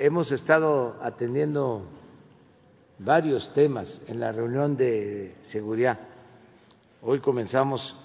[0.00, 1.82] Hemos estado atendiendo
[3.00, 5.98] varios temas en la reunión de seguridad.
[7.02, 7.96] Hoy comenzamos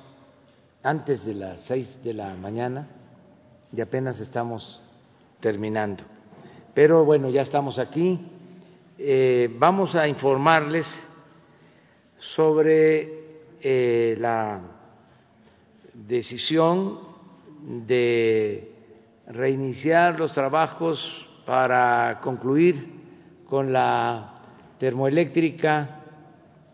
[0.81, 2.87] antes de las seis de la mañana
[3.71, 4.81] y apenas estamos
[5.39, 6.03] terminando.
[6.73, 8.19] Pero bueno, ya estamos aquí.
[8.97, 10.87] Eh, vamos a informarles
[12.17, 14.61] sobre eh, la
[15.93, 17.01] decisión
[17.85, 18.73] de
[19.27, 23.01] reiniciar los trabajos para concluir
[23.47, 24.35] con la
[24.77, 26.01] termoeléctrica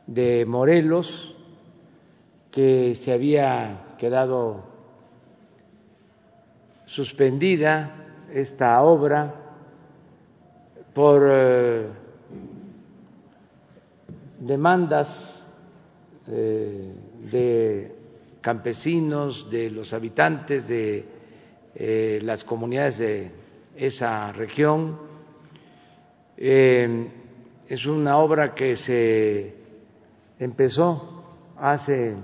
[0.07, 1.35] de Morelos,
[2.51, 4.63] que se había quedado
[6.85, 9.33] suspendida esta obra
[10.93, 11.87] por eh,
[14.39, 15.47] demandas
[16.27, 16.93] eh,
[17.31, 17.95] de
[18.41, 21.05] campesinos, de los habitantes de
[21.75, 23.31] eh, las comunidades de
[23.79, 24.97] esa región.
[26.37, 29.53] es una obra que se
[30.37, 31.23] empezó
[31.57, 32.15] hace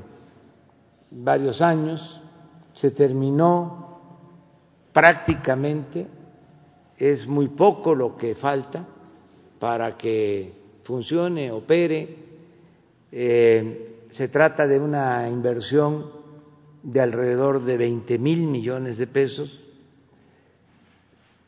[1.11, 2.21] varios años,
[2.73, 3.99] se terminó
[4.91, 6.07] prácticamente,
[6.97, 8.85] es muy poco lo que falta
[9.59, 10.53] para que
[10.83, 12.15] funcione, opere.
[13.11, 16.11] Eh, se trata de una inversión
[16.83, 19.64] de alrededor de 20 mil millones de pesos.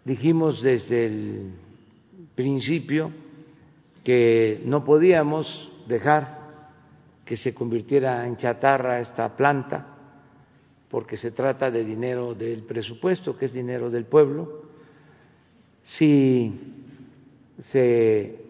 [0.08, 1.52] Dijimos desde el
[2.34, 3.12] principio
[4.06, 6.48] que no podíamos dejar
[7.26, 9.98] que se convirtiera en chatarra esta planta,
[10.90, 14.62] porque se trata de dinero del presupuesto, que es dinero del pueblo.
[15.84, 16.58] Si
[17.60, 18.46] se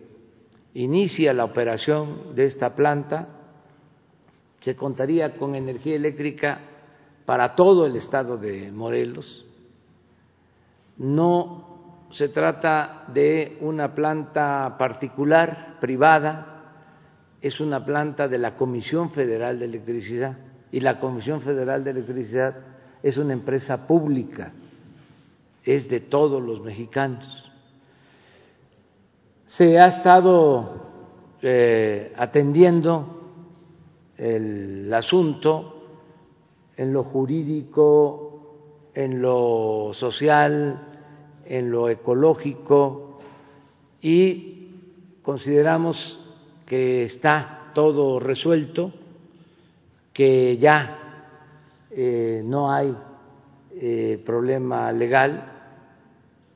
[0.76, 3.30] inicia la operación de esta planta,
[4.60, 6.60] se contaría con energía eléctrica
[7.26, 9.47] para todo el estado de Morelos.
[10.98, 16.58] No se trata de una planta particular, privada,
[17.42, 20.38] es una planta de la Comisión Federal de Electricidad.
[20.72, 22.56] Y la Comisión Federal de Electricidad
[23.02, 24.52] es una empresa pública,
[25.64, 27.52] es de todos los mexicanos.
[29.46, 30.88] Se ha estado
[31.42, 33.32] eh, atendiendo
[34.18, 35.74] el asunto
[36.76, 40.87] en lo jurídico, en lo social,
[41.50, 43.20] en lo ecológico
[44.02, 44.72] y
[45.22, 46.36] consideramos
[46.66, 48.92] que está todo resuelto,
[50.14, 50.98] que ya
[51.92, 52.96] eh, no hay
[53.72, 55.54] eh, problema legal,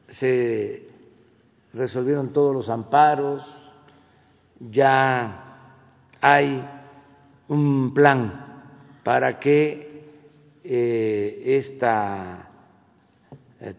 [0.08, 0.88] se
[1.74, 3.44] resolvieron todos los amparos,
[4.60, 5.58] ya
[6.20, 6.68] hay
[7.48, 8.64] un plan
[9.04, 10.06] para que
[10.64, 12.51] eh, esta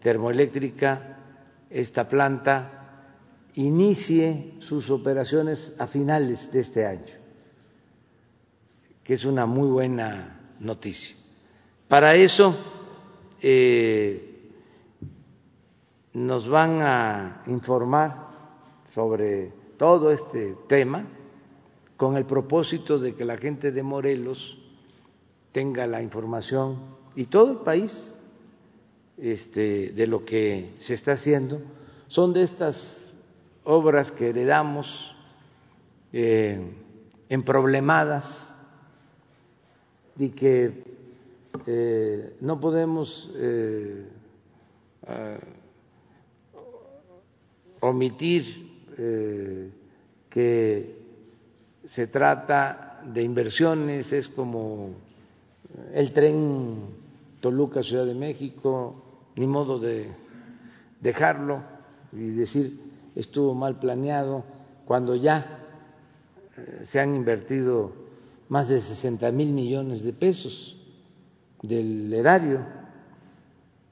[0.01, 1.17] termoeléctrica,
[1.69, 2.83] esta planta,
[3.55, 7.13] inicie sus operaciones a finales de este año,
[9.03, 11.15] que es una muy buena noticia.
[11.87, 12.55] Para eso
[13.41, 14.51] eh,
[16.13, 18.27] nos van a informar
[18.89, 21.05] sobre todo este tema
[21.97, 24.57] con el propósito de que la gente de Morelos
[25.51, 26.79] tenga la información
[27.15, 28.15] y todo el país
[29.17, 31.61] este, de lo que se está haciendo.
[32.07, 33.13] Son de estas
[33.63, 35.15] obras que heredamos
[36.11, 36.59] eh,
[37.29, 38.55] emproblemadas
[40.17, 40.83] y que
[41.65, 44.05] eh, no podemos eh,
[47.79, 48.71] omitir
[50.29, 50.95] que
[51.85, 54.91] se trata de inversiones, es como
[55.93, 57.02] el tren
[57.43, 58.95] Toluca Ciudad de México,
[59.35, 60.15] ni modo de
[61.01, 61.61] dejarlo
[62.13, 62.79] y decir
[63.15, 64.45] estuvo mal planeado,
[64.85, 65.59] cuando ya
[66.55, 67.91] eh, se han invertido
[68.47, 70.77] más de 60 mil millones de pesos
[71.61, 72.65] del erario,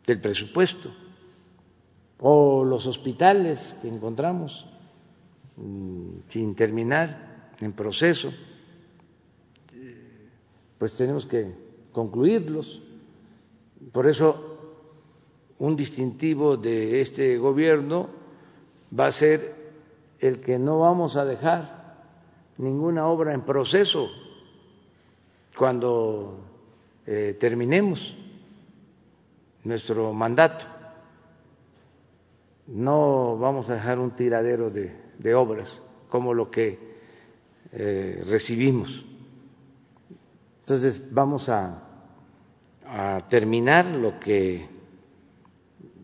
[0.07, 0.89] del presupuesto,
[2.19, 4.65] o los hospitales que encontramos
[5.57, 8.31] mm, sin terminar en proceso,
[10.77, 11.53] pues tenemos que
[11.91, 12.81] concluirlos.
[13.91, 14.51] Por eso
[15.59, 18.09] un distintivo de este gobierno
[18.97, 19.55] va a ser
[20.19, 21.81] el que no vamos a dejar
[22.57, 24.07] ninguna obra en proceso
[25.57, 26.39] cuando
[27.05, 28.15] eh, terminemos
[29.63, 30.65] nuestro mandato.
[32.67, 36.79] No vamos a dejar un tiradero de, obras como lo que
[37.71, 39.05] eh, recibimos.
[40.61, 41.90] Entonces vamos a,
[42.93, 44.67] a terminar lo que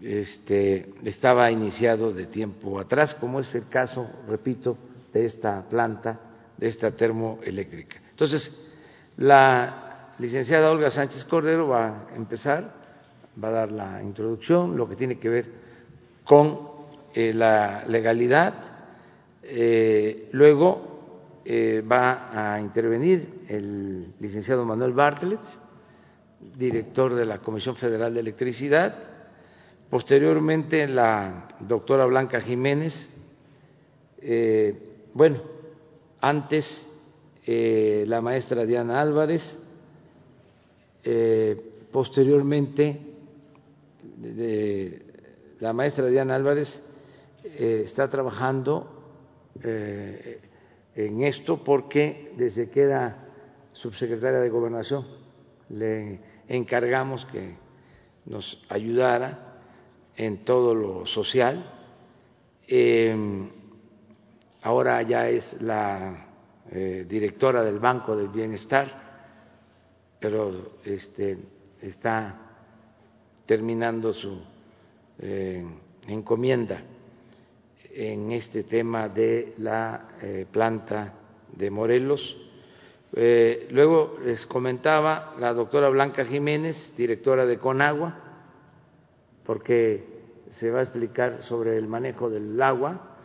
[0.01, 4.77] este, estaba iniciado de tiempo atrás, como es el caso, repito,
[5.11, 6.17] de esta planta,
[6.57, 7.97] de esta termoeléctrica.
[8.09, 8.73] Entonces,
[9.17, 12.73] la licenciada Olga Sánchez Cordero va a empezar,
[13.43, 15.45] va a dar la introducción, lo que tiene que ver
[16.23, 16.57] con
[17.13, 18.53] eh, la legalidad.
[19.43, 25.41] Eh, luego eh, va a intervenir el licenciado Manuel Bartlett,
[26.39, 29.17] director de la Comisión Federal de Electricidad
[29.89, 33.09] Posteriormente, la doctora Blanca Jiménez,
[34.19, 34.75] eh,
[35.13, 35.41] bueno,
[36.19, 36.85] antes
[37.45, 39.57] eh, la maestra Diana Álvarez,
[41.03, 41.55] eh,
[41.89, 42.99] posteriormente
[45.59, 46.81] la maestra Diana Álvarez
[47.43, 49.21] está trabajando
[49.63, 53.25] en esto porque desde que era
[53.71, 55.16] subsecretaria de Gobernación
[55.69, 57.55] le encargamos que
[58.25, 59.59] nos ayudara
[60.15, 61.73] en todo lo social.
[62.67, 63.49] Em,
[64.61, 66.25] ahora ya es la
[66.71, 69.07] eh, directora del Banco del Bienestar,
[70.19, 71.37] pero este,
[71.81, 72.47] está
[73.45, 74.41] terminando su
[75.19, 75.65] eh,
[76.07, 76.81] encomienda
[77.89, 81.13] en este tema de la eh, planta
[81.55, 82.37] de Morelos.
[83.71, 88.15] Luego les comentaba la doctora Blanca Jiménez, directora de Conagua,
[89.43, 90.03] porque
[90.49, 93.17] se va a explicar sobre el manejo del agua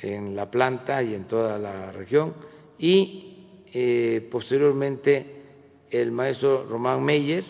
[0.00, 2.34] en la planta y en toda la región.
[2.78, 5.42] Y eh, posteriormente
[5.90, 7.44] el maestro Román Meyer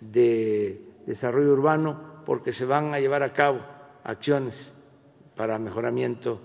[0.00, 3.60] de desarrollo urbano porque se van a llevar a cabo
[4.04, 4.72] acciones
[5.36, 6.40] para mejoramiento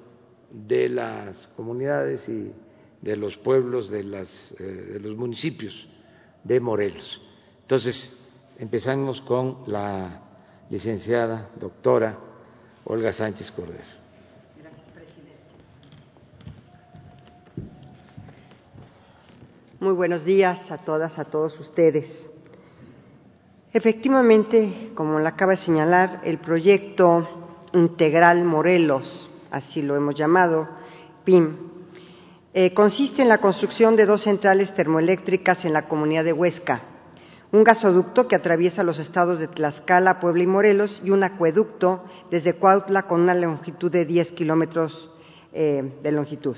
[0.52, 2.54] de las comunidades y
[3.02, 5.88] de los pueblos de, las, eh, de los municipios
[6.44, 7.22] de Morelos.
[7.62, 8.28] Entonces,
[8.58, 10.22] empezamos con la
[10.70, 12.18] licenciada doctora
[12.86, 13.84] Olga Sánchez Cordero.
[14.62, 15.38] Gracias, presidente.
[19.80, 22.30] Muy buenos días a todas, a todos ustedes.
[23.74, 27.28] Efectivamente, como lo acaba de señalar, el proyecto
[27.74, 30.68] integral Morelos, así lo hemos llamado,
[31.26, 31.77] PIM,
[32.54, 36.82] eh, consiste en la construcción de dos centrales termoeléctricas en la comunidad de Huesca,
[37.52, 42.56] un gasoducto que atraviesa los estados de Tlaxcala, Puebla y Morelos y un acueducto desde
[42.56, 45.12] Cuautla con una longitud de 10 kilómetros
[45.54, 46.58] eh, de longitud.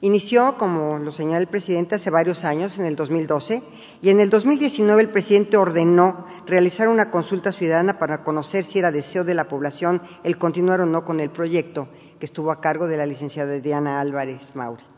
[0.00, 3.62] Inició, como lo señala el presidente, hace varios años, en el 2012,
[4.02, 8.92] y en el 2019 el presidente ordenó realizar una consulta ciudadana para conocer si era
[8.92, 11.88] deseo de la población el continuar o no con el proyecto,
[12.18, 14.93] que estuvo a cargo de la licenciada Diana Álvarez Mauri.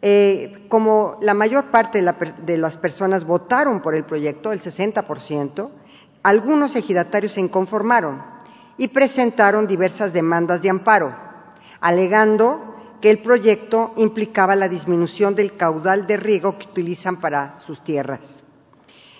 [0.00, 5.70] Eh, como la mayor parte de, las personas votaron por el proyecto, el 60%,
[6.22, 8.22] algunos ejidatarios se inconformaron
[8.76, 11.12] y presentaron diversas demandas de amparo,
[11.80, 17.82] alegando que el proyecto implicaba la disminución del caudal de riego que utilizan para sus
[17.82, 18.20] tierras.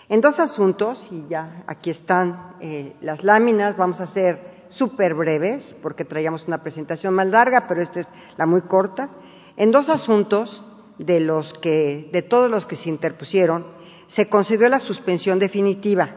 [0.09, 5.77] En dos asuntos, y ya aquí están eh, las láminas, vamos a ser súper breves,
[5.83, 9.11] porque traíamos una presentación más larga, pero esta es la muy corta.
[9.57, 10.63] En dos asuntos
[10.99, 13.67] de, los que, de todos los que se interpusieron,
[14.07, 16.09] se concedió la suspensión definitiva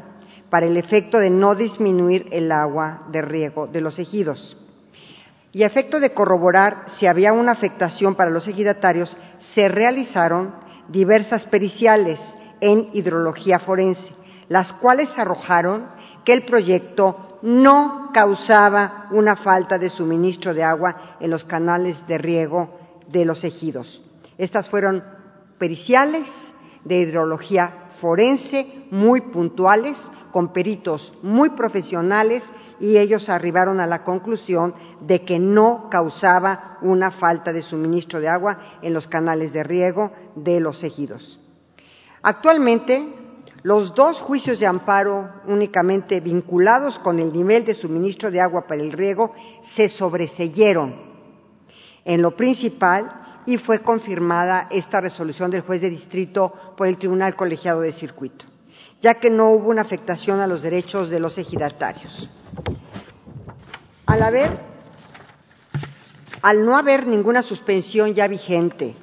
[0.49, 4.57] para el efecto de no disminuir el agua de riego de los ejidos.
[5.53, 10.55] Y a efecto de corroborar si había una afectación para los ejidatarios, se realizaron
[10.87, 12.19] diversas periciales
[12.59, 14.13] en hidrología forense,
[14.47, 15.87] las cuales arrojaron
[16.23, 22.17] que el proyecto no causaba una falta de suministro de agua en los canales de
[22.17, 24.01] riego de los ejidos.
[24.41, 25.03] Estas fueron
[25.59, 26.27] periciales
[26.83, 29.99] de hidrología forense muy puntuales,
[30.31, 32.41] con peritos muy profesionales
[32.79, 38.29] y ellos arribaron a la conclusión de que no causaba una falta de suministro de
[38.29, 41.39] agua en los canales de riego de los ejidos.
[42.23, 43.13] Actualmente,
[43.61, 48.81] los dos juicios de amparo únicamente vinculados con el nivel de suministro de agua para
[48.81, 51.11] el riego se sobreseyeron.
[52.03, 57.35] En lo principal, y fue confirmada esta resolución del juez de distrito por el Tribunal
[57.35, 58.45] Colegiado de Circuito.
[59.01, 62.29] ya que no hubo una afectación a los derechos de los ejidatarios.
[66.43, 68.95] Al no haber ninguna suspensión ya vigente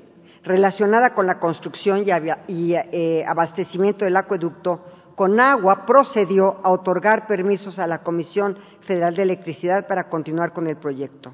[0.44, 2.04] relacionada con la construcción
[2.46, 9.22] y, eh, abastecimiento del acueducto, Conagua procedió a otorgar permisos a la Comisión Federal de
[9.22, 11.32] Electricidad para continuar con el proyecto.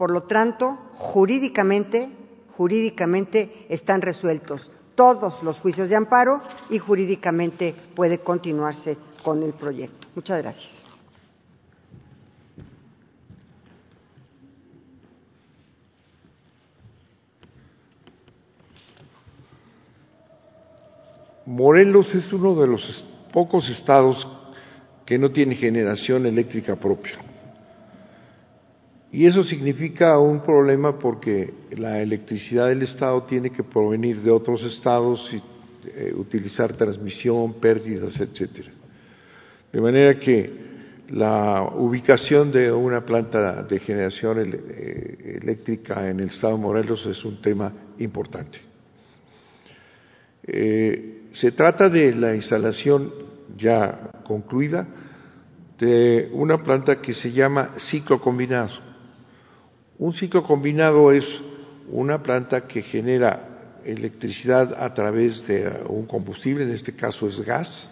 [0.00, 2.08] Por lo tanto, jurídicamente,
[2.56, 6.40] jurídicamente están resueltos todos los juicios de amparo
[6.70, 10.08] y jurídicamente puede continuarse con el proyecto.
[10.14, 10.86] Muchas gracias.
[21.44, 24.26] Morelos es uno de los pocos estados
[25.04, 27.29] que no tiene generación eléctrica propia.
[29.12, 34.62] Y eso significa un problema porque la electricidad del Estado tiene que provenir de otros
[34.62, 35.42] estados y
[35.88, 38.70] eh, utilizar transmisión, pérdidas, etcétera.
[39.72, 40.70] De manera que
[41.08, 47.24] la ubicación de una planta de generación eh, eléctrica en el estado de Morelos es
[47.24, 48.60] un tema importante.
[50.42, 53.12] Eh, se trata de la instalación
[53.56, 54.86] ya concluida
[55.78, 58.89] de una planta que se llama ciclo combinado.
[60.00, 61.42] Un ciclo combinado es
[61.92, 67.86] una planta que genera electricidad a través de un combustible, en este caso es gas,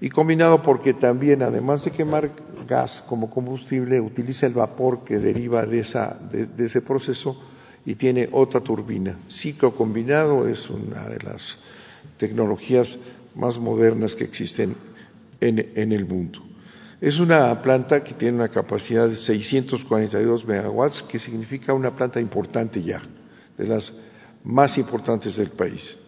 [0.00, 2.30] y combinado porque también, además de quemar
[2.68, 5.80] gas como combustible, utiliza el vapor que deriva de,
[6.58, 7.36] ese proceso
[7.84, 9.18] y tiene otra turbina.
[9.28, 11.58] Ciclo combinado es una de las
[12.18, 12.96] tecnologías
[13.34, 14.76] más modernas que existen
[15.40, 16.40] en el mundo.
[17.00, 22.82] Es una planta que tiene una capacidad de 642 megawatts, que significa una planta importante
[22.82, 23.02] ya,
[23.56, 23.92] de las
[24.44, 25.98] más importantes del país.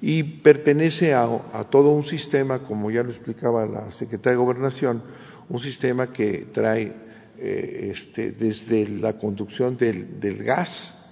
[0.00, 1.28] Y pertenece a,
[1.70, 5.02] todo un sistema, como ya lo explicaba la secretaria de Gobernación,
[5.48, 6.92] un sistema que trae
[7.38, 11.04] eh, este, desde la conducción del, del, gas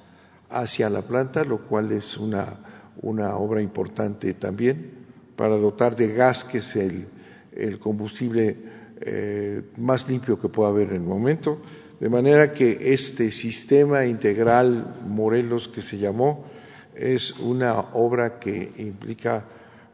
[0.48, 5.04] hacia la planta, lo cual es una, una obra importante también
[5.36, 7.06] para dotar de gas, que es el,
[7.54, 8.56] el combustible
[9.00, 11.60] eh, más limpio que pueda haber en el momento,
[11.98, 16.46] de manera que este sistema integral Morelos que se llamó
[16.94, 19.44] es una obra que implica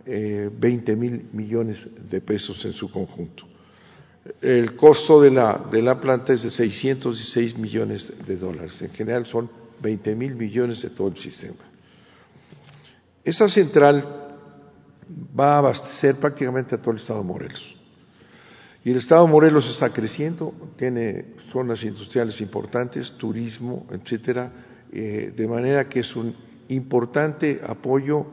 [0.04, 3.44] eh, 20 mil millones de pesos en su conjunto.
[4.40, 8.80] El costo de la, de la planta es de 606 millones de dólares.
[8.82, 9.50] En general son
[9.82, 11.64] 20 mil millones de todo el sistema.
[13.24, 14.29] Esa central
[15.38, 17.76] va a abastecer prácticamente a todo el estado de Morelos.
[18.84, 24.50] Y el estado de Morelos está creciendo, tiene zonas industriales importantes, turismo, etcétera,
[24.92, 26.34] eh, de manera que es un
[26.68, 28.26] importante apoyo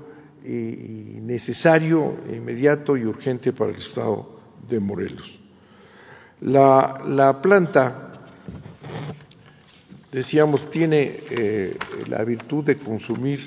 [0.46, 5.40] y necesario, inmediato y urgente para el estado de Morelos.
[6.42, 8.12] La, planta,
[10.12, 13.40] decíamos, tiene eh, la virtud de consumir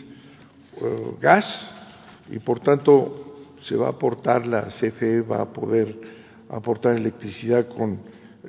[0.76, 1.79] eh, gas,
[2.30, 5.94] y por tanto se va a aportar, la CFE va a poder
[6.48, 7.98] aportar electricidad con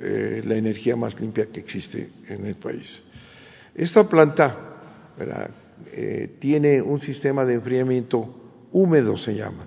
[0.00, 3.02] eh, la energía más limpia que existe en el país.
[3.74, 4.56] Esta planta
[5.92, 9.66] eh, tiene un sistema de enfriamiento húmedo, se llama.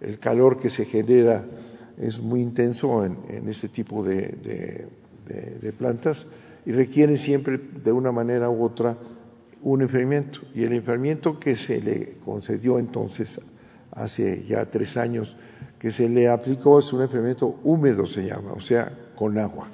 [0.00, 1.44] el calor que se genera
[1.96, 4.88] es muy intenso en, este tipo de,
[5.24, 6.26] de plantas
[6.66, 8.96] y requiere siempre de una manera u otra
[9.64, 10.40] un enfriamiento.
[10.54, 13.40] Y el enfriamiento que se le concedió entonces,
[13.90, 15.34] hace ya tres años,
[15.78, 19.68] que se le aplicó es un enfriamiento húmedo, se llama, o sea, con agua.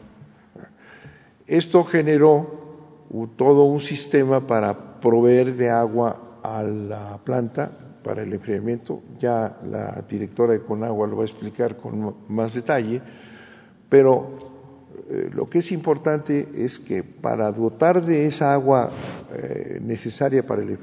[1.47, 3.07] Esto generó
[3.37, 7.71] todo un sistema para proveer de agua a la planta
[8.05, 9.03] para el enfriamiento.
[9.19, 13.03] Ya la directora de Conagua lo va a explicar con más detalle,
[13.89, 14.50] pero
[15.09, 18.91] eh, lo que es importante es que para dotar de esa agua
[19.33, 20.79] eh, necesaria para el,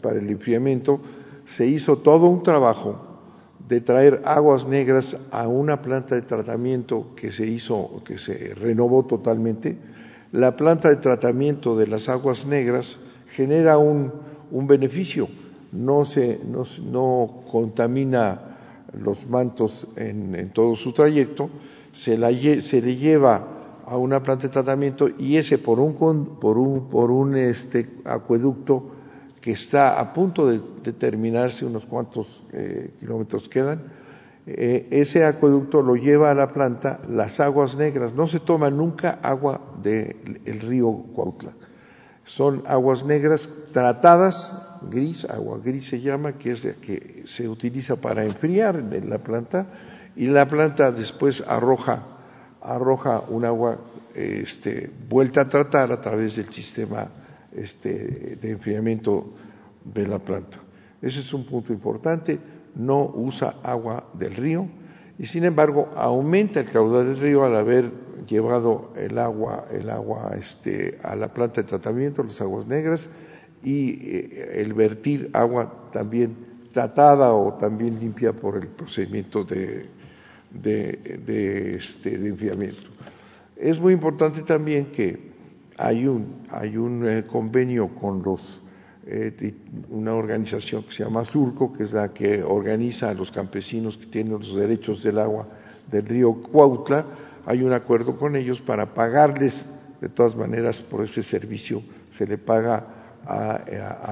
[0.00, 1.00] para el enfriamiento,
[1.44, 3.12] se hizo todo un trabajo
[3.68, 9.04] de traer aguas negras a una planta de tratamiento que se hizo, que se renovó
[9.06, 9.76] totalmente.
[10.32, 12.98] La planta de tratamiento de las aguas negras
[13.34, 14.12] genera un,
[14.50, 15.28] un beneficio,
[15.72, 18.40] no, se, no, no contamina
[18.98, 21.48] los mantos en, en todo su trayecto,
[21.92, 23.48] se, la, se le lleva
[23.86, 28.90] a una planta de tratamiento y ese por un, por un, por un este, acueducto
[29.40, 30.60] que está a punto de,
[30.92, 33.82] terminarse, unos cuantos eh, kilómetros quedan,
[34.46, 38.14] eh, ese acueducto lo lleva a la planta las aguas negras.
[38.14, 41.52] No se toma nunca agua del río Cuautla.
[42.24, 47.96] Son aguas negras tratadas, gris, agua gris se llama, que es la que se utiliza
[47.96, 49.66] para enfriar en la planta,
[50.16, 52.02] y la planta después arroja,
[52.60, 53.78] arroja un agua
[54.14, 57.08] este, vuelta a tratar a través del sistema
[57.52, 59.32] este, de enfriamiento
[59.84, 60.58] de la planta.
[61.00, 62.38] Ese es un punto importante,
[62.74, 64.66] no usa agua del río
[65.18, 67.90] y sin embargo aumenta el caudal del río al haber
[68.26, 73.08] llevado el agua, el agua este, a la planta de tratamiento, las aguas negras,
[73.62, 76.36] y eh, el vertir agua también
[76.72, 79.86] tratada o también limpia por el procedimiento de,
[80.52, 82.90] de, este, de enfriamiento.
[83.56, 85.32] Es muy importante también que
[85.76, 88.60] hay un, hay un eh, convenio con los,
[89.06, 89.54] eh,
[89.90, 94.06] una organización que se llama Surco, que es la que organiza a los campesinos que
[94.06, 95.46] tienen los derechos del agua
[95.90, 97.04] del río Cuautla.
[97.46, 99.66] Hay un acuerdo con ellos para pagarles,
[100.00, 102.86] de todas maneras, por ese servicio, se le paga
[103.24, 103.52] a,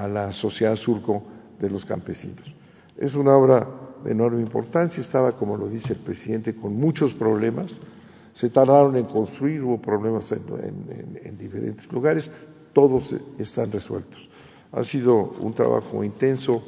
[0.03, 1.23] a la sociedad Surco
[1.59, 2.55] de los campesinos.
[2.97, 3.67] Es una obra
[4.03, 7.73] de enorme importancia, estaba, como lo dice el presidente, con muchos problemas
[8.33, 12.29] se tardaron en construir, hubo problemas en, diferentes lugares,
[12.73, 14.29] todos están resueltos.
[14.71, 16.63] Ha sido un trabajo intenso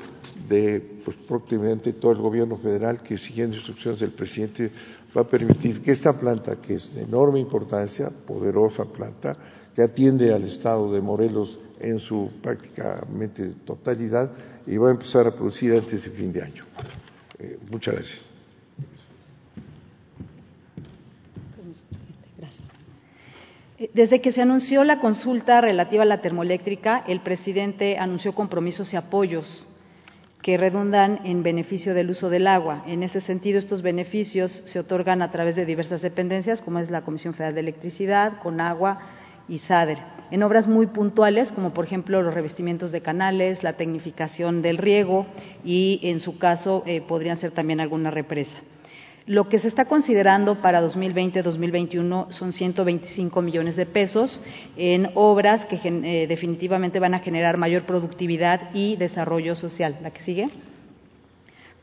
[0.49, 4.71] de pues, prácticamente todo el gobierno federal que siguiendo instrucciones del presidente
[5.15, 9.37] va a permitir que esta planta, que es de enorme importancia, poderosa planta,
[9.73, 14.31] que atiende al estado de Morelos en su prácticamente totalidad
[14.67, 16.65] y va a empezar a producir antes de fin de año.
[17.43, 18.29] Eh, muchas gracias.
[23.93, 28.95] Desde que se anunció la consulta relativa a la termoeléctrica, el presidente anunció compromisos y
[28.95, 29.67] apoyos
[30.41, 32.83] que redundan en beneficio del uso del agua.
[32.87, 37.01] En ese sentido, estos beneficios se otorgan a través de diversas dependencias, como es la
[37.01, 39.01] Comisión Federal de Electricidad, Conagua
[39.49, 39.97] y SADER,
[40.33, 45.27] en obras muy puntuales, como por ejemplo los revestimientos de canales, la tecnificación del riego
[45.63, 48.57] y, en su caso, eh, podrían ser también alguna represa.
[49.27, 54.41] Lo que se está considerando para 2020-2021 son 125 millones de pesos
[54.75, 59.99] en obras que eh, definitivamente van a generar mayor productividad y desarrollo social.
[60.01, 60.49] ¿La que sigue?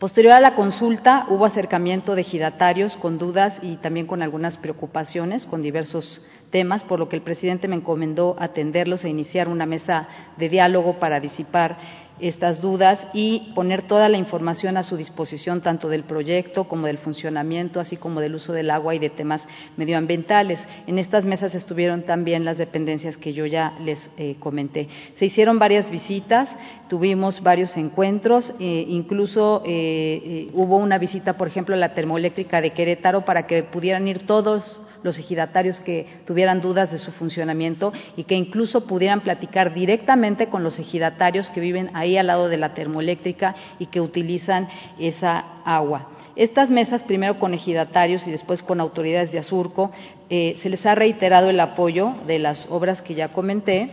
[0.00, 5.44] Posterior a la consulta hubo acercamiento de ejidatarios con dudas y también con algunas preocupaciones
[5.44, 10.08] con diversos temas, por lo que el presidente me encomendó atenderlos e iniciar una mesa
[10.36, 11.76] de diálogo para disipar
[12.20, 16.98] estas dudas y poner toda la información a su disposición, tanto del proyecto como del
[16.98, 20.60] funcionamiento, así como del uso del agua y de temas medioambientales.
[20.86, 24.88] En estas mesas estuvieron también las dependencias que yo ya les eh, comenté.
[25.14, 26.54] Se hicieron varias visitas,
[26.88, 32.72] tuvimos varios encuentros, eh, incluso eh, hubo una visita, por ejemplo, a la termoeléctrica de
[32.72, 38.24] Querétaro para que pudieran ir todos los ejidatarios que tuvieran dudas de su funcionamiento y
[38.24, 42.74] que incluso pudieran platicar directamente con los ejidatarios que viven ahí al lado de la
[42.74, 46.08] termoeléctrica y que utilizan esa agua.
[46.36, 49.90] Estas mesas, primero con ejidatarios y después con autoridades de Azurco,
[50.28, 53.90] eh, se les ha reiterado el apoyo de las obras que ya comenté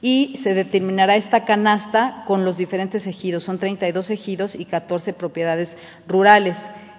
[0.00, 3.44] y se determinará esta canasta con los diferentes ejidos.
[3.44, 5.76] Son 32 ejidos y 14 propiedades
[6.06, 6.56] rurales.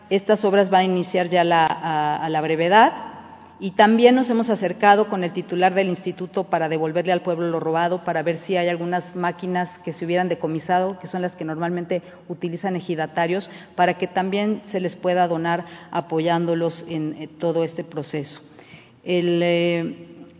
[0.10, 3.15] Estas obras van a iniciar ya a la brevedad
[3.60, 7.60] y también nos hemos acercado con el titular del instituto para devolverle al pueblo lo
[7.60, 11.46] robado, para ver si hay algunas máquinas que se hubieran decomisado, que son las que
[11.46, 17.84] normalmente utilizan ejidatarios, para que también se les pueda donar apoyándolos en eh, todo este
[17.84, 18.42] proceso.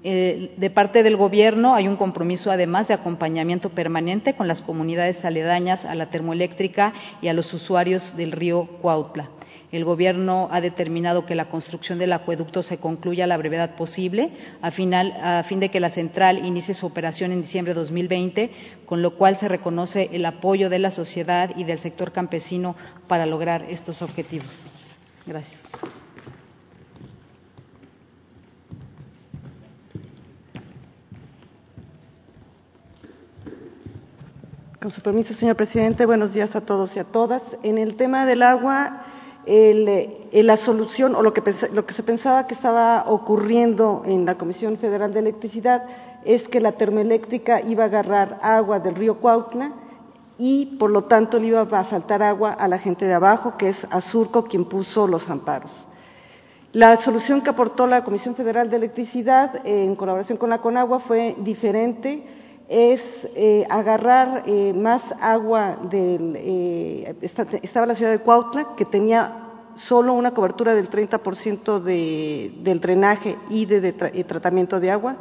[0.08, 5.26] Eh, de parte del Gobierno hay un compromiso, además, de acompañamiento permanente con las comunidades
[5.26, 9.30] aledañas a la termoeléctrica y a los usuarios del río Cuautla.
[9.76, 14.32] El Gobierno ha determinado que la construcción del acueducto se concluya a la brevedad posible,
[14.62, 18.52] a, fin de que la central inicie su operación en diciembre de 2020,
[18.86, 22.78] con lo cual se reconoce el apoyo de la sociedad y del sector campesino
[23.10, 24.48] para lograr estos objetivos.
[25.26, 25.60] Gracias.
[34.82, 37.42] Con su permiso, señor presidente, buenos días a todos y a todas.
[37.62, 39.02] En el tema del agua,
[39.48, 44.38] eh, la solución o lo que, lo que se pensaba que estaba ocurriendo en la
[44.38, 45.84] Comisión Federal de Electricidad
[46.24, 49.72] es que la termoeléctrica iba a agarrar agua del río Cuautla
[50.38, 53.70] y por lo tanto le iba a faltar agua a la gente de abajo, que
[53.70, 55.72] es Azurco quien puso los amparos.
[56.74, 61.36] La solución que aportó la Comisión Federal de Electricidad en colaboración con la Conagua fue
[61.40, 62.26] diferente,
[62.68, 63.02] es
[63.36, 66.36] eh, agarrar eh, más agua del...
[66.36, 67.16] Eh,
[67.62, 73.38] estaba la ciudad de Cuautla, que tenía solo una cobertura del 30% de, del drenaje
[73.50, 75.18] y de, tratamiento de agua.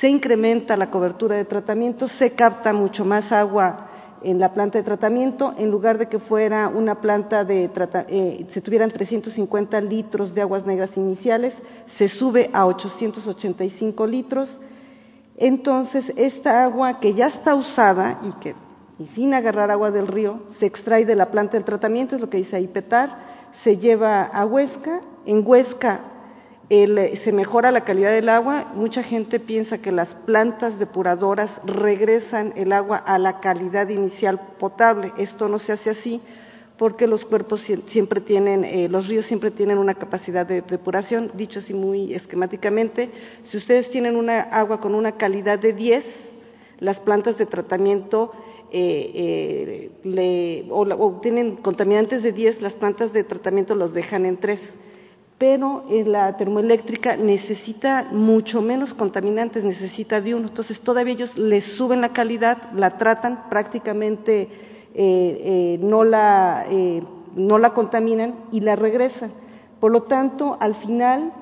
[0.00, 3.88] se incrementa la cobertura de tratamiento, se capta mucho más agua
[4.22, 7.70] en la planta de tratamiento, en lugar de que fuera una planta de
[8.08, 11.54] eh, se tuvieran 350 litros de aguas negras iniciales,
[11.98, 14.60] se sube a 885 litros.
[15.36, 18.54] Entonces, esta agua que ya está usada y que
[18.98, 22.30] y sin agarrar agua del río, se extrae de la planta del tratamiento, es lo
[22.30, 26.00] que dice ahí Petar, se lleva a Huesca, en Huesca
[26.68, 28.72] se mejora la calidad del agua.
[28.74, 35.12] Mucha gente piensa que las plantas depuradoras regresan el agua a la calidad inicial potable.
[35.18, 36.22] Esto no se hace así
[36.76, 41.60] porque los cuerpos siempre tienen, eh, los ríos siempre tienen una capacidad de depuración, dicho
[41.60, 43.10] así muy esquemáticamente.
[43.44, 46.04] Si ustedes tienen una agua con una calidad de 10,
[46.80, 48.32] las plantas de tratamiento
[48.72, 54.60] eh, eh, o, tienen contaminantes de 10, las plantas de tratamiento los dejan en 3
[55.36, 60.46] pero en la termoeléctrica necesita mucho menos contaminantes, necesita de uno.
[60.46, 64.48] Entonces todavía ellos les suben la calidad, la tratan, prácticamente
[64.94, 67.02] eh, eh, no, la, eh,
[67.34, 69.32] no la contaminan y la regresan.
[69.80, 71.32] Por lo tanto, al final,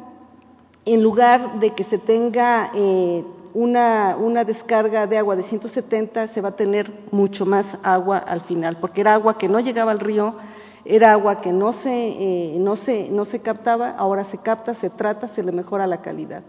[0.84, 2.72] en lugar de que se tenga
[3.54, 8.40] una, una, descarga de agua de 170, se va a tener mucho más agua al
[8.40, 10.34] final, porque era agua que no llegaba al río,
[10.84, 14.90] era agua que no se, eh, no, se, no se captaba, ahora se capta, se
[14.90, 16.42] trata, se le mejora la calidad.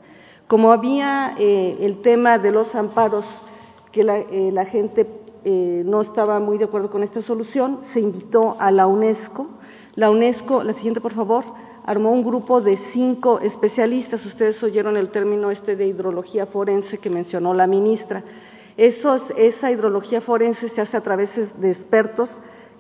[0.47, 3.25] Como había eh, el tema de los amparos,
[3.91, 5.05] que eh, la gente
[5.45, 9.47] no estaba muy de acuerdo con esta solución, se invitó a la UNESCO.
[9.95, 11.43] La UNESCO, la siguiente por favor,
[11.85, 14.25] armó un grupo de cinco especialistas.
[14.25, 18.23] Ustedes oyeron el término este de hidrología forense que mencionó la ministra.
[18.77, 21.29] esa hidrología forense se hace a través
[21.59, 22.29] de expertos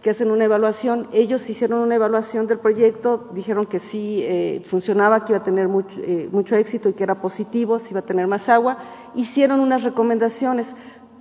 [0.01, 1.07] que hacen una evaluación.
[1.13, 5.69] Ellos hicieron una evaluación del proyecto, dijeron que sí eh, funcionaba, que iba a tener
[5.69, 8.77] mucho, eh, mucho éxito y que era positivo, si iba a tener más agua.
[9.15, 10.67] Hicieron unas recomendaciones.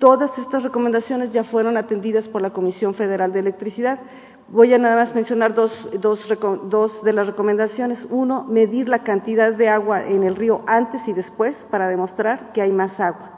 [0.02, 4.00] Todas estas recomendaciones ya fueron atendidas por la Comisión Federal de Electricidad.
[4.48, 8.04] Voy a nada más mencionar dos, dos, de las recomendaciones.
[8.10, 12.60] Uno, medir la cantidad de agua en el río antes y después para demostrar que
[12.60, 13.30] hay más agua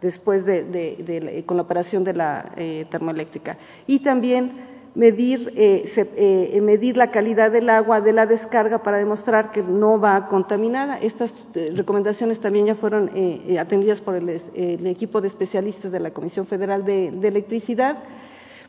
[0.00, 3.58] después de, con la operación de la eh, termoeléctrica.
[3.86, 4.67] Y también
[4.98, 5.84] medir, eh,
[6.16, 10.98] eh, medir la calidad del agua de la descarga para demostrar que no va contaminada.
[10.98, 13.08] Estas eh, recomendaciones también ya fueron
[13.60, 14.28] atendidas por el,
[14.86, 17.98] equipo de especialistas de la Comisión Federal de, Electricidad.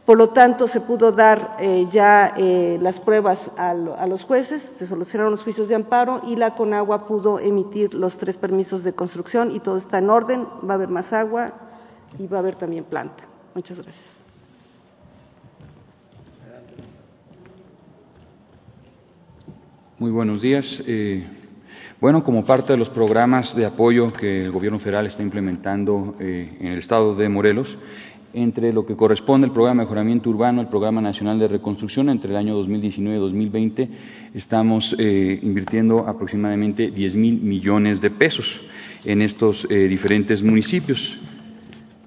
[0.06, 1.58] Por lo tanto, se pudo dar
[1.92, 2.36] ya
[2.80, 7.08] las pruebas a, a, los jueces, se solucionaron los juicios de amparo y la Conagua
[7.08, 10.46] pudo emitir los tres permisos de construcción y todo está en orden.
[10.68, 11.54] Va a haber más agua
[12.20, 13.24] y va a haber también planta.
[13.56, 14.18] Muchas gracias.
[19.99, 20.81] Muy buenos días.
[20.88, 21.21] Eh,
[21.99, 26.55] bueno, como parte de los programas de apoyo que el Gobierno federal está implementando eh,
[26.57, 27.67] en el Estado de Morelos,
[28.33, 32.31] entre lo que corresponde al Programa de Mejoramiento Urbano, el Programa Nacional de Reconstrucción, entre
[32.31, 33.89] el año 2019 y 2020,
[34.35, 38.47] estamos eh, invirtiendo aproximadamente 10 mil millones de pesos
[39.03, 41.19] en estos diferentes municipios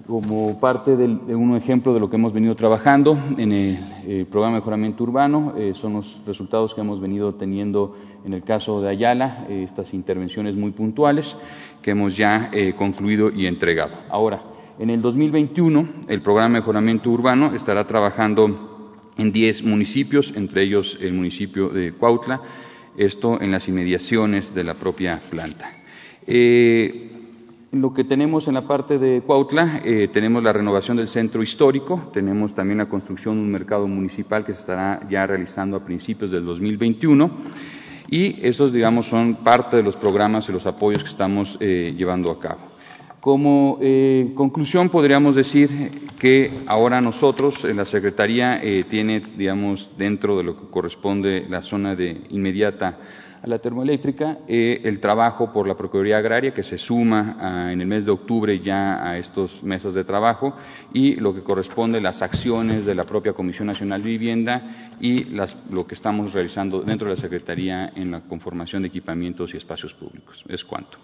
[0.07, 4.61] como parte de un ejemplo de lo que hemos venido trabajando en el, programa de
[4.61, 9.45] mejoramiento urbano, eh, son los resultados que hemos venido teniendo en el caso de Ayala,
[9.49, 11.35] eh, estas intervenciones muy puntuales
[11.81, 13.93] que hemos ya eh, concluido y entregado.
[14.09, 14.41] Ahora,
[14.79, 20.97] en el 2021, el programa de mejoramiento urbano estará trabajando en 10 municipios, entre ellos
[21.01, 22.41] el municipio de Cuautla,
[22.97, 25.71] esto en las inmediaciones de la propia planta.
[27.73, 32.11] Lo que tenemos en la parte de Cuautla, eh, tenemos la renovación del centro histórico,
[32.13, 36.29] tenemos también la construcción de un mercado municipal que se estará ya realizando a principios
[36.29, 37.31] del 2021
[38.11, 42.29] y esos, digamos, son parte de los programas y los apoyos que estamos eh, llevando
[42.29, 42.59] a cabo.
[43.19, 50.43] Como eh, conclusión, podríamos decir que ahora nosotros, en la Secretaría, tiene, digamos, dentro de
[50.43, 52.99] lo que corresponde la zona de inmediata
[53.43, 57.87] a la termoeléctrica, eh, el trabajo por la Procuraduría Agraria, que se suma en el
[57.87, 60.55] mes de octubre ya a estos meses de trabajo,
[60.93, 65.85] y lo que corresponde las acciones de la propia Comisión Nacional de Vivienda y lo
[65.85, 70.41] que estamos realizando dentro de la Secretaría en la conformación de equipamientos y espacios públicos.
[70.47, 70.97] Es cuanto.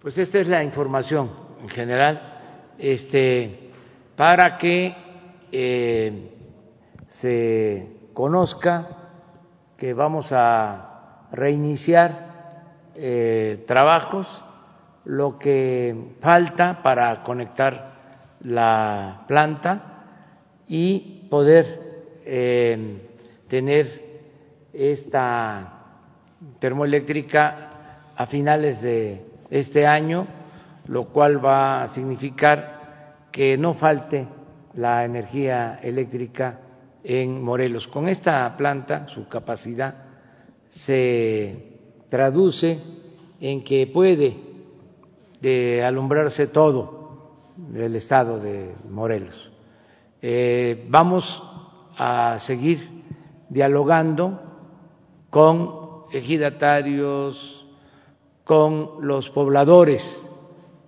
[0.00, 2.38] Pues esta es la información en general,
[2.78, 3.70] este,
[4.16, 4.94] para que
[5.52, 6.30] eh,
[7.08, 8.88] se conozca
[9.76, 12.32] que vamos a reiniciar
[12.94, 14.44] eh, trabajos,
[15.04, 17.92] lo que falta para conectar
[18.42, 20.04] la planta
[20.68, 21.66] y poder
[22.24, 23.08] eh,
[23.48, 24.02] tener
[24.72, 25.80] esta
[26.58, 27.70] termoeléctrica
[28.16, 30.26] a finales de este año,
[30.86, 34.26] lo cual va a significar que no falte
[34.74, 36.58] la energía eléctrica
[37.04, 37.88] en Morelos.
[37.88, 39.94] Con esta planta, su capacidad
[40.68, 42.78] se traduce
[43.40, 44.36] en que puede
[45.40, 47.02] de alumbrarse todo
[47.74, 49.50] el estado de Morelos.
[50.20, 51.42] Eh, vamos
[51.96, 53.02] a seguir
[53.48, 54.40] dialogando
[55.30, 57.66] con ejidatarios,
[58.44, 60.02] con los pobladores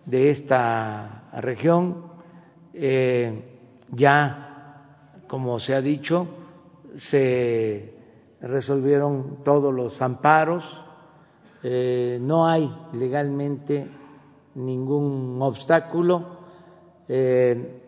[0.06, 2.12] de esta región.
[2.72, 3.42] Eh,
[3.90, 4.43] ya,
[5.34, 6.28] como se ha dicho,
[6.94, 7.92] se
[8.40, 10.62] resolvieron todos los amparos,
[11.60, 13.84] eh, no hay legalmente
[14.54, 16.38] ningún obstáculo
[17.08, 17.80] eh,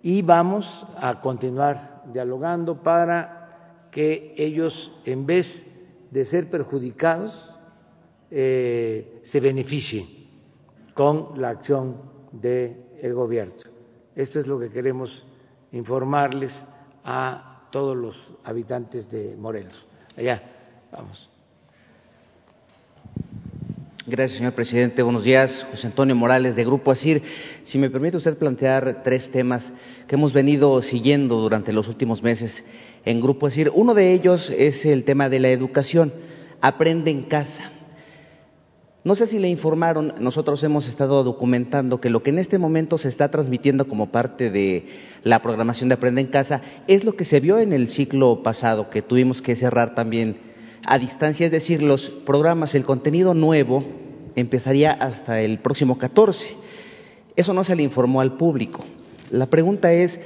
[0.00, 0.64] y vamos
[0.96, 5.66] a continuar dialogando para que ellos, en vez
[6.08, 7.52] de ser perjudicados,
[8.30, 10.06] eh, se beneficien
[10.94, 11.96] con la acción
[12.30, 13.54] del gobierno.
[14.14, 15.26] Esto es lo que queremos
[15.72, 16.52] informarles
[17.04, 19.86] a todos los habitantes de Morelos.
[20.16, 20.42] Allá,
[20.90, 21.28] vamos.
[24.04, 25.00] Gracias, señor presidente.
[25.02, 25.66] Buenos días.
[25.70, 27.22] José Antonio Morales, de Grupo ASIR.
[27.64, 29.62] Si me permite usted plantear tres temas
[30.08, 32.64] que hemos venido siguiendo durante los últimos meses
[33.04, 33.70] en Grupo ASIR.
[33.72, 36.12] Uno de ellos es el tema de la educación.
[36.60, 37.70] Aprende en casa.
[39.04, 42.98] No sé si le informaron, nosotros hemos estado documentando que lo que en este momento
[42.98, 44.86] se está transmitiendo como parte de
[45.24, 48.90] la programación de Aprende en Casa es lo que se vio en el ciclo pasado,
[48.90, 50.36] que tuvimos que cerrar también
[50.86, 53.84] a distancia, es decir, los programas, el contenido nuevo
[54.36, 56.46] empezaría hasta el próximo 14.
[57.34, 58.84] Eso no se le informó al público.
[59.30, 60.20] La pregunta es,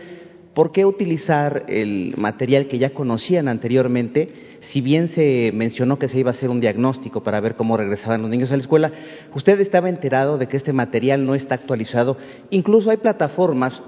[0.57, 4.31] ¿por qué utilizar el material que ya conocían anteriormente?
[4.63, 8.23] Si bien se mencionó que se iba a hacer un diagnóstico para ver cómo regresaban
[8.23, 8.91] los niños a la escuela,
[9.35, 12.17] usted estaba enterado de que este material no está actualizado.
[12.49, 13.83] Incluso hay plataformas,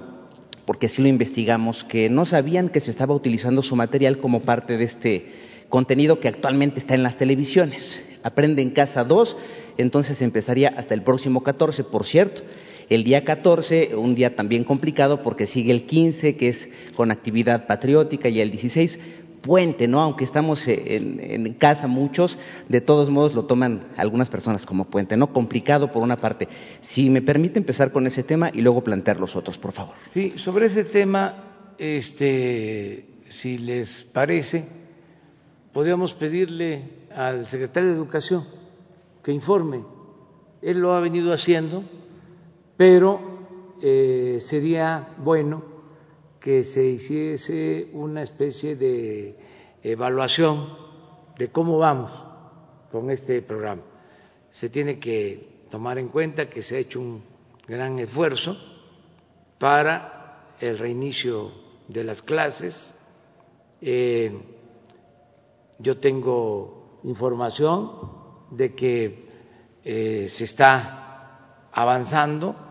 [0.67, 4.77] porque así lo investigamos, que no sabían que se estaba utilizando su material como parte
[4.77, 5.25] de este
[5.69, 8.03] contenido que actualmente está en las televisiones.
[8.21, 9.37] Aprende en casa 2,
[9.79, 12.43] entonces empezaría hasta el próximo 14, por cierto.
[12.89, 17.67] El día 14, un día también complicado porque sigue el 15, que es con actividad
[17.67, 18.99] patriótica, y el 16,
[19.41, 20.01] puente, ¿no?
[20.01, 25.31] Aunque estamos en, casa muchos, de todos modos lo toman algunas personas como puente, ¿no?
[25.31, 26.47] Complicado por una parte.
[26.81, 29.95] Si me permite empezar con ese tema y luego plantear los otros, por favor.
[30.07, 34.65] Sí, sobre ese tema, este, si les parece,
[35.73, 36.83] podríamos pedirle
[37.15, 38.43] al secretario de Educación
[39.23, 39.83] que informe.
[40.61, 41.83] Él lo ha venido haciendo,
[42.79, 43.19] pero
[43.81, 45.61] eh, sería bueno
[46.39, 49.35] que se hiciese una especie de
[49.83, 50.77] evaluación
[51.37, 52.09] de cómo vamos
[52.89, 53.81] con este programa.
[54.51, 57.21] Se tiene que tomar en cuenta que se ha hecho un
[57.67, 58.55] gran esfuerzo
[59.57, 61.51] para el reinicio
[61.85, 62.95] de las clases.
[63.81, 64.39] Eh,
[65.79, 67.91] yo tengo información
[68.51, 69.25] de que
[69.83, 72.68] eh, se está avanzando,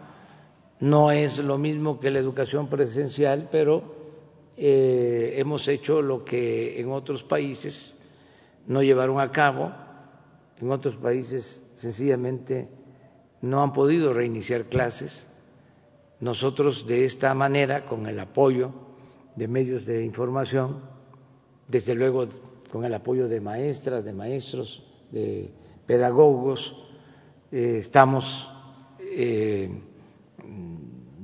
[0.81, 3.83] no es lo mismo que la educación presencial, pero
[4.57, 7.97] eh, hemos hecho lo que en otros países
[8.67, 9.73] no llevaron a cabo,
[10.61, 12.69] en otros países sencillamente
[13.41, 15.27] no han podido reiniciar clases.
[16.21, 18.73] Nosotros de esta manera, con el apoyo
[19.37, 20.83] de medios de información,
[21.69, 22.27] desde luego
[22.73, 25.51] con el apoyo de maestras, de maestros, de
[25.87, 26.75] pedagogos,
[27.53, 28.51] eh, estamos
[29.01, 29.71] eh,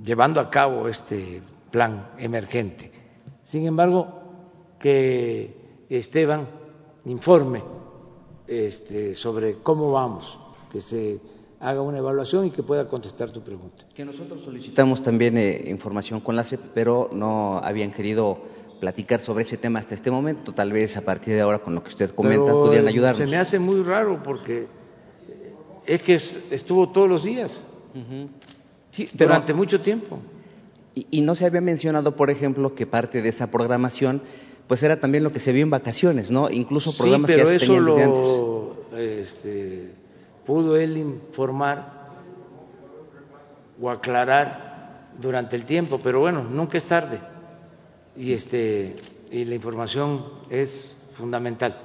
[0.05, 2.91] llevando a cabo este plan emergente.
[3.43, 4.23] Sin embargo,
[4.79, 6.47] que Esteban
[7.07, 7.63] informe
[8.47, 10.39] este, sobre cómo vamos,
[10.71, 11.21] que se
[11.61, 13.85] haga una evaluación y que pueda contestar tu pregunta.
[13.95, 18.39] Que nosotros solicitamos también eh, información con la CEP, pero no habían querido
[18.81, 20.53] platicar sobre ese tema hasta este momento.
[20.53, 23.19] Tal vez a partir de ahora, con lo que usted comenta, pudieran ayudarnos.
[23.19, 24.67] Se me hace muy raro porque
[25.87, 27.63] es que estuvo todos los días,
[29.13, 30.19] durante mucho tiempo.
[30.95, 34.23] Y, no se había mencionado, por ejemplo, que parte de esa programación
[34.69, 36.51] pues era también lo que se vio en vacaciones, ¿no?
[36.51, 39.91] Incluso programas que ya se eso lo este,
[40.47, 42.05] pudo él informar
[43.81, 47.19] o aclarar durante el tiempo, pero bueno, nunca es tarde
[48.17, 48.97] y este
[49.31, 51.77] y la información es fundamental.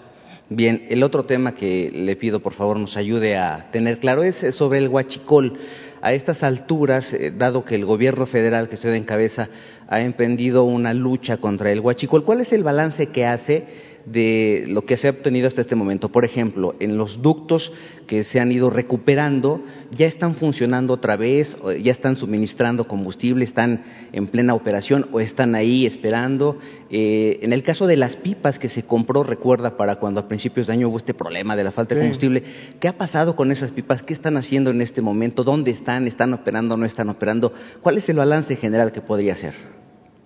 [0.50, 4.38] Bien, el otro tema que le pido por favor nos ayude a tener claro es
[4.56, 5.60] sobre el huachicol.
[6.02, 9.50] A estas alturas, eh, dado que el gobierno federal que usted encabeza
[9.88, 14.84] ha emprendido una lucha contra el huachicol, ¿cuál es el balance que hace de lo
[14.84, 16.10] que se ha obtenido hasta este momento.
[16.10, 17.72] Por ejemplo, en los ductos
[18.08, 23.84] que se han ido recuperando, ya están funcionando otra vez, ya están suministrando combustible, están
[24.12, 26.58] en plena operación o están ahí esperando.
[26.90, 30.68] Eh, en el caso de las pipas que se compró, recuerda, para cuando a principios
[30.68, 32.44] de año hubo este problema de la falta de combustible,
[32.80, 34.02] ¿qué ha pasado con esas pipas?
[34.04, 35.44] ¿Qué están haciendo en este momento?
[35.44, 36.08] ¿Dónde están?
[36.08, 37.54] ¿Están operando o no están operando?
[37.82, 39.54] ¿Cuál es el balance general que podría ser?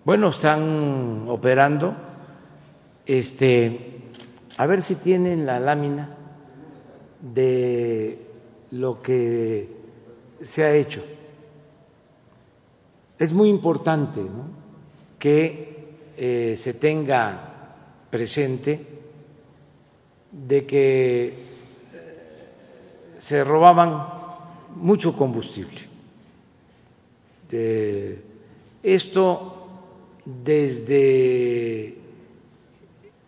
[0.06, 2.13] Bueno, están operando.
[3.06, 4.02] Este,
[4.58, 6.16] a ver si tienen la lámina
[7.22, 8.20] de
[8.72, 9.68] lo que
[10.44, 11.04] se ha hecho.
[13.20, 14.22] Es muy importante
[15.20, 15.74] que
[16.18, 18.86] eh, se tenga presente
[20.32, 21.34] de que
[23.20, 24.08] se robaban
[24.76, 25.94] mucho combustible.
[28.82, 29.68] esto
[30.26, 32.03] desde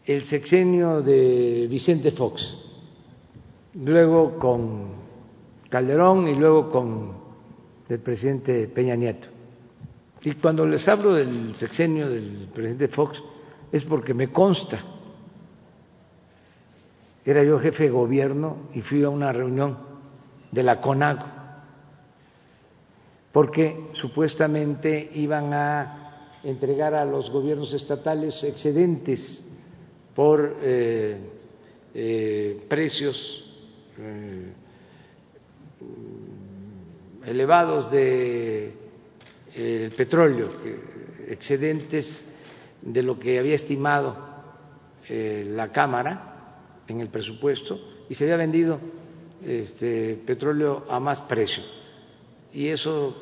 [0.06, 2.56] el sexenio de Vicente Fox,
[3.74, 4.88] luego con
[5.70, 7.14] Calderón y luego con
[7.90, 9.28] el presidente Peña Nieto.
[10.22, 13.22] Y cuando les hablo del sexenio del presidente Fox
[13.72, 14.80] es porque me consta.
[17.24, 19.78] Era yo jefe de gobierno y fui a una reunión
[20.52, 21.26] de la CONAGO,
[23.32, 29.44] porque supuestamente iban a entregar a los gobiernos estatales excedentes
[30.16, 31.18] por eh,
[31.94, 33.44] eh, precios
[34.00, 34.54] eh,
[37.26, 38.74] elevados de
[39.56, 40.50] el petróleo,
[41.28, 42.26] excedentes
[42.82, 44.18] de lo que había estimado
[45.08, 48.80] la Cámara en el presupuesto y se había vendido
[49.42, 51.64] este petróleo a más precio.
[52.54, 53.16] Y eso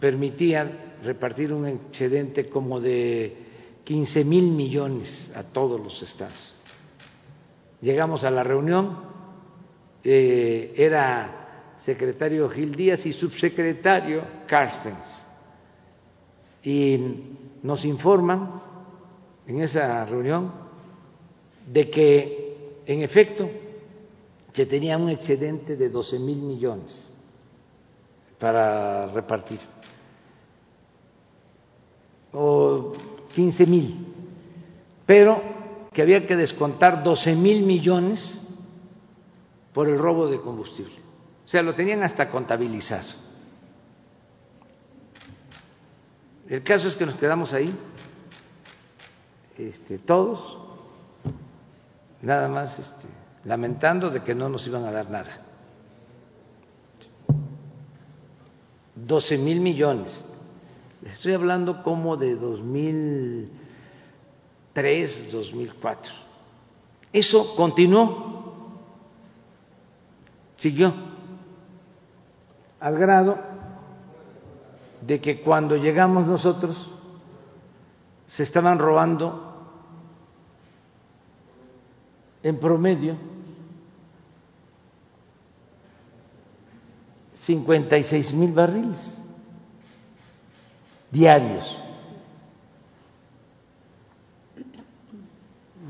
[0.00, 3.51] permitía repartir un excedente como de
[3.92, 6.54] 15 mil millones a todos los estados.
[7.82, 9.00] Llegamos a la reunión,
[10.02, 15.26] eh, era secretario Gil Díaz y subsecretario Carstens,
[16.62, 16.98] y
[17.62, 18.62] nos informan
[19.46, 20.50] en esa reunión
[21.66, 23.46] de que, en efecto,
[24.54, 27.12] se tenía un excedente de 12 mil millones
[28.38, 29.60] para repartir
[32.32, 32.92] o
[33.32, 34.06] 15 mil,
[35.06, 35.42] pero
[35.92, 38.42] que había que descontar 12 mil millones
[39.72, 40.94] por el robo de combustible.
[41.44, 43.08] O sea, lo tenían hasta contabilizado.
[46.48, 47.74] El caso es que nos quedamos ahí,
[49.56, 50.58] este, todos,
[52.20, 53.08] nada más este,
[53.44, 55.40] lamentando de que no nos iban a dar nada.
[58.94, 60.24] 12 mil millones
[61.04, 66.12] estoy hablando como de 2003, 2004.
[67.12, 68.78] Eso continuó,
[70.56, 70.94] siguió,
[72.80, 73.38] al grado
[75.02, 76.90] de que cuando llegamos nosotros
[78.28, 79.50] se estaban robando
[82.42, 83.18] en promedio
[87.44, 89.21] 56 mil barriles
[91.12, 91.78] diarios.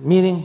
[0.03, 0.45] Miren,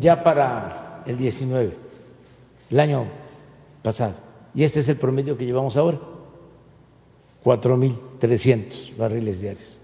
[0.00, 1.76] ya para el 19,
[2.70, 3.08] el año
[3.82, 4.14] pasado,
[4.54, 6.00] y este es el promedio que llevamos ahora,
[7.44, 9.78] 4.300 barriles diarios.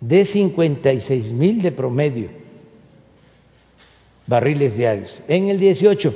[0.00, 2.41] De 56.000 de promedio
[4.26, 6.14] barriles diarios en el 18,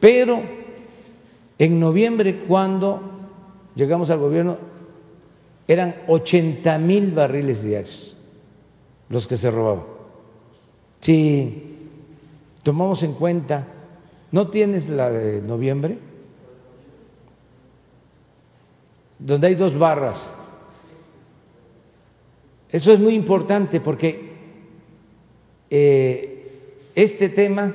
[0.00, 0.42] pero
[1.58, 3.00] en noviembre cuando
[3.74, 4.56] llegamos al gobierno
[5.66, 8.16] eran 80 mil barriles diarios
[9.08, 9.84] los que se robaban.
[11.00, 11.62] Si
[12.62, 13.66] tomamos en cuenta,
[14.32, 15.98] ¿no tienes la de noviembre?
[19.18, 20.30] Donde hay dos barras.
[22.70, 24.32] Eso es muy importante porque
[25.70, 26.33] eh,
[26.94, 27.74] este tema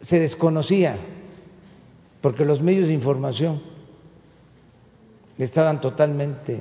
[0.00, 0.96] se desconocía
[2.20, 3.62] porque los medios de información
[5.38, 6.60] estaban totalmente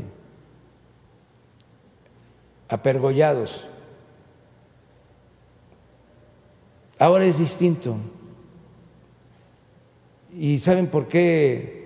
[2.67, 3.67] apergollados.
[6.97, 7.97] Ahora es distinto.
[10.33, 11.81] ¿Y saben por qué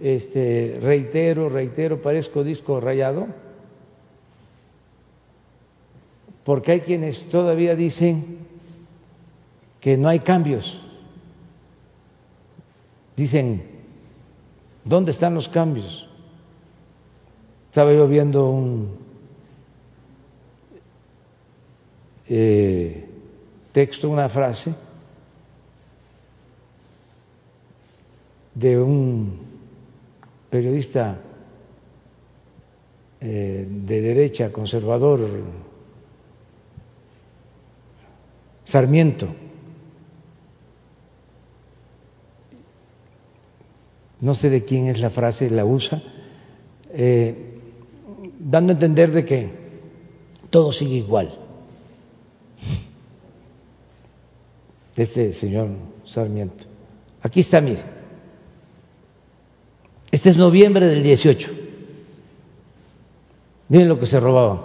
[0.00, 3.26] este, reitero, reitero, parezco disco rayado?
[6.44, 8.38] Porque hay quienes todavía dicen
[9.80, 10.80] que no hay cambios.
[13.16, 13.74] Dicen,
[14.84, 16.06] ¿Dónde están los cambios?
[17.68, 18.98] Estaba yo viendo un
[22.28, 23.08] eh,
[23.72, 24.74] texto, una frase
[28.54, 29.38] de un
[30.50, 31.18] periodista
[33.20, 35.26] eh, de derecha conservador,
[38.64, 39.28] Sarmiento,
[44.20, 46.02] no sé de quién es la frase, la usa,
[46.90, 47.58] eh,
[48.38, 49.50] dando a entender de que
[50.48, 51.38] todo sigue igual.
[54.96, 55.70] Este señor
[56.06, 56.64] Sarmiento.
[57.20, 57.82] Aquí está, mire.
[60.10, 61.50] Este es noviembre del 18.
[63.68, 64.60] Miren lo que se robaban.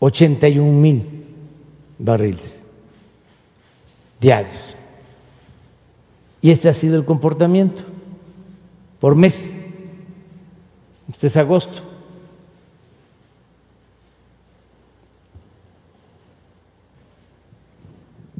[0.00, 1.19] 81 mil
[2.00, 2.60] barriles
[4.20, 4.76] diarios.
[6.42, 7.82] Y este ha sido el comportamiento
[9.00, 9.34] por mes.
[11.08, 11.82] Este es agosto.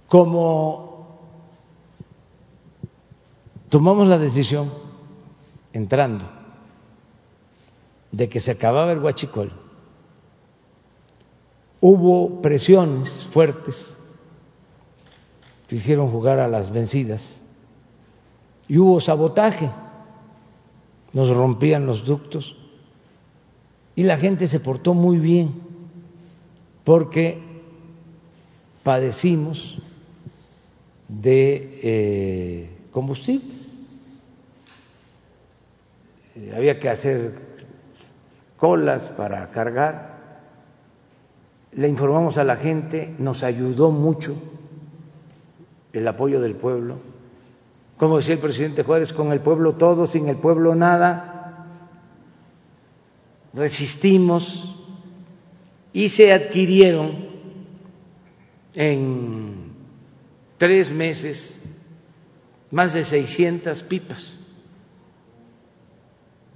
[0.09, 1.19] Como
[3.69, 4.73] tomamos la decisión,
[5.73, 6.29] entrando,
[8.11, 9.53] de que se acababa el huachicol,
[11.81, 13.77] hubo presiones fuertes
[15.69, 17.37] que hicieron jugar a las vencidas
[18.69, 19.71] y hubo sabotaje,
[21.13, 22.57] nos rompían los ductos
[23.97, 25.55] y la gente se portó muy bien
[26.85, 27.39] porque
[28.83, 29.79] padecimos
[31.09, 33.59] de eh, combustibles.
[36.37, 37.35] Eh, había que hacer
[38.57, 40.10] colas para cargar.
[41.73, 44.35] Le informamos a la gente, nos ayudó mucho
[45.93, 47.11] el apoyo del pueblo
[48.01, 51.67] como decía el presidente Juárez, con el pueblo todo, sin el pueblo nada.
[53.53, 54.75] Resistimos
[55.93, 57.29] y se adquirieron
[58.73, 59.75] en
[60.57, 61.63] tres meses
[62.71, 64.47] más de 600 pipas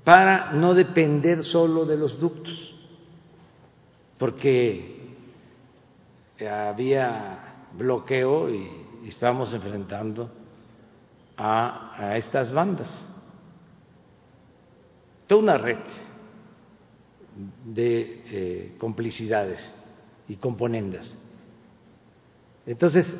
[0.02, 2.74] para no depender solo de los ductos,
[4.16, 4.93] porque
[6.48, 10.30] había bloqueo y estábamos enfrentando
[11.36, 13.06] a, estas bandas.
[15.26, 15.78] Toda una red
[17.64, 19.74] de eh, complicidades
[20.28, 21.16] y componendas.
[22.66, 23.14] Entonces,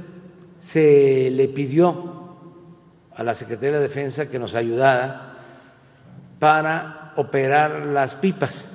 [0.61, 2.25] se le pidió
[3.15, 5.35] a la Secretaría de Defensa que nos ayudara
[6.39, 8.71] para operar las pipas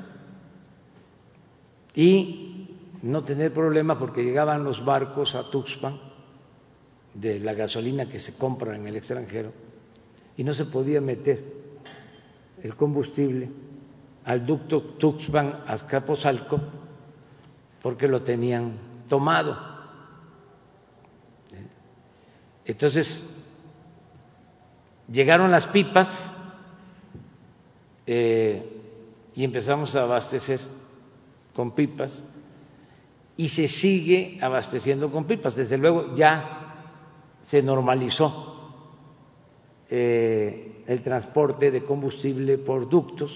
[1.94, 2.49] y
[3.02, 6.00] no tener problemas porque llegaban los barcos a Tuxpan
[7.14, 9.52] de la gasolina que se compra en el extranjero
[10.38, 11.44] y no se podía meter
[12.62, 13.50] el combustible
[14.26, 16.60] al ducto Tuxpan-Azcapotzalco
[17.82, 18.74] porque lo tenían
[19.08, 19.58] tomado.
[22.66, 23.28] Entonces,
[25.12, 26.32] llegaron las pipas
[28.06, 28.82] eh,
[29.36, 30.60] y empezamos a abastecer
[31.56, 32.24] con pipas
[33.40, 35.56] y se sigue abasteciendo con pipas.
[35.56, 36.74] Desde luego ya
[37.44, 38.74] se normalizó
[39.90, 43.32] eh, el transporte de combustible por ductos,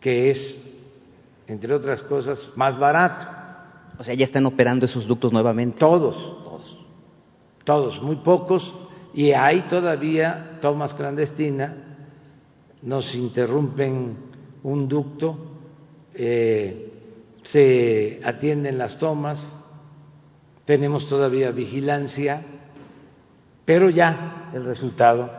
[0.00, 0.80] que es,
[1.46, 3.26] entre otras cosas, más barato.
[3.98, 5.78] O sea, ya están operando esos ductos nuevamente.
[5.78, 6.78] Todos, todos,
[7.64, 8.74] todos, muy pocos,
[9.12, 11.74] y hay todavía tomas clandestinas,
[12.80, 14.16] nos interrumpen
[14.62, 15.36] un ducto,
[16.14, 16.89] eh,
[17.42, 19.58] se atienden las tomas,
[20.64, 22.44] tenemos todavía vigilancia
[23.70, 25.30] pero ya el resultado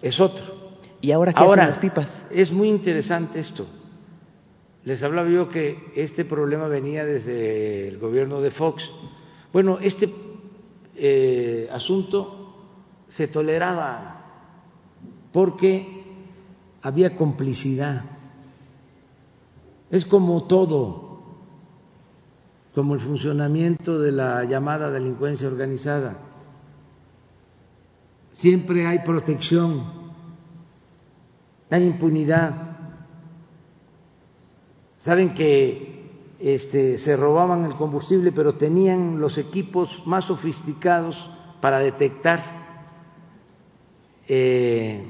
[0.00, 0.44] es otro.
[1.00, 2.08] ¿Y ahora qué ahora, las pipas?
[2.30, 3.66] Es muy interesante esto.
[4.84, 8.88] Les hablaba yo que este problema venía desde el gobierno de Fox.
[9.52, 10.08] Bueno, este
[10.94, 12.54] eh, asunto
[13.08, 14.52] se toleraba
[15.32, 16.04] porque
[16.82, 18.04] había complicidad.
[19.90, 21.05] Es como todo,
[22.76, 26.18] como el funcionamiento de la llamada delincuencia organizada
[28.32, 29.82] siempre hay protección,
[31.70, 32.52] hay impunidad.
[34.98, 41.16] Saben que este, se robaban el combustible, pero tenían los equipos más sofisticados
[41.62, 42.44] para detectar
[44.28, 45.02] eh,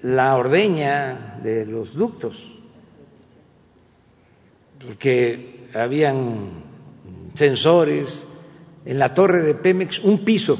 [0.00, 2.42] la ordeña de los ductos,
[4.82, 6.64] porque habían
[7.34, 8.26] sensores
[8.84, 10.58] en la torre de Pemex, un piso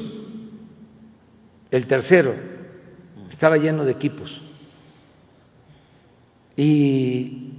[1.71, 2.33] El tercero
[3.29, 4.41] estaba lleno de equipos.
[6.57, 7.51] Y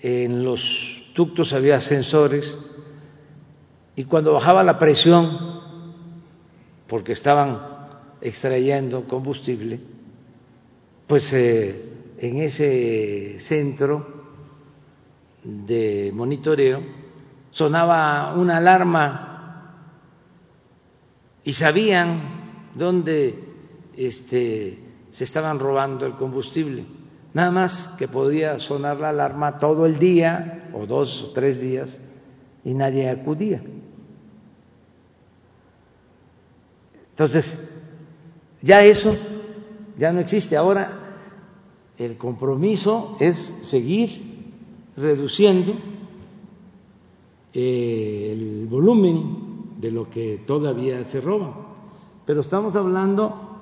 [0.00, 2.56] en los ductos había sensores
[3.94, 5.60] y cuando bajaba la presión,
[6.88, 7.60] porque estaban
[8.20, 9.80] extrayendo combustible,
[11.06, 14.21] pues eh, en ese centro
[15.44, 16.80] de monitoreo
[17.50, 19.28] sonaba una alarma
[21.44, 23.38] y sabían dónde
[23.96, 24.78] este,
[25.10, 26.86] se estaban robando el combustible.
[27.34, 31.98] Nada más que podía sonar la alarma todo el día o dos o tres días
[32.64, 33.62] y nadie acudía.
[37.10, 37.70] Entonces,
[38.60, 39.16] ya eso
[39.96, 40.56] ya no existe.
[40.56, 41.16] Ahora
[41.98, 44.31] el compromiso es seguir
[44.96, 45.74] reduciendo
[47.54, 51.74] eh, el volumen de lo que todavía se roba.
[52.24, 53.52] Pero estamos hablando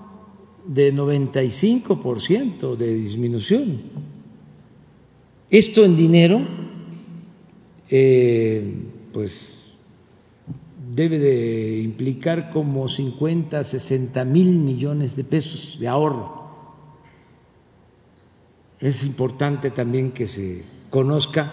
[0.67, 3.81] de 95% de disminución.
[5.51, 6.41] Esto en dinero,
[7.89, 8.75] eh,
[9.13, 9.33] pues
[10.95, 16.41] debe de implicar como 50, 60 mil millones de pesos de ahorro.
[18.79, 21.53] Es importante también que se conozca.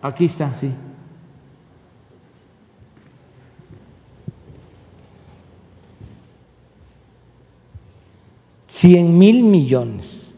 [0.00, 0.72] Aquí está, sí.
[8.82, 10.34] 100 mil millones.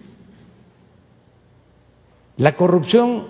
[2.36, 3.28] La corrupción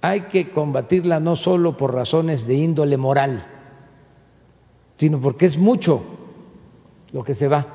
[0.00, 3.46] hay que combatirla no solo por razones de índole moral,
[4.96, 6.02] sino porque es mucho
[7.12, 7.66] lo que se va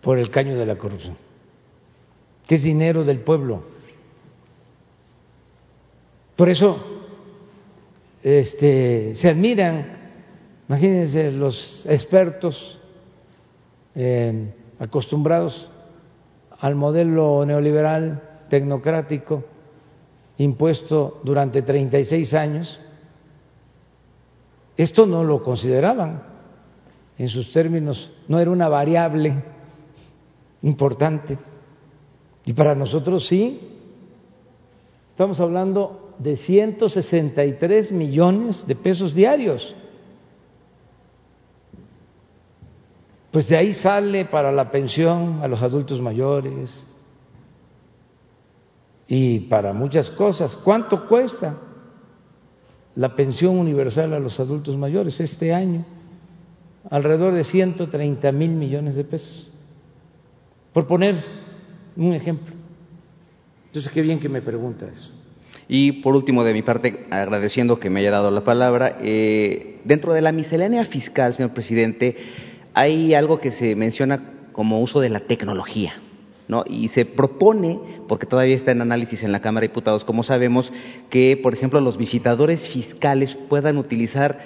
[0.00, 1.18] por el caño de la corrupción,
[2.48, 3.62] que es dinero del pueblo.
[6.34, 6.82] Por eso
[8.22, 9.86] este, se admiran,
[10.66, 12.80] imagínense, los expertos
[13.94, 15.70] eh, acostumbrados
[16.58, 19.44] al modelo neoliberal tecnocrático
[20.38, 22.80] impuesto durante 36 años,
[24.76, 26.22] esto no lo consideraban
[27.18, 29.34] en sus términos, no era una variable
[30.62, 31.36] importante.
[32.48, 33.60] Y para nosotros sí,
[35.10, 39.76] estamos hablando de 163 millones de pesos diarios.
[43.30, 46.74] pues de ahí sale para la pensión a los adultos mayores
[49.06, 50.56] y para muchas cosas.
[50.56, 51.54] ¿Cuánto cuesta
[52.94, 55.84] la pensión universal a los adultos mayores este año?
[56.88, 59.52] Alrededor de 130 mil millones de pesos.
[60.72, 61.22] Por poner
[62.06, 62.54] un ejemplo.
[63.66, 65.12] Entonces, qué bien que me pregunta eso.
[65.68, 70.14] Y por último, de mi parte, agradeciendo que me haya dado la palabra, eh, dentro
[70.14, 72.16] de la miscelánea fiscal, señor presidente,
[72.72, 74.22] hay algo que se menciona
[74.52, 76.00] como uso de la tecnología.
[76.46, 76.64] ¿No?
[76.66, 77.78] Y se propone,
[78.08, 80.72] porque todavía está en análisis en la Cámara de Diputados, como sabemos,
[81.10, 84.38] que, por ejemplo, los visitadores fiscales puedan utilizar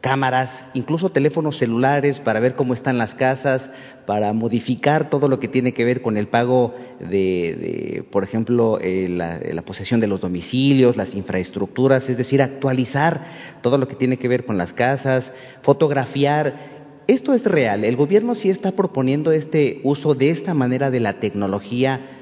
[0.00, 3.70] cámaras, incluso teléfonos celulares para ver cómo están las casas,
[4.06, 9.08] para modificar todo lo que tiene que ver con el pago de, por ejemplo, eh,
[9.08, 14.16] la, la, posesión de los domicilios, las infraestructuras, es decir, actualizar todo lo que tiene
[14.16, 15.30] que ver con las casas,
[15.62, 17.84] fotografiar esto es real.
[17.84, 22.19] El gobierno sí está proponiendo este uso de esta manera de la tecnología,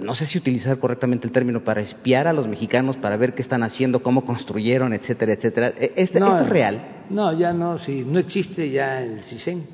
[0.00, 3.42] no sé si utilizar correctamente el término, para espiar a los mexicanos, para ver qué
[3.42, 5.72] están haciendo, cómo construyeron, etcétera, etcétera.
[5.78, 7.04] E, ¿Esto, es real?
[7.10, 9.64] No, ya no, si no existe ya el CISEN.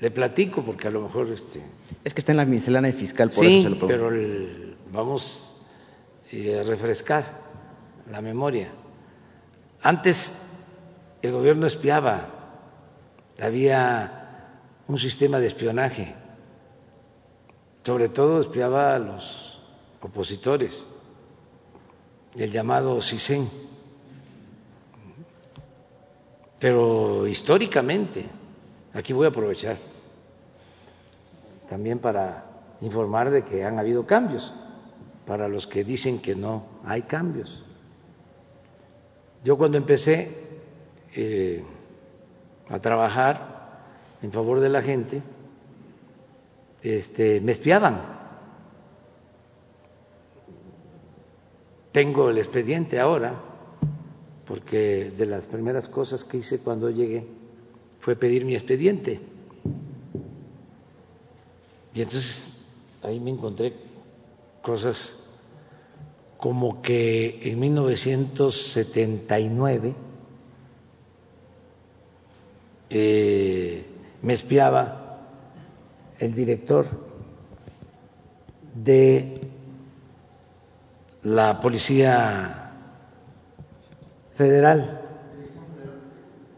[0.00, 1.60] Le platico porque a lo mejor este
[2.02, 4.10] es que está en la miscelánea fiscal por eso se lo pero
[4.90, 5.54] vamos
[6.32, 7.40] eh, a refrescar
[8.10, 8.70] la memoria.
[9.82, 10.32] Antes
[11.20, 12.40] el gobierno espiaba
[13.38, 14.20] había
[14.86, 16.14] un sistema de espionaje,
[17.82, 19.58] sobre todo espiaba a los
[20.00, 20.84] opositores,
[22.34, 23.48] el llamado CISEN.
[26.58, 28.26] Pero históricamente,
[28.92, 29.78] aquí voy a aprovechar
[31.68, 32.44] también para
[32.80, 34.52] informar de que han habido cambios,
[35.26, 37.64] para los que dicen que no hay cambios.
[39.42, 40.60] Yo cuando empecé,
[41.14, 41.64] eh,
[42.68, 43.82] a trabajar
[44.22, 45.22] en favor de la gente,
[46.82, 48.18] este, me espiaban.
[51.92, 53.40] Tengo el expediente ahora,
[54.46, 57.26] porque de las primeras cosas que hice cuando llegué
[58.00, 59.20] fue pedir mi expediente.
[61.92, 62.48] Y entonces
[63.02, 63.74] ahí me encontré
[64.62, 65.16] cosas
[66.36, 69.94] como que en 1979
[72.88, 73.84] eh,
[74.22, 74.99] me espiaba
[76.20, 76.86] el director
[78.74, 79.40] de
[81.22, 82.72] la Policía
[84.34, 85.00] Federal,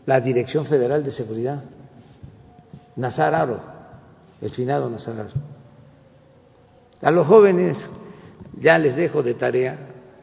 [0.04, 1.62] la Dirección Federal de Seguridad,
[2.96, 3.60] Nazar Aro,
[4.40, 5.30] el finado Nazar Aro.
[7.00, 7.78] A los jóvenes
[8.60, 9.78] ya les dejo de tarea,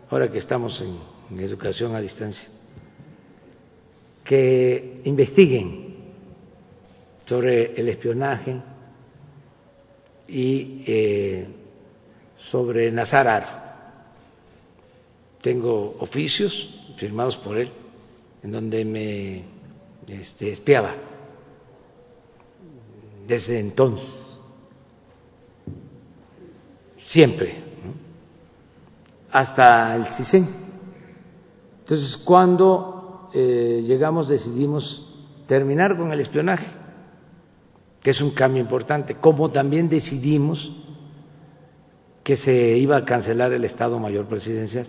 [0.10, 2.50] ahora que estamos en, educación a distancia,
[4.26, 5.96] que investiguen
[7.26, 8.60] sobre el espionaje
[10.30, 11.47] y eh,
[12.38, 13.67] sobre Nazar
[15.41, 17.71] tengo oficios firmados por él
[18.43, 19.43] en donde me
[20.07, 20.93] este, espiaba
[23.30, 24.39] desde entonces,
[26.97, 27.63] siempre,
[29.32, 30.47] hasta el CISEN.
[31.82, 35.07] Entonces, cuando eh, llegamos decidimos
[35.45, 36.65] terminar con el espionaje,
[38.02, 40.72] que es un cambio importante, como también decidimos
[42.24, 44.88] que se iba a cancelar el Estado Mayor Presidencial.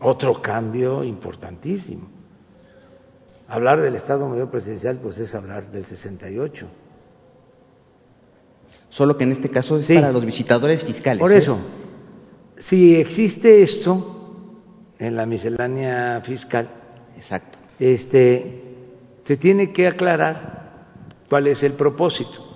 [0.00, 2.08] Otro cambio importantísimo.
[3.48, 6.66] Hablar del Estado Mayor Presidencial, pues es hablar del 68.
[8.90, 11.20] Solo que en este caso es para los visitadores fiscales.
[11.20, 11.38] Por ¿eh?
[11.38, 11.58] eso,
[12.58, 14.60] si existe esto
[14.98, 16.68] en la miscelánea fiscal,
[17.16, 18.62] exacto, este,
[19.24, 20.63] se tiene que aclarar
[21.28, 22.54] cuál es el propósito.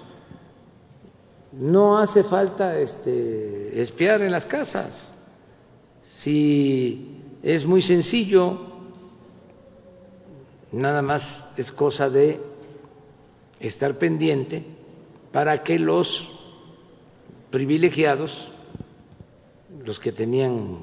[1.53, 5.13] No hace falta este, espiar en las casas.
[6.05, 8.59] Si es muy sencillo,
[10.73, 12.41] nada más es cosa de
[13.61, 14.65] estar pendiente
[15.33, 16.29] para que los
[17.51, 18.33] privilegiados,
[19.85, 20.79] los que tenían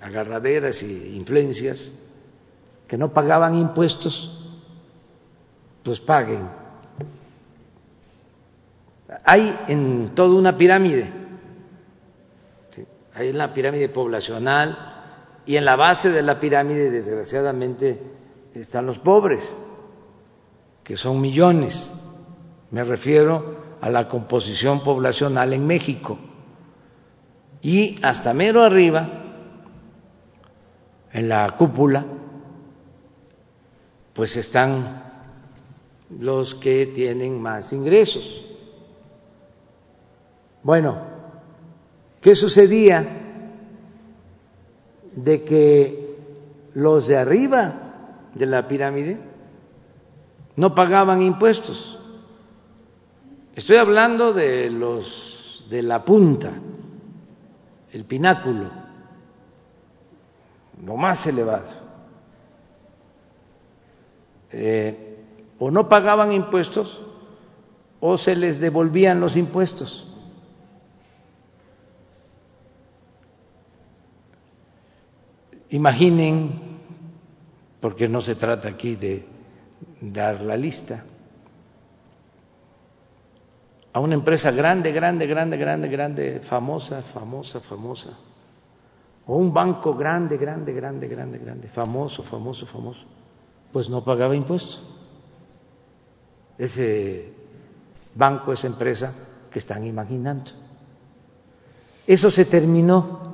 [0.00, 1.90] agarraderas e influencias,
[2.86, 4.30] que no pagaban impuestos,
[5.82, 6.65] pues paguen.
[9.24, 11.10] Hay en toda una pirámide,
[13.14, 14.94] hay una pirámide poblacional,
[15.46, 18.00] y en la base de la pirámide, desgraciadamente,
[18.52, 19.48] están los pobres,
[20.82, 21.90] que son millones.
[22.70, 26.18] Me refiero a la composición poblacional en México.
[27.62, 29.08] Y hasta mero arriba,
[31.12, 32.04] en la cúpula,
[34.12, 35.02] pues están
[36.18, 38.45] los que tienen más ingresos.
[40.66, 40.98] Bueno,
[42.20, 43.22] ¿qué sucedía?
[45.14, 46.18] de que
[46.74, 47.74] los de arriba
[48.34, 49.16] de la pirámide
[50.56, 51.98] no pagaban impuestos.
[53.54, 56.52] Estoy hablando de los de la punta,
[57.92, 58.70] el pináculo,
[60.84, 61.86] lo más elevado.
[64.50, 65.24] Eh,
[65.60, 67.00] o no pagaban impuestos
[68.00, 70.05] o se les devolvían los impuestos.
[75.70, 76.78] Imaginen,
[77.80, 79.26] porque no se trata aquí de
[80.00, 81.04] dar la lista,
[83.92, 88.10] a una empresa grande, grande, grande, grande, grande, famosa, famosa, famosa,
[89.26, 93.06] o un banco grande, grande, grande, grande, grande, famoso, famoso, famoso,
[93.72, 94.82] pues no pagaba impuestos.
[96.58, 97.32] Ese
[98.14, 99.14] banco, esa empresa
[99.50, 100.50] que están imaginando.
[102.06, 103.25] Eso se terminó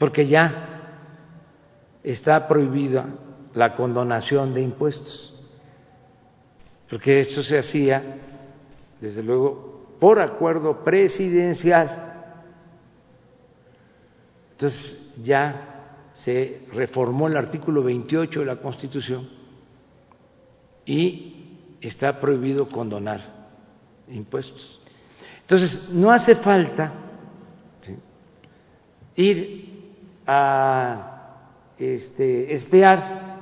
[0.00, 0.78] porque ya
[2.02, 3.06] está prohibida
[3.52, 5.38] la condonación de impuestos,
[6.88, 8.16] porque esto se hacía,
[8.98, 12.14] desde luego, por acuerdo presidencial.
[14.52, 19.28] Entonces ya se reformó el artículo 28 de la Constitución
[20.86, 23.20] y está prohibido condonar
[24.08, 24.80] impuestos.
[25.42, 26.90] Entonces, no hace falta
[29.14, 29.69] ir
[30.32, 33.40] a este, espiar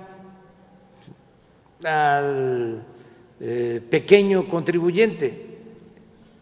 [1.84, 2.82] al
[3.38, 5.58] eh, pequeño contribuyente.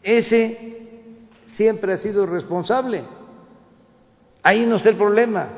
[0.05, 1.01] Ese
[1.47, 3.03] siempre ha sido responsable.
[4.45, 5.49] Ahí no está el problema.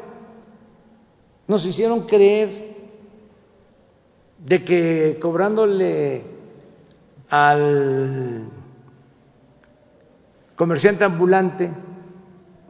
[1.46, 2.48] Nos hicieron creer
[4.38, 6.22] de que cobrándole
[7.28, 8.48] al
[10.56, 11.70] comerciante ambulante,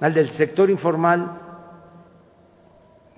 [0.01, 1.38] al del sector informal,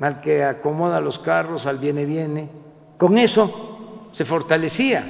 [0.01, 2.51] al que acomoda los carros, al viene viene.
[2.97, 5.05] Con eso se fortalecía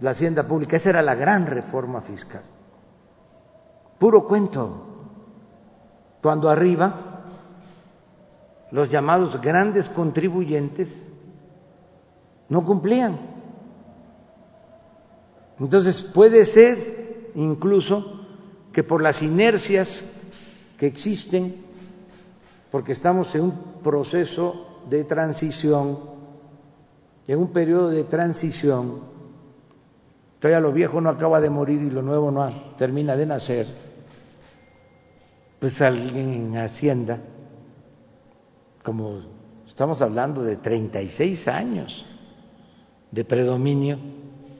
[0.00, 0.76] la hacienda pública.
[0.76, 2.42] Esa era la gran reforma fiscal.
[3.98, 4.88] Puro cuento.
[6.22, 7.12] Cuando arriba
[8.70, 11.06] los llamados grandes contribuyentes
[12.48, 13.18] no cumplían.
[15.58, 18.20] Entonces puede ser incluso
[18.72, 20.04] que por las inercias
[20.78, 21.54] que existen,
[22.72, 23.52] porque estamos en un
[23.82, 25.98] proceso de transición,
[27.28, 29.00] en un periodo de transición,
[30.40, 33.66] todavía lo viejo no acaba de morir y lo nuevo no termina de nacer,
[35.60, 37.20] pues alguien en Hacienda,
[38.82, 39.20] como
[39.66, 42.06] estamos hablando de 36 años
[43.10, 43.98] de predominio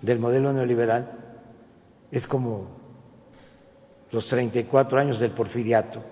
[0.02, 1.12] del modelo neoliberal,
[2.10, 2.66] es como
[4.10, 6.02] los 34 años del porfiriato.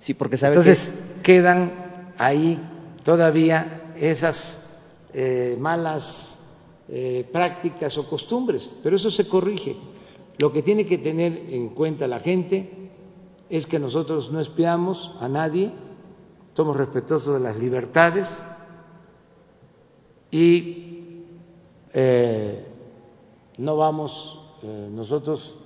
[0.00, 2.58] Sí, porque sabe Entonces quedan ahí
[3.04, 4.64] todavía esas
[5.12, 6.38] eh, malas
[6.88, 9.76] eh, prácticas o costumbres, pero eso se corrige.
[10.38, 12.90] Lo que tiene que tener en cuenta la gente
[13.48, 15.72] es que nosotros no espiamos a nadie,
[16.54, 18.42] somos respetuosos de las libertades
[20.30, 21.24] y
[21.92, 22.66] eh,
[23.58, 25.56] no vamos nosotros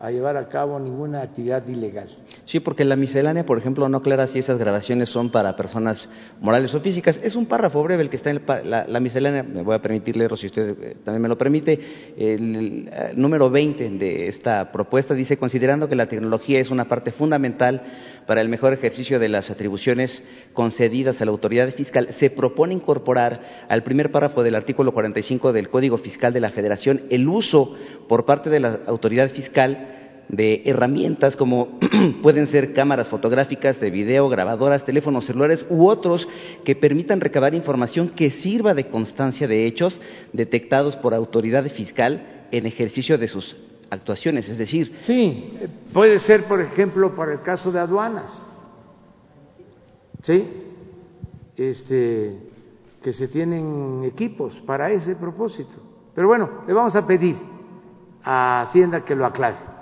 [0.00, 2.08] a llevar a cabo ninguna actividad ilegal.
[2.44, 6.08] Sí, porque la miscelánea, por ejemplo, no aclara si esas grabaciones son para personas
[6.40, 7.18] morales o físicas.
[7.22, 10.36] Es un párrafo breve el que está en la, miscelánea, me voy a permitir leerlo
[10.36, 11.78] si usted eh, también me lo permite.
[12.16, 17.82] El, número 20 de esta propuesta dice, considerando que la tecnología es una parte fundamental
[18.28, 20.22] para el mejor ejercicio de las atribuciones
[20.52, 25.70] concedidas a la autoridad fiscal, se propone incorporar al primer párrafo del artículo 45 del
[25.70, 27.74] Código Fiscal de la Federación el uso
[28.06, 31.78] por parte de la autoridad fiscal de herramientas como
[32.22, 36.28] pueden ser cámaras fotográficas, de video, grabadoras, teléfonos celulares u otros
[36.66, 39.98] que permitan recabar información que sirva de constancia de hechos
[40.34, 43.56] detectados por autoridad fiscal en ejercicio de sus
[43.90, 44.98] actuaciones, es decir.
[45.02, 45.58] Sí,
[45.92, 48.42] puede ser, por ejemplo, para el caso de aduanas,
[50.22, 50.46] ¿sí?
[51.56, 52.38] Este,
[53.02, 55.76] que se tienen equipos para ese propósito.
[56.14, 57.36] Pero bueno, le vamos a pedir
[58.22, 59.78] a Hacienda que lo aclare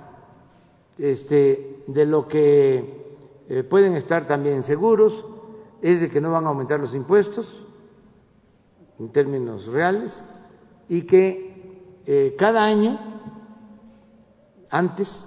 [0.99, 3.17] este, de lo que
[3.49, 5.25] eh, pueden estar también seguros
[5.83, 7.65] es de que no van a aumentar los impuestos
[8.99, 10.25] en términos reales
[10.89, 13.16] y que eh, cada año
[14.71, 15.27] antes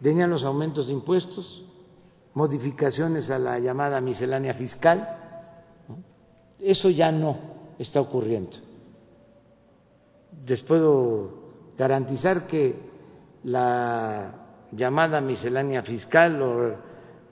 [0.00, 1.64] venían los aumentos de impuestos,
[2.34, 5.06] modificaciones a la llamada miscelánea fiscal.
[6.58, 7.38] Eso ya no
[7.78, 8.56] está ocurriendo.
[10.46, 11.40] Les puedo
[11.76, 12.90] garantizar que
[13.44, 14.34] la
[14.72, 16.76] llamada miscelánea fiscal o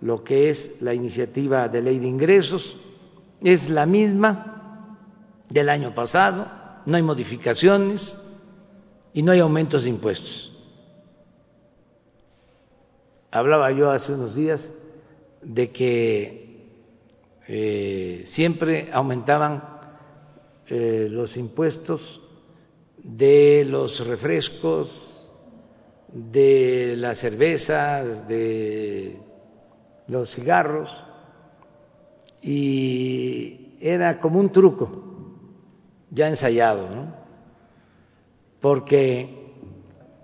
[0.01, 2.77] lo que es la iniciativa de ley de ingresos
[3.41, 4.97] es la misma
[5.49, 6.47] del año pasado,
[6.87, 8.17] no hay modificaciones
[9.13, 10.53] y no hay aumentos de impuestos.
[13.31, 14.73] Hablaba yo hace unos días
[15.43, 16.49] de que
[17.47, 19.63] eh, siempre aumentaban
[20.67, 22.21] eh, los impuestos
[23.03, 24.91] de los refrescos,
[26.13, 29.19] de las cervezas, de
[30.09, 30.91] los cigarros,
[32.43, 35.05] y era como un truco
[36.11, 37.18] ya ensayado, ¿no?
[38.61, 39.55] Porque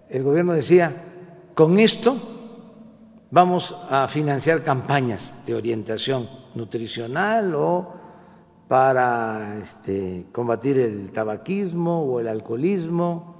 [0.09, 2.17] el gobierno decía, con esto
[3.31, 7.95] vamos a financiar campañas de orientación nutricional o
[8.69, 13.35] para este, combatir el tabaquismo o el alcoholismo.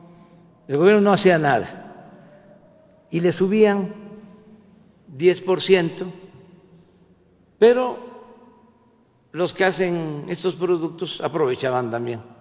[0.69, 3.95] El gobierno no hacía nada y le subían
[5.17, 6.07] 10%,
[7.59, 7.99] pero
[9.33, 12.34] los que hacen estos productos aprovechaban también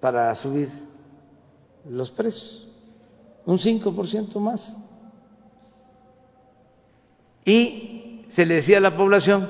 [0.00, 0.68] para subir
[1.88, 2.68] los precios,
[3.44, 4.76] un 5% más.
[7.44, 9.48] Y se le decía a la población,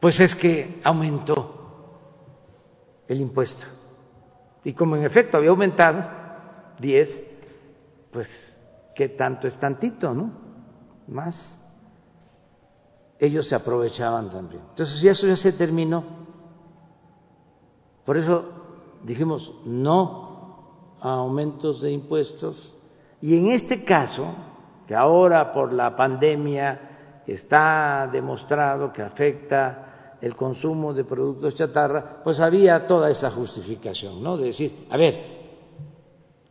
[0.00, 1.54] pues es que aumentó
[3.06, 3.64] el impuesto.
[4.64, 6.04] Y como en efecto había aumentado,
[6.78, 7.24] 10,
[8.10, 8.28] pues,
[8.94, 10.32] ¿qué tanto es tantito, no?
[11.06, 11.60] Más.
[13.18, 14.62] Ellos se aprovechaban también.
[14.70, 16.23] Entonces, ya eso ya se terminó.
[18.04, 18.44] Por eso
[19.02, 22.74] dijimos no a aumentos de impuestos.
[23.20, 24.26] Y en este caso,
[24.86, 32.40] que ahora por la pandemia está demostrado que afecta el consumo de productos chatarra, pues
[32.40, 34.36] había toda esa justificación, ¿no?
[34.36, 35.34] De decir, a ver,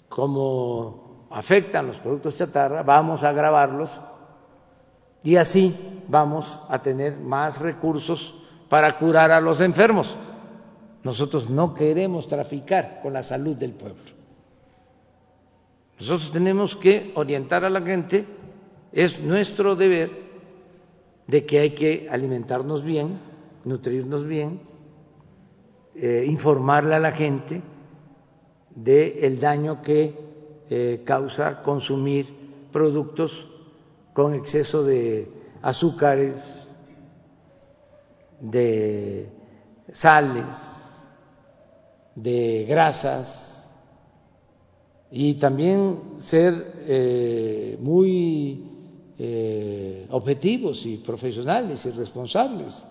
[0.10, 4.00] como afectan los productos chatarra, vamos a grabarlos
[5.24, 8.36] y así vamos a tener más recursos
[8.70, 10.16] para curar a los enfermos.
[11.04, 14.02] Nosotros no queremos traficar con la salud del pueblo.
[16.00, 18.26] Nosotros tenemos que orientar a la gente,
[18.92, 20.12] es nuestro deber
[21.28, 23.20] de que hay que alimentarnos bien,
[23.66, 24.74] nutrirnos bien
[25.96, 27.62] eh, informarle a la gente
[28.74, 30.18] del daño que
[30.68, 32.26] eh, causa consumir
[32.72, 33.48] productos
[34.12, 35.32] con exceso de
[35.62, 36.38] azúcares,
[38.40, 39.30] de
[39.92, 40.46] sales,
[42.16, 43.54] de grasas
[45.16, 48.68] y también ser eh, muy
[49.18, 52.84] eh, objetivos y profesionales y responsables.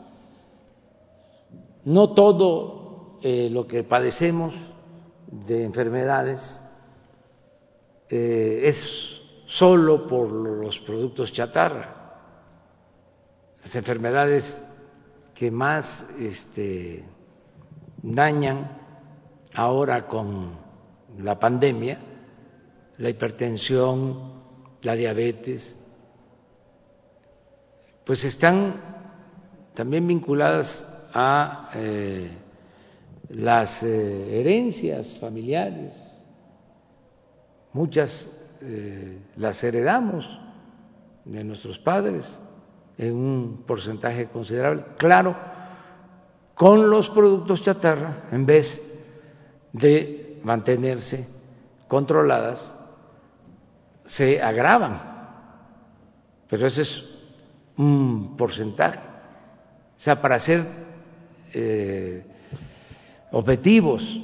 [1.85, 4.55] No todo eh, lo que padecemos
[5.47, 6.61] de enfermedades
[8.09, 8.77] es
[9.47, 12.21] solo por los productos chatarra.
[13.63, 14.61] Las enfermedades
[15.35, 17.03] que más este,
[18.03, 18.82] dañan
[19.55, 20.53] ahora con
[21.19, 21.99] la pandemia,
[22.99, 24.43] la hipertensión,
[24.83, 25.77] la diabetes,
[28.05, 28.75] pues están
[29.75, 32.31] también vinculadas a eh,
[33.31, 35.95] las eh, herencias familiares.
[37.73, 38.29] Muchas
[38.61, 40.29] eh, las heredamos
[41.25, 42.39] de nuestros padres
[42.99, 44.85] en un porcentaje considerable.
[44.99, 45.35] Claro,
[46.55, 48.92] con los productos chatarra, en vez
[49.73, 51.27] de mantenerse
[51.89, 52.75] controladas,
[54.05, 55.01] se agravan.
[56.49, 57.05] Pero ese es
[57.77, 58.99] un porcentaje.
[58.99, 60.65] O sea, para ser
[61.55, 62.25] eh,
[63.31, 64.21] objetivos,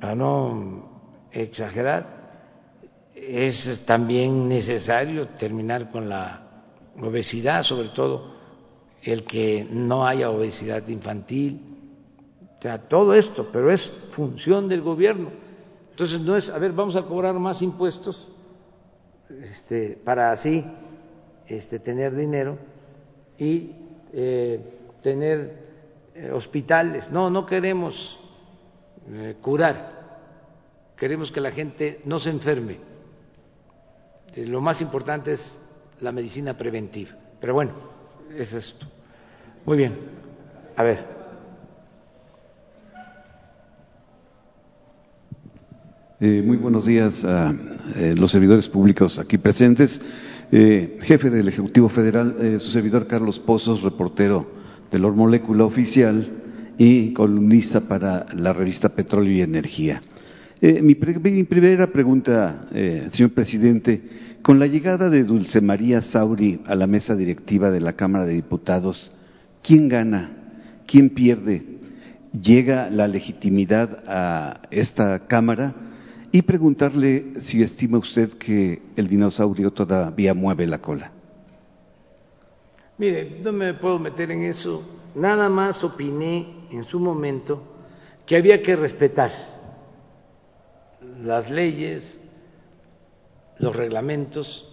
[0.00, 2.18] para no exagerar,
[3.14, 6.40] es también necesario terminar con la
[7.00, 8.36] obesidad, sobre todo
[9.02, 11.67] el que no haya obesidad infantil,
[12.58, 15.30] o sea, todo esto, pero es función del gobierno.
[15.90, 18.28] Entonces no es, a ver, vamos a cobrar más impuestos
[19.28, 20.64] este, para así
[21.46, 22.58] este, tener dinero
[23.38, 23.72] y
[24.12, 24.60] eh,
[25.02, 25.68] tener
[26.14, 27.10] eh, hospitales.
[27.10, 28.18] No, no queremos
[29.08, 32.78] eh, curar, queremos que la gente no se enferme.
[34.36, 35.60] lo más importante es
[36.00, 37.10] la medicina preventiva.
[37.40, 37.72] Pero bueno,
[38.36, 38.86] es esto.
[39.64, 39.96] Muy bien.
[40.76, 41.17] A ver.
[46.20, 47.54] Eh, muy buenos días a
[47.94, 50.00] eh, los servidores públicos aquí presentes.
[50.50, 54.50] Eh, jefe del Ejecutivo Federal, su servidor Carlos Pozos, reportero
[54.90, 56.28] de la Molécula Oficial
[56.76, 60.02] y columnista para la revista Petróleo y Energía.
[60.60, 62.66] Mi, mi, primera pregunta,
[63.12, 64.02] señor presidente,
[64.42, 68.34] con la llegada de Dulce María Sauri a la mesa directiva de la Cámara de
[68.34, 69.12] Diputados,
[69.62, 70.32] ¿quién gana?
[70.86, 71.62] ¿Quién pierde?
[72.32, 75.74] ¿Llega la legitimidad a esta Cámara?
[76.30, 81.10] Y preguntarle si estima usted que el dinosaurio todavía mueve la cola.
[82.98, 84.82] Mire, no me puedo meter en eso.
[85.14, 87.62] Nada más opiné en su momento
[88.26, 89.30] que había que respetar
[91.22, 92.20] las leyes,
[93.58, 94.64] los reglamentos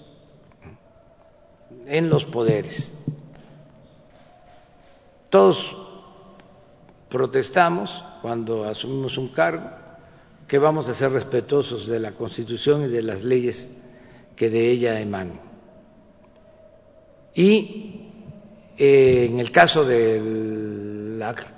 [1.86, 2.92] en los poderes.
[5.30, 5.58] Todos
[7.10, 9.85] protestamos cuando asumimos un cargo
[10.48, 13.68] que vamos a ser respetuosos de la Constitución y de las leyes
[14.36, 15.40] que de ella emanan.
[17.34, 18.12] Y
[18.78, 20.22] eh, en el caso de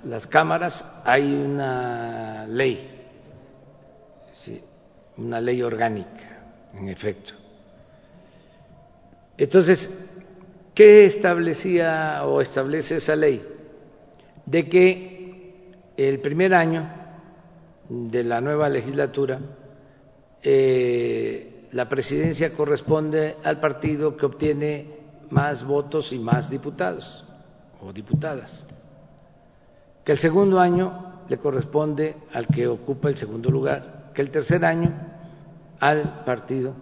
[0.06, 2.90] las cámaras hay una ley,
[5.18, 7.34] una ley orgánica, en efecto.
[9.38, 10.10] Entonces,
[10.74, 13.44] ¿qué establecía o establece esa ley?
[14.46, 16.97] De que el primer año
[17.90, 19.40] de la nueva legislatura,
[20.42, 24.98] eh, la presidencia corresponde al partido que obtiene
[25.30, 27.26] más votos y más diputados
[27.82, 28.66] o diputadas,
[30.04, 34.64] que el segundo año le corresponde al que ocupa el segundo lugar, que el tercer
[34.64, 34.94] año
[35.80, 36.74] al partido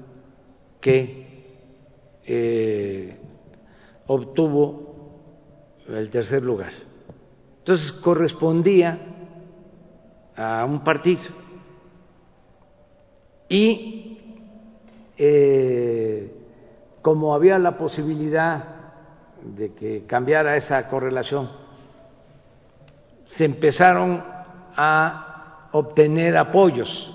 [0.79, 1.25] que
[2.25, 3.17] eh,
[4.07, 4.85] obtuvo
[5.87, 6.71] el tercer lugar.
[7.59, 9.14] Entonces correspondía
[10.35, 11.23] a un partido.
[13.47, 14.17] Y
[15.17, 16.31] eh,
[17.01, 18.75] como había la posibilidad
[19.43, 21.49] de que cambiara esa correlación,
[23.27, 24.23] se empezaron
[24.75, 27.11] a obtener apoyos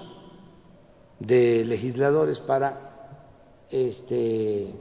[1.18, 2.90] de legisladores para
[3.70, 4.72] este,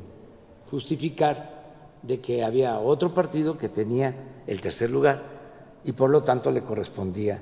[0.70, 1.60] justificar
[2.02, 5.22] de que había otro partido que tenía el tercer lugar
[5.84, 7.42] y por lo tanto le correspondía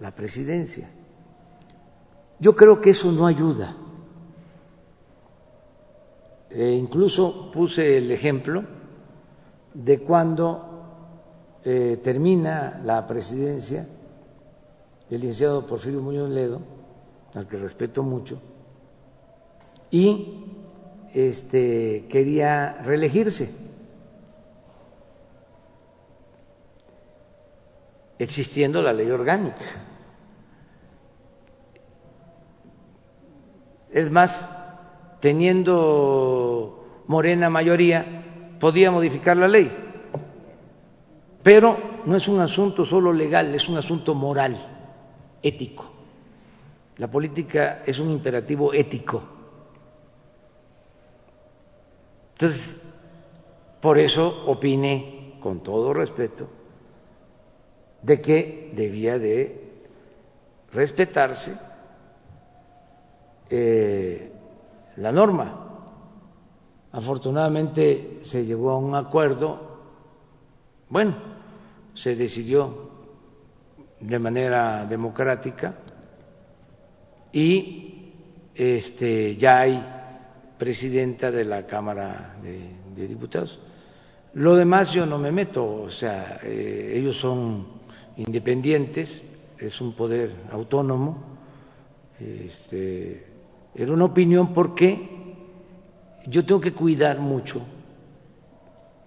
[0.00, 0.90] la presidencia.
[2.38, 3.76] Yo creo que eso no ayuda.
[6.50, 8.64] E incluso puse el ejemplo
[9.72, 13.86] de cuando eh, termina la presidencia
[15.12, 16.62] el licenciado Porfirio Muñoz Ledo,
[17.34, 18.40] al que respeto mucho,
[19.90, 20.46] y
[21.12, 23.71] este, quería reelegirse.
[28.22, 29.58] Existiendo la ley orgánica.
[33.90, 34.30] Es más,
[35.20, 39.70] teniendo Morena mayoría, podía modificar la ley.
[41.42, 44.56] Pero no es un asunto solo legal, es un asunto moral,
[45.42, 45.90] ético.
[46.98, 49.22] La política es un imperativo ético.
[52.34, 52.80] Entonces,
[53.80, 56.61] por eso opiné, con todo respeto,
[58.02, 59.62] de que debía de
[60.72, 61.52] respetarse
[63.48, 64.32] eh,
[64.96, 65.68] la norma.
[66.92, 69.78] Afortunadamente se llegó a un acuerdo,
[70.88, 71.14] bueno,
[71.94, 72.90] se decidió
[74.00, 75.74] de manera democrática
[77.32, 78.12] y
[78.54, 79.82] este, ya hay
[80.58, 83.58] presidenta de la Cámara de, Diputados.
[84.34, 87.81] Lo demás yo no me meto, o sea, eh, ellos son
[88.16, 89.24] independientes,
[89.58, 91.38] es un poder autónomo.
[92.18, 93.26] Este,
[93.74, 95.08] era una opinión porque
[96.26, 97.62] yo tengo que cuidar mucho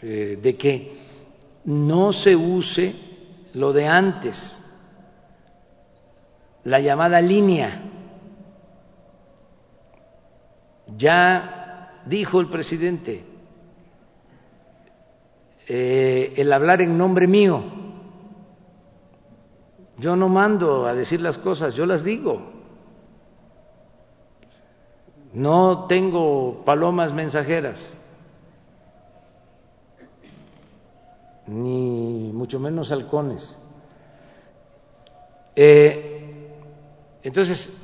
[0.01, 0.97] eh, de que
[1.65, 2.93] no se use
[3.53, 4.61] lo de antes,
[6.63, 7.81] la llamada línea.
[10.97, 13.23] Ya dijo el presidente,
[15.67, 17.63] eh, el hablar en nombre mío.
[19.97, 22.41] Yo no mando a decir las cosas, yo las digo.
[25.33, 27.95] No tengo palomas mensajeras.
[31.47, 33.57] ni mucho menos halcones.
[35.55, 36.49] Eh,
[37.23, 37.81] entonces,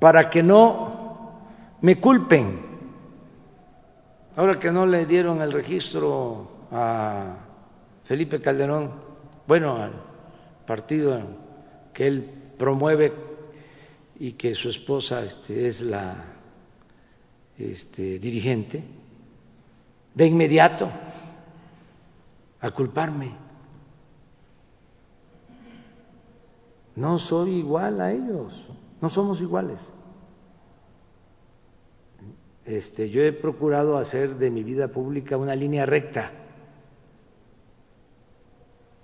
[0.00, 1.32] para que no
[1.80, 2.60] me culpen,
[4.36, 7.36] ahora que no le dieron el registro a
[8.04, 8.90] Felipe Calderón,
[9.46, 9.78] bueno,
[10.66, 11.20] partido
[11.92, 13.12] que él promueve
[14.18, 16.34] y que su esposa este, es la
[17.58, 18.82] este, dirigente,
[20.14, 20.88] de inmediato
[22.60, 23.36] a culparme.
[26.96, 28.68] No soy igual a ellos,
[29.00, 29.92] no somos iguales.
[32.64, 36.32] Este, yo he procurado hacer de mi vida pública una línea recta.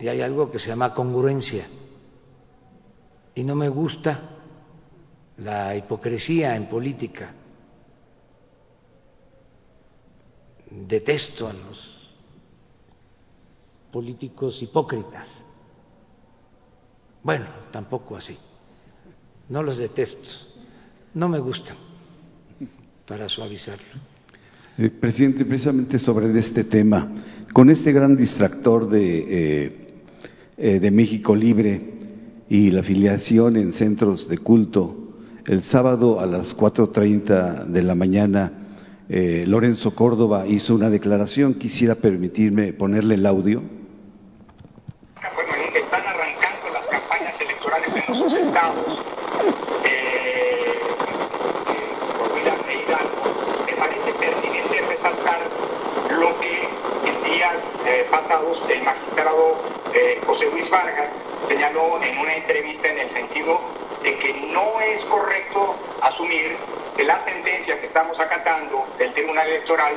[0.01, 1.67] Y hay algo que se llama congruencia.
[3.35, 4.31] Y no me gusta
[5.39, 7.33] la hipocresía en política.
[10.71, 12.15] Detesto a los
[13.93, 15.29] políticos hipócritas.
[17.23, 18.39] Bueno, tampoco así.
[19.49, 20.29] No los detesto,
[21.15, 21.77] no me gustan,
[23.07, 23.85] para suavizarlo.
[24.79, 27.11] Eh, presidente, precisamente sobre este tema,
[27.53, 29.80] con este gran distractor de, eh,
[30.61, 31.81] eh, de México Libre
[32.49, 35.15] y la afiliación en centros de culto,
[35.47, 38.53] el sábado a las 4.30 de la mañana,
[39.09, 41.55] Lorenzo Córdoba hizo una declaración.
[41.55, 43.61] Quisiera permitirme ponerle el audio.
[48.21, 48.99] sus estados,
[49.85, 50.75] eh,
[51.67, 55.41] eh, Hidalgo, me parece pertinente resaltar
[56.11, 56.69] lo que
[57.09, 57.57] en días
[57.87, 61.11] eh, pasados el magistrado eh, José Luis Vargas
[61.49, 63.61] señaló en una entrevista en el sentido
[64.03, 66.57] de que no es correcto asumir
[66.97, 69.95] que la sentencia que estamos acatando del Tribunal Electoral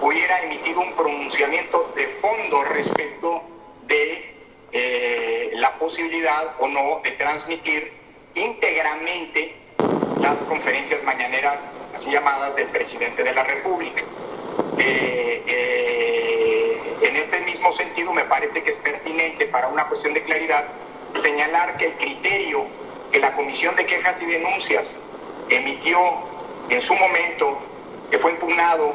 [0.00, 3.42] hubiera emitido un pronunciamiento de fondo respecto
[3.86, 4.34] de
[4.72, 7.92] eh, la posibilidad o no de transmitir
[8.34, 9.54] íntegramente
[10.20, 11.58] las conferencias mañaneras
[11.96, 14.02] así llamadas del presidente de la República.
[14.78, 15.42] Eh,
[17.02, 20.64] en este mismo sentido me parece que es pertinente para una cuestión de claridad
[21.22, 22.66] señalar que el criterio
[23.10, 24.86] que la Comisión de Quejas y Denuncias
[25.48, 25.98] emitió
[26.68, 27.60] en su momento,
[28.10, 28.94] que fue impugnado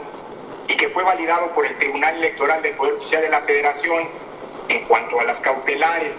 [0.68, 4.08] y que fue validado por el Tribunal Electoral del Poder Judicial de la Federación
[4.70, 6.14] en cuanto a las cautelares,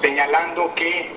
[0.00, 1.10] señalando que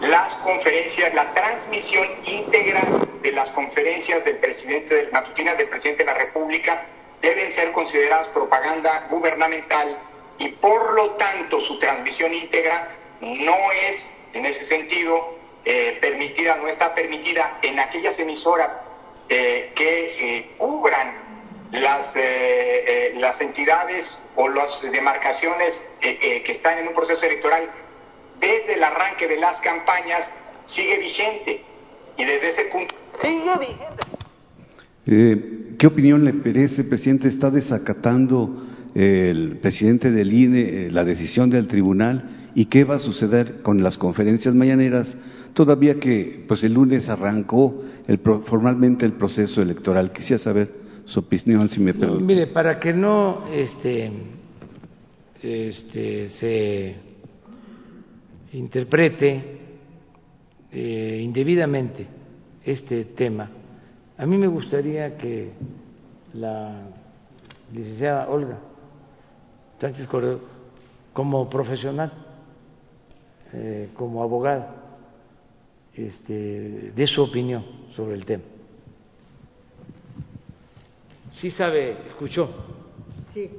[0.00, 2.82] las conferencias, la transmisión íntegra
[3.20, 6.86] de las conferencias del presidente, matutinas del presidente de la República,
[7.20, 9.98] deben ser consideradas propaganda gubernamental
[10.38, 13.96] y por lo tanto su transmisión íntegra no es,
[14.32, 18.70] en ese sentido, eh, permitida, no está permitida en aquellas emisoras
[19.28, 21.30] eh, que eh, cubran
[21.72, 22.06] las,
[23.14, 27.70] las entidades o las demarcaciones eh, eh, que están en un proceso electoral
[28.38, 30.26] desde el arranque de las campañas
[30.66, 31.62] sigue vigente.
[32.16, 32.94] Y desde ese punto...
[33.20, 34.02] Sigue vigente.
[35.80, 37.28] Eh, ¿Qué opinión le merece, presidente?
[37.28, 42.50] ¿Está desacatando el presidente del INE eh, la decisión del tribunal?
[42.54, 45.16] ¿Y qué va a suceder con las conferencias mañaneras?
[45.54, 47.82] Todavía que pues el lunes arrancó
[48.44, 50.12] formalmente el proceso electoral.
[50.12, 50.70] Quisiera saber
[51.06, 52.24] su opinión, si me permite.
[52.24, 54.10] mire, para que no este,
[55.42, 56.94] este, se
[58.52, 59.44] interprete
[60.72, 62.06] eh, indebidamente
[62.64, 63.50] este tema,
[64.20, 65.50] a mí me gustaría que
[66.34, 66.74] la
[67.72, 68.58] licenciada Olga
[69.80, 70.40] Sánchez Cordero,
[71.14, 72.12] como profesional,
[73.54, 74.74] eh, como abogada,
[75.94, 77.64] este, dé su opinión
[77.96, 78.44] sobre el tema.
[81.30, 82.50] Sí sabe, escuchó.
[83.32, 83.50] Sí,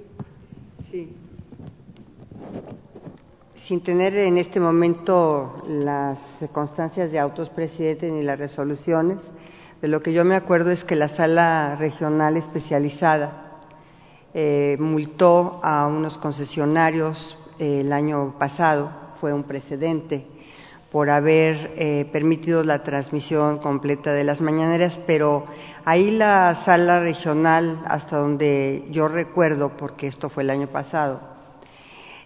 [0.91, 1.11] sí.
[3.55, 9.33] Sin tener en este momento las circunstancias de autos presidente ni las resoluciones,
[9.81, 13.61] de lo que yo me acuerdo es que la sala regional especializada
[14.33, 20.25] eh, multó a unos concesionarios eh, el año pasado, fue un precedente,
[20.91, 25.45] por haber eh, permitido la transmisión completa de las mañaneras, pero
[25.83, 31.31] ahí la sala regional, hasta donde yo recuerdo, porque esto fue el año pasado,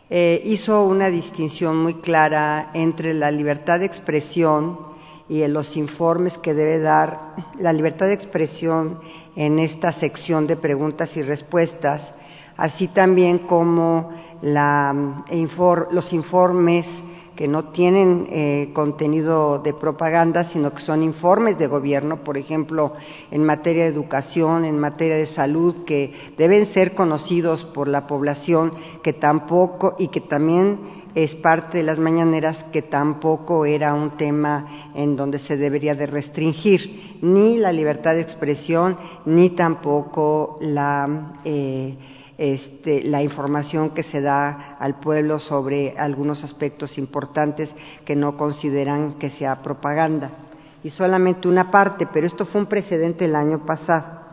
[0.07, 4.94] hizo una distinción muy clara entre la libertad de expresión
[5.27, 8.99] y en los informes que debe dar la libertad de expresión
[9.35, 12.13] en esta sección de preguntas y respuestas,
[12.57, 14.11] así también como
[14.41, 16.87] los informes
[17.35, 22.93] que no tienen eh, contenido de propaganda, sino que son informes de gobierno, por ejemplo,
[23.29, 28.71] en materia de educación, en materia de salud, que deben ser conocidos por la población,
[29.03, 34.91] que tampoco y que también es parte de las mañaneras que tampoco era un tema
[34.93, 41.95] en donde se debería de restringir ni la libertad de expresión ni tampoco la, eh,
[42.37, 49.13] este, la información que se da al pueblo sobre algunos aspectos importantes que no consideran
[49.13, 50.31] que sea propaganda.
[50.83, 54.25] Y solamente una parte, pero esto fue un precedente el año pasado.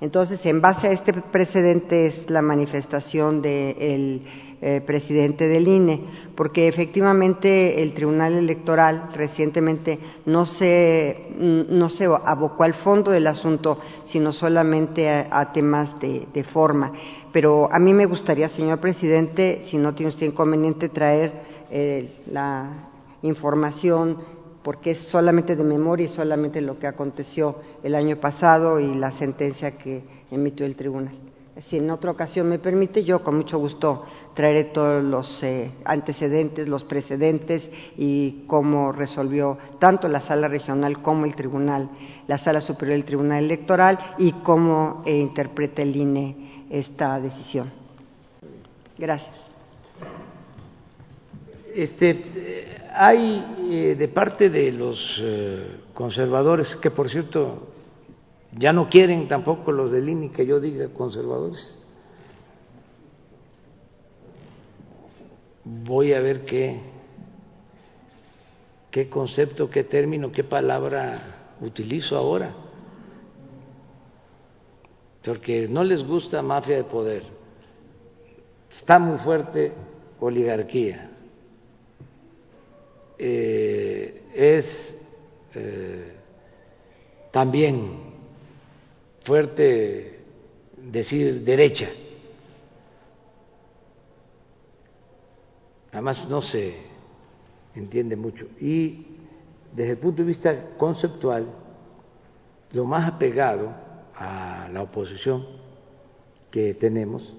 [0.00, 4.22] Entonces, en base a este precedente es la manifestación del
[4.62, 6.04] eh, presidente del INE,
[6.34, 13.78] porque efectivamente el Tribunal Electoral recientemente no se, no se abocó al fondo del asunto,
[14.04, 16.92] sino solamente a, temas de, forma.
[17.32, 21.32] Pero a mí me gustaría, señor presidente, si no tiene usted inconveniente, traer
[21.70, 22.90] eh, la
[23.22, 24.18] información
[24.62, 29.12] porque es solamente de memoria y solamente lo que aconteció el año pasado y la
[29.12, 31.29] sentencia que emitió el tribunal
[31.68, 34.04] si en otra ocasión me permite, yo con mucho gusto
[34.34, 41.26] traeré todos los eh, antecedentes, los precedentes y cómo resolvió tanto la sala regional como
[41.26, 41.90] el tribunal,
[42.26, 47.70] la sala superior del tribunal electoral y cómo eh, interpreta el INE esta decisión.
[48.96, 49.44] Gracias.
[51.74, 55.22] Este, hay eh, de parte de los
[55.94, 57.69] conservadores, que por cierto
[58.56, 61.76] ya no quieren tampoco los del INI que yo diga conservadores.
[65.64, 66.80] Voy a ver qué,
[68.90, 72.52] qué concepto, qué término, qué palabra utilizo ahora.
[75.24, 77.22] Porque no les gusta mafia de poder.
[78.70, 79.74] Está muy fuerte
[80.18, 81.10] oligarquía.
[83.18, 84.96] Eh, es
[85.54, 86.14] eh,
[87.30, 88.09] también
[89.24, 90.20] fuerte
[90.76, 91.88] decir derecha.
[95.92, 96.74] Además no se
[97.74, 98.46] entiende mucho.
[98.60, 99.06] Y
[99.72, 101.46] desde el punto de vista conceptual,
[102.72, 103.72] lo más apegado
[104.14, 105.46] a la oposición
[106.50, 107.34] que tenemos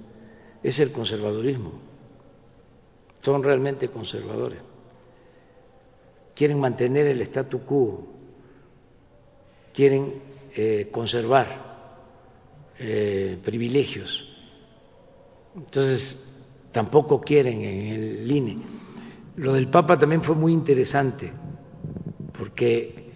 [0.63, 1.71] es el conservadurismo.
[3.21, 4.59] Son realmente conservadores.
[6.35, 8.07] Quieren mantener el statu quo,
[9.73, 10.21] quieren
[10.55, 11.70] eh, conservar
[12.83, 14.27] eh, privilegios.
[15.55, 16.17] Entonces,
[16.71, 18.55] tampoco quieren en el INE.
[19.35, 21.31] Lo del Papa también fue muy interesante,
[22.35, 23.11] porque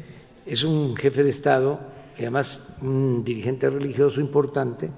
[0.45, 1.79] es un jefe de Estado
[2.15, 4.91] y además un dirigente religioso importante,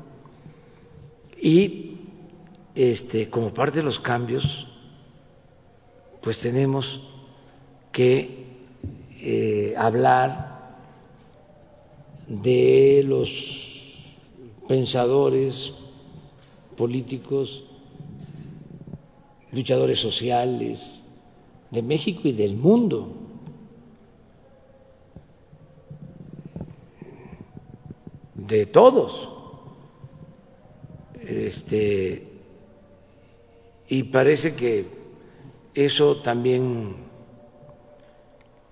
[1.42, 1.98] y
[2.76, 4.68] este, como parte de los cambios,
[6.22, 7.02] pues tenemos
[7.92, 8.46] que
[9.22, 10.76] eh, hablar
[12.28, 13.67] de los
[14.68, 15.74] pensadores
[16.76, 17.64] políticos,
[19.52, 21.04] luchadores sociales,
[21.72, 23.28] de México y del mundo.
[28.48, 29.30] de todos.
[31.22, 32.28] Este,
[33.90, 34.86] y parece que
[35.74, 36.96] eso también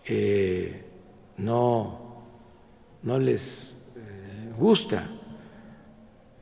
[0.06, 0.84] eh,
[1.38, 2.24] no,
[3.04, 5.10] no les eh, gusta.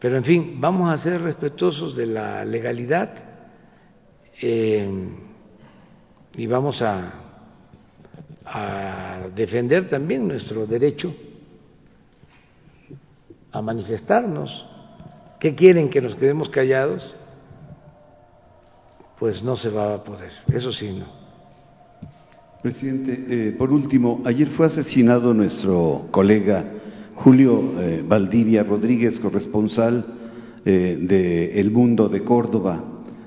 [0.03, 3.09] Pero en fin, vamos a ser respetuosos de la legalidad
[4.41, 4.85] eh,
[6.35, 7.21] y vamos a,
[9.33, 11.15] defender también nuestro derecho
[13.53, 14.65] a manifestarnos.
[15.39, 17.15] ¿Qué quieren que nos quedemos callados?
[19.17, 21.05] Pues no se va a poder, eso sí, no.
[22.61, 26.82] Presidente, eh, por último, ayer fue asesinado nuestro colega
[27.23, 30.05] Julio eh, Valdivia Rodríguez, corresponsal
[30.65, 32.83] eh, de El Mundo de Córdoba.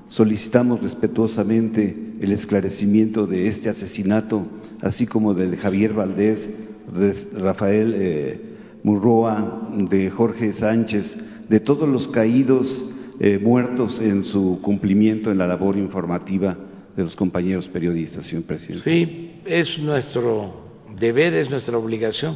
[0.09, 4.45] Solicitamos respetuosamente el esclarecimiento de este asesinato,
[4.81, 6.47] así como del de Javier Valdés,
[6.93, 8.41] de Rafael eh,
[8.83, 11.17] Murroa, de Jorge Sánchez,
[11.49, 12.85] de todos los caídos
[13.19, 16.55] eh, muertos en su cumplimiento en la labor informativa
[16.95, 18.83] de los compañeros periodistas, señor presidente.
[18.83, 20.53] Sí, es nuestro
[20.99, 22.35] deber, es nuestra obligación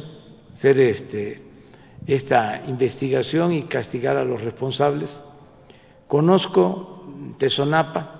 [0.54, 1.51] hacer este,
[2.06, 5.20] esta investigación y castigar a los responsables.
[6.06, 7.04] Conozco
[7.38, 8.18] Tesonapa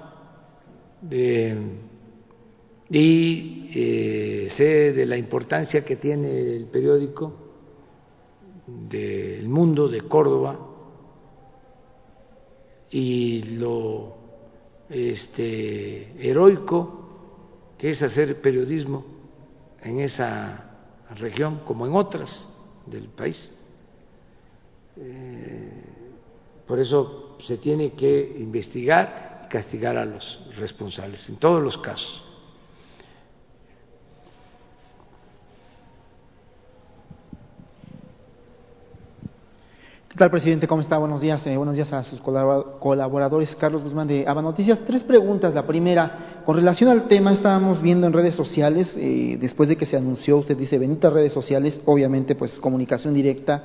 [2.91, 7.35] y eh, sé de la importancia que tiene el periódico
[8.67, 10.59] del mundo de Córdoba
[12.91, 14.17] y lo
[14.89, 17.01] este, heroico
[17.79, 19.05] que es hacer periodismo
[19.83, 20.71] en esa
[21.17, 22.49] región como en otras
[22.87, 23.59] del país.
[24.97, 25.71] Eh,
[26.67, 32.25] por eso se tiene que investigar y castigar a los responsables en todos los casos.
[40.13, 40.69] ¿Qué tal, presidente?
[40.69, 40.99] ¿Cómo está?
[40.99, 41.47] Buenos días.
[41.47, 43.57] Eh, buenos días a sus colaboradores.
[43.57, 44.79] Carlos Guzmán de Aba Noticias.
[44.87, 45.55] Tres preguntas.
[45.55, 49.87] La primera, con relación al tema, estábamos viendo en redes sociales, eh, después de que
[49.87, 53.63] se anunció, usted dice, benditas redes sociales, obviamente, pues comunicación directa,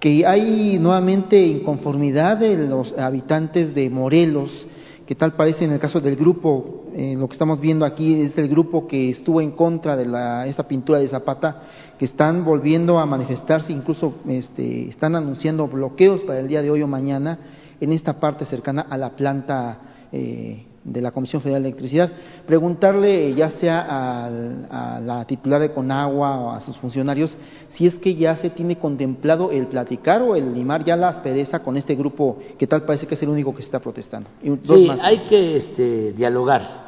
[0.00, 4.66] que hay nuevamente inconformidad de los habitantes de Morelos,
[5.06, 8.36] que tal parece en el caso del grupo, eh, lo que estamos viendo aquí es
[8.36, 11.62] el grupo que estuvo en contra de la, esta pintura de Zapata,
[11.98, 16.82] que están volviendo a manifestarse, incluso este, están anunciando bloqueos para el día de hoy
[16.82, 17.38] o mañana
[17.80, 19.78] en esta parte cercana a la planta
[20.12, 22.10] eh, de la Comisión Federal de Electricidad.
[22.46, 27.36] Preguntarle ya sea a, a la titular de Conagua o a sus funcionarios
[27.68, 31.58] si es que ya se tiene contemplado el platicar o el limar ya la aspereza
[31.58, 34.30] con este grupo que tal parece que es el único que está protestando.
[34.42, 36.86] Y sí, hay que este, dialogar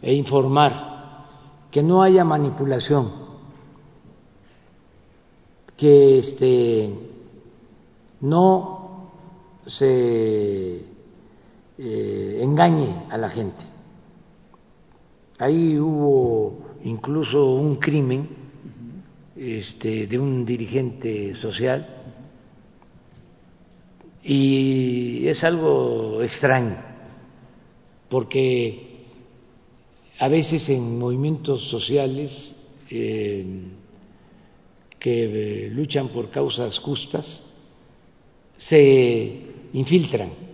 [0.00, 0.90] e informar
[1.70, 3.30] que no haya manipulación
[5.76, 6.94] que este,
[8.20, 9.10] no
[9.66, 10.89] se
[11.82, 13.64] eh, engañe a la gente.
[15.38, 18.28] Ahí hubo incluso un crimen
[19.34, 21.88] este, de un dirigente social
[24.22, 26.76] y es algo extraño
[28.10, 29.06] porque
[30.18, 32.54] a veces en movimientos sociales
[32.90, 33.62] eh,
[34.98, 37.42] que eh, luchan por causas justas
[38.58, 39.40] se
[39.72, 40.49] infiltran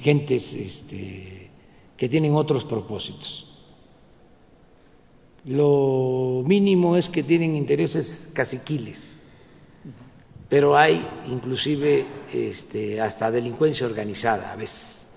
[0.00, 1.50] gentes este,
[1.96, 3.46] que tienen otros propósitos.
[5.44, 9.00] Lo mínimo es que tienen intereses caciquiles,
[10.48, 15.08] pero hay inclusive este, hasta delincuencia organizada a veces.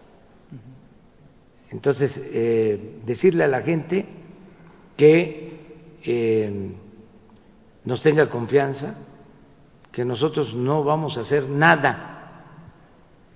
[1.72, 4.06] Entonces, eh, decirle a la gente
[4.96, 5.60] que
[6.04, 6.72] eh,
[7.84, 8.96] nos tenga confianza,
[9.92, 12.13] que nosotros no vamos a hacer nada,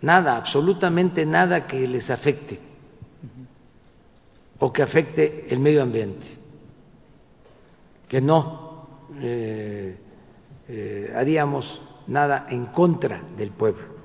[0.02, 2.60] nada, absolutamente nada que les afecte
[4.60, 6.26] o que afecte el medio ambiente,
[8.08, 8.88] que no
[9.22, 9.96] eh,
[10.68, 13.98] eh, haríamos nada en contra del pueblo.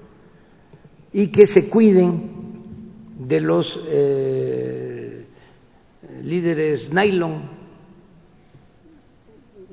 [1.12, 2.30] Y que se cuiden
[3.18, 5.26] de los eh,
[6.22, 7.62] líderes nylon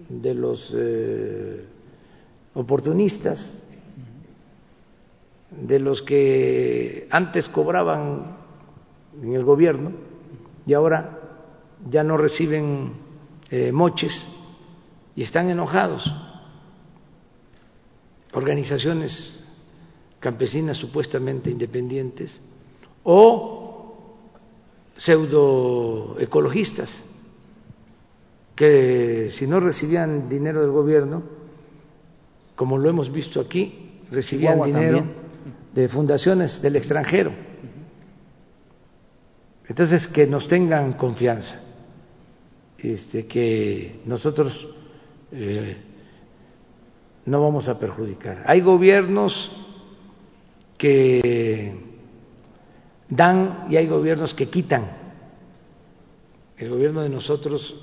[0.09, 1.65] de los eh,
[2.55, 3.63] oportunistas,
[5.61, 8.37] de los que antes cobraban
[9.21, 9.91] en el gobierno
[10.65, 11.19] y ahora
[11.89, 12.93] ya no reciben
[13.49, 14.27] eh, moches
[15.15, 16.03] y están enojados.
[18.33, 19.45] Organizaciones
[20.19, 22.39] campesinas supuestamente independientes
[23.03, 24.17] o
[24.97, 27.03] pseudoecologistas
[28.55, 31.23] que si no recibían dinero del gobierno,
[32.55, 35.18] como lo hemos visto aquí, recibían dinero
[35.73, 37.31] de fundaciones del extranjero.
[39.67, 41.61] Entonces, que nos tengan confianza,
[42.77, 44.67] este, que nosotros
[45.31, 45.77] eh,
[47.25, 48.43] no vamos a perjudicar.
[48.47, 49.51] Hay gobiernos
[50.77, 51.75] que
[53.09, 54.89] dan y hay gobiernos que quitan.
[56.57, 57.75] El gobierno de nosotros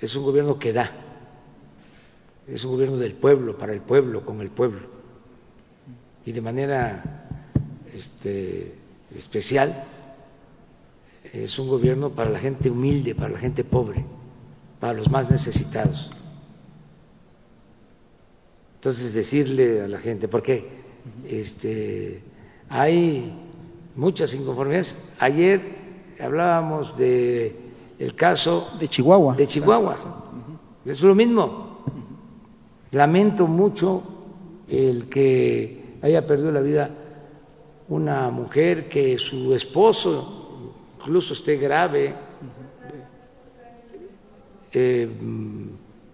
[0.00, 0.90] es un gobierno que da,
[2.46, 4.97] es un gobierno del pueblo, para el pueblo, con el pueblo.
[6.28, 7.02] Y de manera
[7.94, 8.74] este,
[9.16, 9.82] especial
[11.32, 14.04] es un gobierno para la gente humilde, para la gente pobre,
[14.78, 16.10] para los más necesitados.
[18.74, 20.68] Entonces decirle a la gente, porque
[21.26, 22.22] este,
[22.68, 23.32] hay
[23.96, 24.94] muchas inconformidades.
[25.18, 25.62] Ayer
[26.20, 27.56] hablábamos de
[27.98, 29.34] el caso de Chihuahua.
[29.34, 29.96] De Chihuahua.
[30.84, 31.86] Es lo mismo.
[32.90, 34.02] Lamento mucho
[34.68, 36.90] el que haya perdido la vida
[37.88, 40.38] una mujer que su esposo
[40.98, 42.14] incluso esté grave.
[44.70, 45.08] Eh,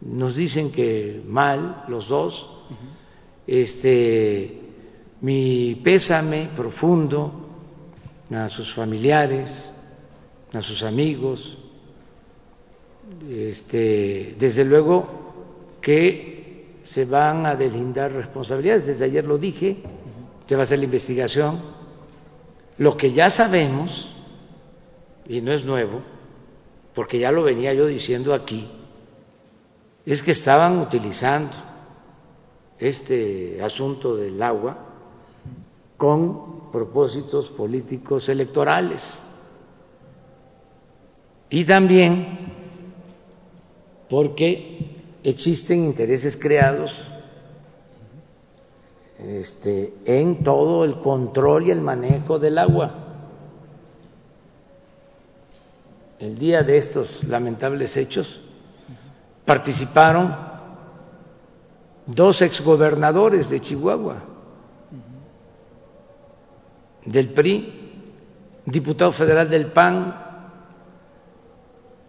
[0.03, 2.47] nos dicen que mal los dos.
[3.47, 4.61] Este,
[5.21, 7.33] mi pésame profundo
[8.31, 9.71] a sus familiares,
[10.53, 11.59] a sus amigos,
[13.29, 15.35] este, desde luego
[15.81, 16.34] que
[16.85, 19.83] se van a deslindar responsabilidades, desde ayer lo dije,
[20.47, 21.61] se va a hacer la investigación.
[22.79, 24.15] Lo que ya sabemos,
[25.27, 26.03] y no es nuevo,
[26.95, 28.69] porque ya lo venía yo diciendo aquí,
[30.05, 31.57] es que estaban utilizando
[32.79, 34.77] este asunto del agua
[35.97, 39.21] con propósitos políticos electorales.
[41.49, 42.53] Y también
[44.11, 44.94] porque
[45.25, 46.93] existen intereses creados
[49.19, 52.91] este, en todo el control y el manejo del agua.
[56.19, 58.41] El día de estos lamentables hechos
[59.45, 60.37] participaron
[62.07, 64.23] dos exgobernadores de Chihuahua,
[67.05, 67.93] del PRI,
[68.67, 70.23] diputado federal del PAN,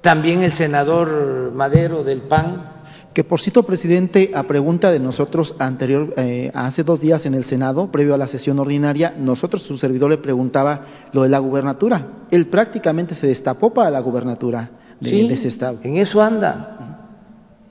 [0.02, 2.75] también el senador Madero del PAN.
[3.16, 7.46] Que por cierto, presidente, a pregunta de nosotros anterior, eh, hace dos días en el
[7.46, 12.26] Senado, previo a la sesión ordinaria, nosotros, su servidor, le preguntaba lo de la gubernatura.
[12.30, 14.70] Él prácticamente se destapó para la gubernatura
[15.00, 15.80] de, ese estado.
[15.84, 17.08] En eso anda.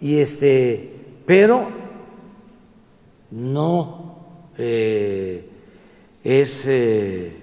[0.01, 1.69] Y este, pero
[3.31, 4.17] no
[4.57, 5.47] eh,
[6.25, 7.37] es eh,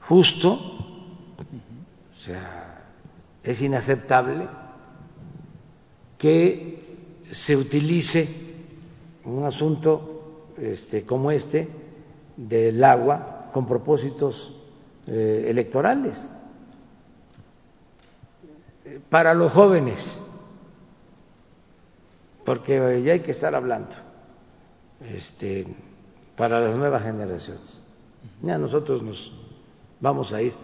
[0.00, 0.58] justo
[2.28, 2.82] sea,
[3.42, 4.48] es inaceptable
[6.18, 6.78] que
[7.30, 8.28] se utilice
[9.24, 11.68] un asunto este, como este
[12.36, 14.54] del agua con propósitos
[15.06, 16.22] eh, electorales.
[19.08, 20.18] Para los jóvenes,
[22.44, 23.94] porque ya hay que estar hablando,
[25.00, 25.66] este,
[26.36, 27.82] para las nuevas generaciones.
[28.42, 29.32] Ya nosotros nos
[30.00, 30.54] vamos a ir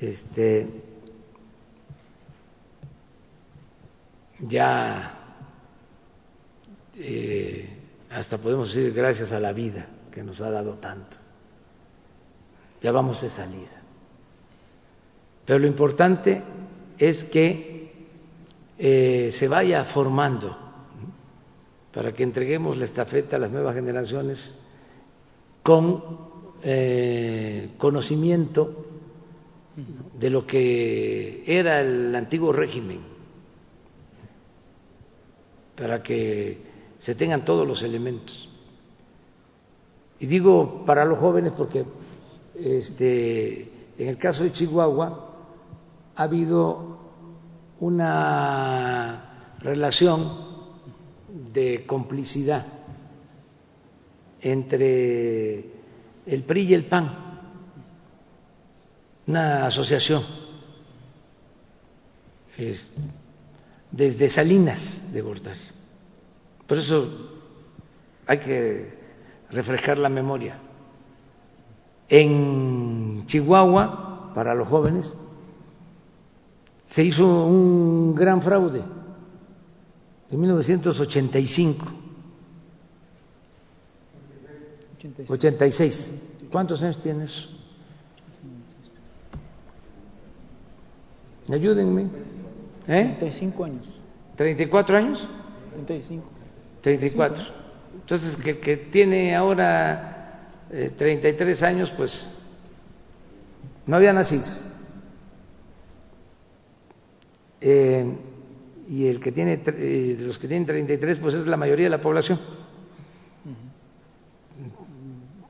[0.00, 0.87] este,
[4.40, 5.14] ya
[6.96, 7.68] eh,
[8.10, 11.16] hasta podemos decir gracias a la vida que nos ha dado tanto.
[12.80, 13.82] Ya vamos de salida.
[15.44, 16.42] Pero lo importante
[16.98, 17.92] es que
[18.78, 20.56] eh, se vaya formando
[21.92, 24.54] para que entreguemos la estafeta a las nuevas generaciones
[25.62, 26.02] con
[26.62, 28.86] eh, conocimiento
[30.18, 33.00] de lo que era el antiguo régimen,
[35.78, 36.58] para que
[36.98, 38.48] se tengan todos los elementos.
[40.18, 41.84] Y digo para los jóvenes porque
[42.56, 43.62] este,
[43.96, 45.36] en el caso de Chihuahua
[46.16, 46.98] ha habido
[47.80, 50.48] una relación
[51.52, 52.66] de complicidad
[54.40, 55.64] entre
[56.26, 57.28] el PRI y el PAN
[59.28, 60.22] una asociación
[63.90, 65.58] desde Salinas de Gortari.
[66.66, 67.08] Por eso
[68.26, 68.98] hay que
[69.50, 70.58] refrescar la memoria.
[72.08, 75.18] En Chihuahua, para los jóvenes,
[76.88, 78.82] se hizo un gran fraude
[80.30, 81.86] en 1985.
[85.28, 86.10] 86.
[86.50, 87.48] ¿Cuántos años tienes?
[91.50, 92.08] Ayúdenme.
[92.88, 93.16] ¿Eh?
[93.18, 94.00] 35 años.
[94.36, 95.28] ¿34 años?
[95.72, 96.30] 35.
[96.80, 97.44] 34.
[98.00, 102.28] Entonces, que, que tiene ahora eh, 33 años, pues
[103.86, 104.44] no había nacido.
[107.60, 108.06] Eh,
[108.88, 112.00] y el que tiene, eh, los que tienen 33, pues es la mayoría de la
[112.00, 112.40] población.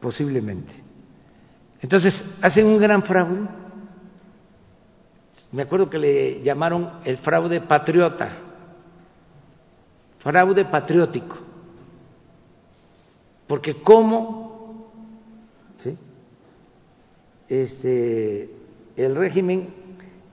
[0.00, 0.72] Posiblemente.
[1.80, 3.40] Entonces, hacen un gran fraude.
[5.52, 8.28] Me acuerdo que le llamaron el fraude patriota,
[10.18, 11.36] fraude patriótico.
[13.46, 14.92] Porque cómo
[15.78, 15.96] ¿sí?
[17.48, 18.50] este,
[18.94, 19.68] el régimen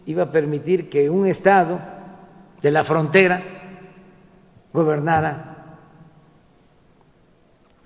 [0.06, 1.80] iba a permitir que un Estado
[2.62, 3.42] de la frontera
[4.74, 5.56] gobernara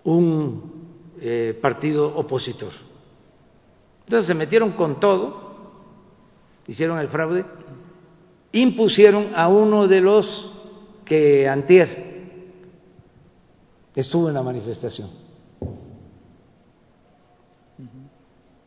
[0.04, 0.80] un
[1.22, 2.72] eh, partido opositor.
[4.06, 5.49] Entonces se metieron con todo,
[6.70, 7.46] hicieron el fraude,
[8.52, 10.52] impusieron a uno de los
[11.04, 12.10] que antier
[13.96, 15.10] estuvo en la manifestación.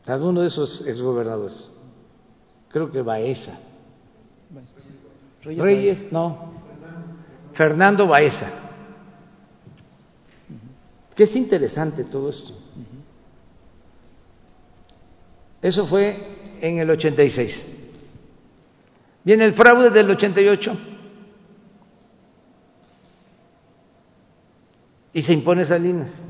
[0.05, 1.71] Alguno de esos exgobernadores.
[2.67, 3.57] Creo que Baeza.
[5.41, 6.51] Reyes, Reyes, no.
[7.53, 8.51] Fernando Baeza.
[11.15, 12.53] Que es interesante todo esto.
[15.61, 17.82] Eso fue en el 86.
[19.23, 20.77] Viene el fraude del 88.
[25.13, 26.21] Y se impone Salinas.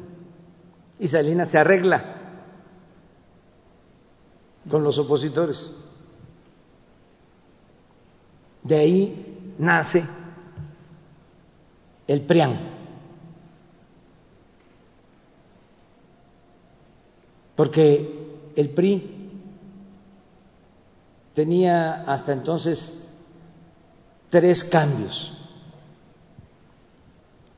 [0.99, 2.23] Y Salinas se arregla
[4.69, 5.71] con los opositores.
[8.61, 10.03] De ahí nace
[12.07, 12.73] el PRIAN.
[17.55, 19.12] Porque el PRI
[21.33, 23.09] tenía hasta entonces
[24.29, 25.31] tres cambios.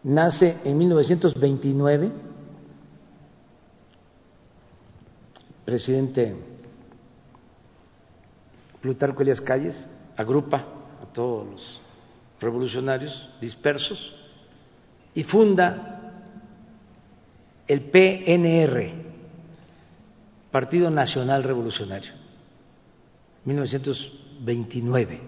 [0.04, 2.12] Nace en 1929,
[5.66, 6.36] presidente
[8.82, 10.58] Plutarco Elias Calles agrupa
[11.02, 11.82] a todos los
[12.40, 14.14] revolucionarios dispersos
[15.16, 16.14] y funda
[17.68, 18.92] el PNR,
[20.52, 22.12] Partido Nacional Revolucionario,
[23.46, 25.22] 1929.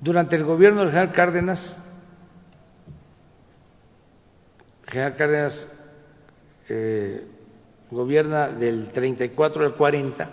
[0.00, 1.76] Durante el gobierno del general Cárdenas,
[4.86, 5.68] general Cárdenas
[6.68, 7.26] eh,
[7.90, 10.30] gobierna del 34 al 40,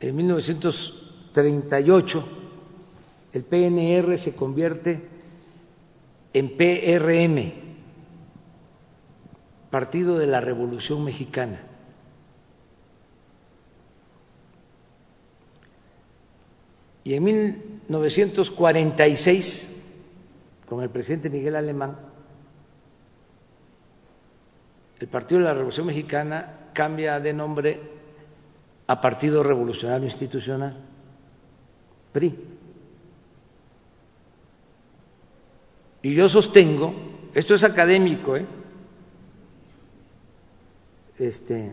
[0.00, 2.28] en 1938
[3.32, 5.08] el PNR se convierte
[6.32, 7.52] en PRM,
[9.70, 11.65] Partido de la Revolución Mexicana.
[17.06, 19.94] Y en 1946,
[20.68, 21.96] con el presidente Miguel Alemán,
[24.98, 27.80] el Partido de la Revolución Mexicana cambia de nombre
[28.88, 30.76] a Partido Revolucionario Institucional,
[32.10, 32.34] PRI.
[36.02, 36.92] Y yo sostengo,
[37.34, 38.44] esto es académico, ¿eh?
[41.20, 41.72] Este,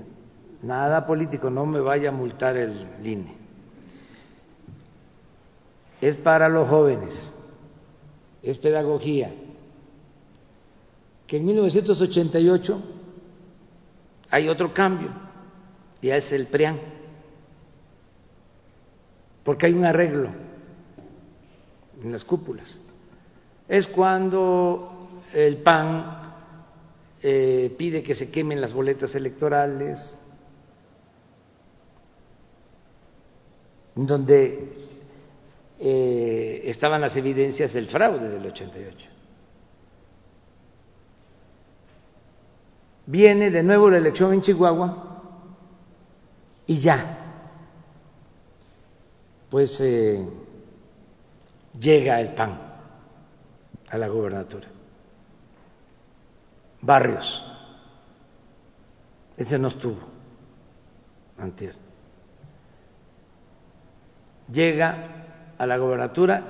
[0.62, 3.43] nada político, no me vaya a multar el INE.
[6.04, 7.32] Es para los jóvenes,
[8.42, 9.34] es pedagogía.
[11.26, 12.84] Que en 1988
[14.30, 15.12] hay otro cambio,
[16.02, 16.78] ya es el PRIAN,
[19.46, 20.28] porque hay un arreglo
[22.04, 22.68] en las cúpulas.
[23.70, 26.22] Es cuando el PAN
[27.22, 30.20] eh, pide que se quemen las boletas electorales,
[33.96, 34.84] donde
[35.80, 39.10] eh, estaban las evidencias del fraude del 88.
[43.06, 45.22] Viene de nuevo la elección en Chihuahua
[46.66, 47.18] y ya,
[49.50, 50.26] pues eh,
[51.78, 52.60] llega el PAN
[53.90, 54.68] a la gobernatura.
[56.82, 57.44] Barrios,
[59.38, 60.00] ese no estuvo
[61.38, 61.76] antier.
[64.52, 65.23] Llega
[65.58, 66.44] a la gobernatura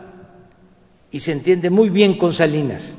[1.12, 2.96] y se entiende muy bien con Salinas.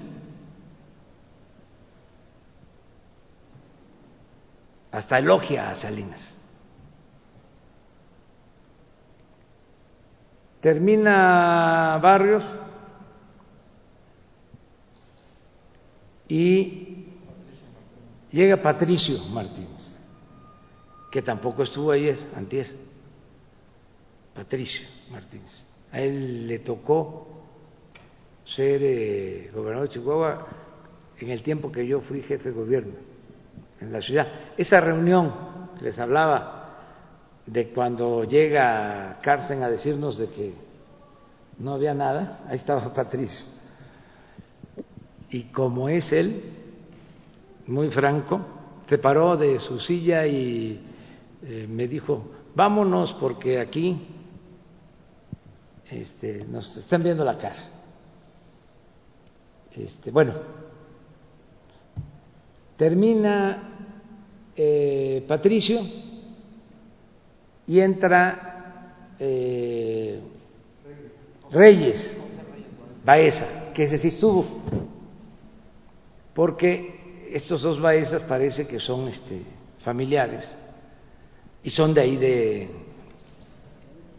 [4.93, 6.37] Hasta elogia a Salinas.
[10.61, 12.45] Termina Barrios
[16.29, 17.07] y
[18.31, 19.99] llega Patricio Martínez,
[21.11, 22.75] que tampoco estuvo ayer, antier.
[24.33, 25.74] Patricio Martínez.
[25.95, 27.29] A él le tocó
[28.45, 30.47] ser eh, gobernador de Chihuahua
[31.21, 32.95] en el tiempo que yo fui jefe de gobierno
[33.81, 34.27] en la ciudad.
[34.57, 35.33] Esa reunión
[35.81, 36.65] les hablaba
[37.47, 40.55] de cuando llega Carsten a decirnos de que
[41.61, 43.47] no había nada, ahí estaba Patricio.
[45.31, 46.43] Y como es él,
[47.69, 48.41] muy franco,
[48.89, 50.81] se paró de su silla y
[51.45, 54.14] eh, me dijo, vámonos porque aquí
[55.91, 57.71] este, nos están viendo la cara.
[59.77, 60.35] Este, bueno,
[62.77, 63.91] termina
[64.57, 65.81] eh, Patricio
[67.67, 70.21] y entra eh,
[71.51, 72.21] Reyes.
[73.05, 74.47] Baeza, que ese sí estuvo,
[76.33, 79.43] porque estos dos Baezas parece que son este,
[79.81, 80.51] familiares
[81.63, 82.69] y son de ahí de,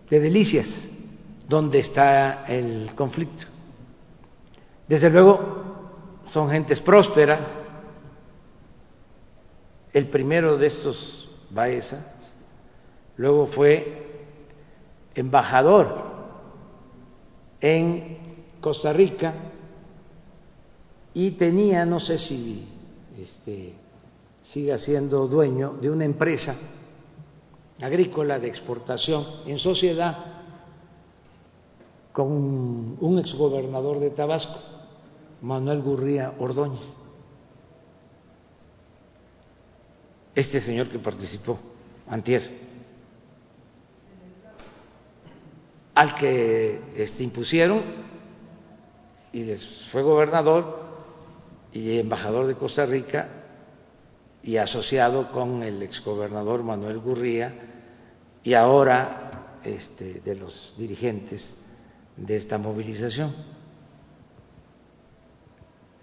[0.08, 0.88] de Delicias,
[1.48, 3.46] donde está el conflicto.
[4.88, 5.66] Desde luego
[6.32, 7.40] son gentes prósperas.
[9.94, 12.14] El primero de estos Baeza
[13.18, 14.26] luego fue
[15.14, 16.04] embajador
[17.62, 18.18] en
[18.60, 19.34] Costa Rica
[21.14, 22.68] y tenía, no sé si
[23.18, 23.74] este,
[24.44, 26.58] siga siendo dueño de una empresa
[27.82, 30.35] agrícola de exportación en sociedad
[32.16, 34.58] con un exgobernador de Tabasco,
[35.42, 36.88] Manuel Gurría Ordóñez.
[40.34, 41.60] Este señor que participó,
[42.08, 42.64] Antier.
[45.94, 47.82] al que este, impusieron
[49.32, 49.44] y
[49.92, 50.84] fue gobernador
[51.72, 53.30] y embajador de Costa Rica
[54.44, 57.54] y asociado con el exgobernador Manuel Gurría
[58.44, 61.65] y ahora este, de los dirigentes
[62.18, 63.34] de esta movilización.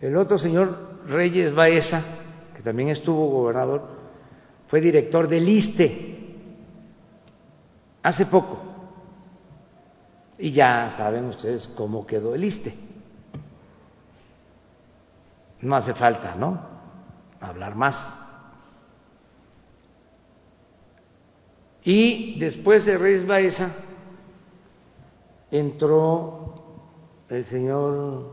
[0.00, 2.02] El otro señor Reyes Baeza,
[2.56, 3.88] que también estuvo gobernador,
[4.68, 6.12] fue director del ISTE
[8.02, 8.72] hace poco
[10.38, 12.74] y ya saben ustedes cómo quedó el ISTE.
[15.60, 16.60] No hace falta, ¿no?
[17.40, 17.96] Hablar más.
[21.84, 23.72] Y después de Reyes Baeza
[25.52, 26.54] entró
[27.28, 28.30] el señor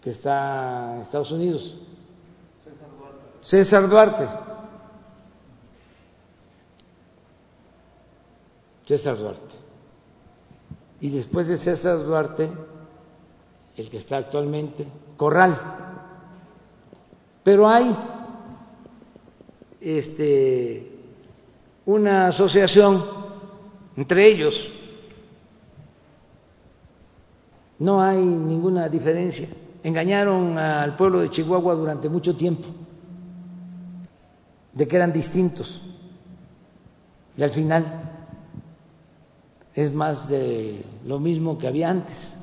[0.00, 1.76] que está en Estados Unidos,
[2.64, 3.26] César Duarte.
[3.42, 4.50] César Duarte
[8.90, 9.54] César Duarte.
[11.00, 12.50] Y después de César Duarte,
[13.76, 14.84] el que está actualmente,
[15.16, 15.56] Corral.
[17.44, 17.96] Pero hay
[19.80, 20.90] este,
[21.86, 23.19] una asociación
[24.00, 24.66] entre ellos.
[27.78, 29.46] No hay ninguna diferencia.
[29.82, 32.66] Engañaron al pueblo de Chihuahua durante mucho tiempo
[34.72, 35.82] de que eran distintos.
[37.36, 38.10] Y al final
[39.74, 42.34] es más de lo mismo que había antes.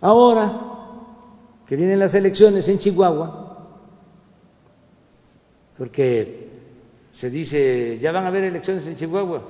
[0.00, 0.62] Ahora
[1.66, 3.66] que vienen las elecciones en Chihuahua,
[5.76, 6.47] porque
[7.18, 9.42] se dice, ya van a haber elecciones en Chihuahua,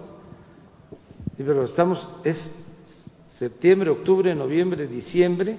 [1.37, 2.51] pero estamos, es
[3.39, 5.59] septiembre, octubre, noviembre, diciembre,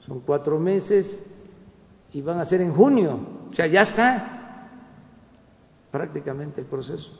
[0.00, 1.24] son cuatro meses
[2.12, 3.18] y van a ser en junio,
[3.50, 4.68] o sea, ya está
[5.90, 7.10] prácticamente el proceso.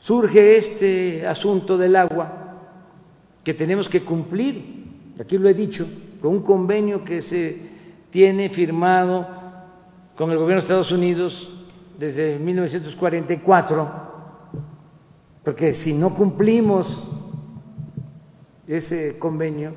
[0.00, 2.56] Surge este asunto del agua
[3.44, 5.86] que tenemos que cumplir, aquí lo he dicho,
[6.20, 7.60] con un convenio que se
[8.10, 9.24] tiene firmado
[10.16, 11.53] con el gobierno de Estados Unidos
[11.98, 14.12] desde 1944,
[15.44, 17.10] porque si no cumplimos
[18.66, 19.74] ese convenio,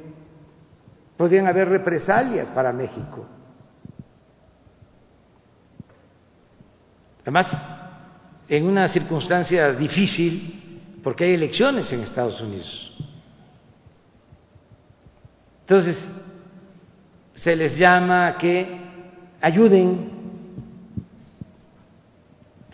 [1.18, 3.26] podrían haber represalias para México.
[7.22, 7.52] Además,
[8.48, 12.96] en una circunstancia difícil porque hay elecciones en Estados Unidos.
[15.62, 15.98] Entonces,
[17.34, 18.80] se les llama a que
[19.42, 20.17] ayuden,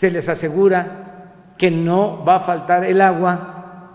[0.03, 3.87] se les asegura que no va a faltar el agua,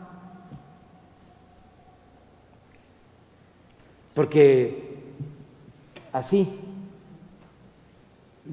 [4.15, 5.03] porque
[6.11, 6.61] así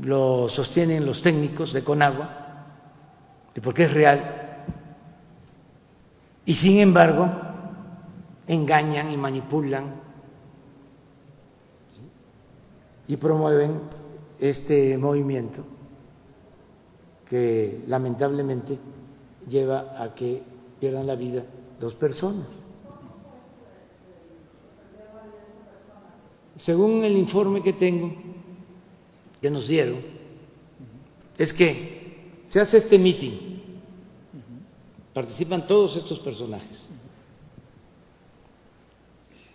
[0.02, 2.42] lo sostienen los técnicos de Conagua
[3.64, 4.66] porque es real,
[6.46, 7.32] y sin embargo
[8.48, 9.94] engañan y manipulan
[13.08, 13.80] y promueven
[14.42, 15.75] este movimiento
[17.30, 18.78] que lamentablemente
[19.50, 20.42] lleva a que
[20.80, 21.46] pierdan la vida
[21.80, 22.48] dos personas.
[26.58, 28.14] Según el informe que tengo,
[29.42, 30.00] que nos dieron,
[31.38, 33.62] es que se hace este mitin,
[35.14, 36.88] participan todos estos personajes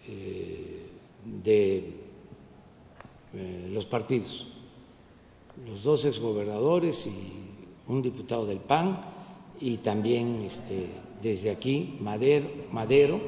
[0.06, 0.86] eh,
[1.42, 1.94] de
[3.32, 4.47] eh, los partidos,
[5.66, 7.49] los dos exgobernadores y
[7.90, 9.00] un diputado del PAN
[9.60, 10.90] y también este,
[11.20, 13.20] desde aquí Madero, Madero,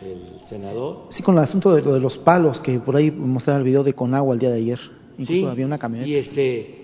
[0.00, 1.06] el senador.
[1.10, 3.92] Sí, con el asunto de, de los palos que por ahí mostraron el video de
[3.92, 4.78] Conagua el día de ayer.
[5.18, 6.08] Incluso Sí, había una camioneta.
[6.08, 6.78] Y este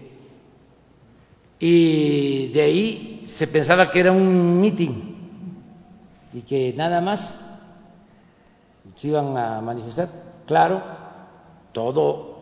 [1.59, 5.15] y de ahí se pensaba que era un mitin
[6.32, 7.41] y que nada más
[8.97, 10.09] se iban a manifestar.
[10.47, 10.82] Claro,
[11.73, 12.35] todo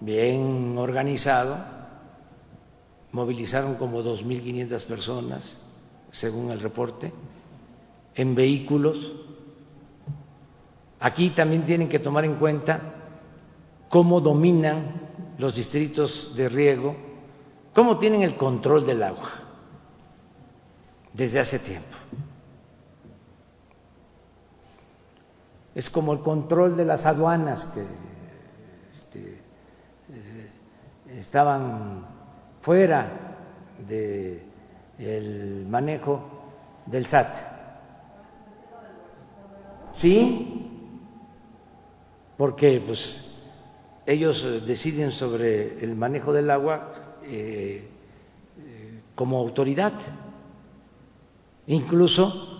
[0.00, 1.79] bien organizado.
[3.12, 5.58] Movilizaron como 2.500 personas,
[6.10, 7.12] según el reporte,
[8.14, 8.98] en vehículos.
[11.00, 12.80] Aquí también tienen que tomar en cuenta
[13.88, 15.08] cómo dominan
[15.38, 16.96] los distritos de riego,
[17.74, 19.30] cómo tienen el control del agua
[21.12, 21.96] desde hace tiempo.
[25.74, 27.86] Es como el control de las aduanas que
[28.92, 29.40] este,
[30.12, 30.50] eh,
[31.16, 32.06] estaban
[32.60, 33.36] fuera
[33.86, 36.22] del manejo
[36.86, 37.50] del SAT.
[39.92, 40.66] Sí,
[42.36, 43.26] porque pues
[44.06, 47.88] ellos eh, deciden sobre el manejo del agua eh,
[48.58, 49.92] eh, como autoridad.
[51.66, 52.50] Incluso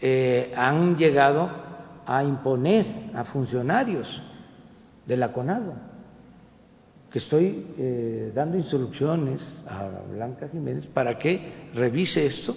[0.00, 1.50] eh, han llegado
[2.06, 4.22] a imponer a funcionarios
[5.04, 5.74] de la CONAGUA,
[7.10, 12.54] que estoy eh, dando instrucciones a Blanca Jiménez para que revise esto.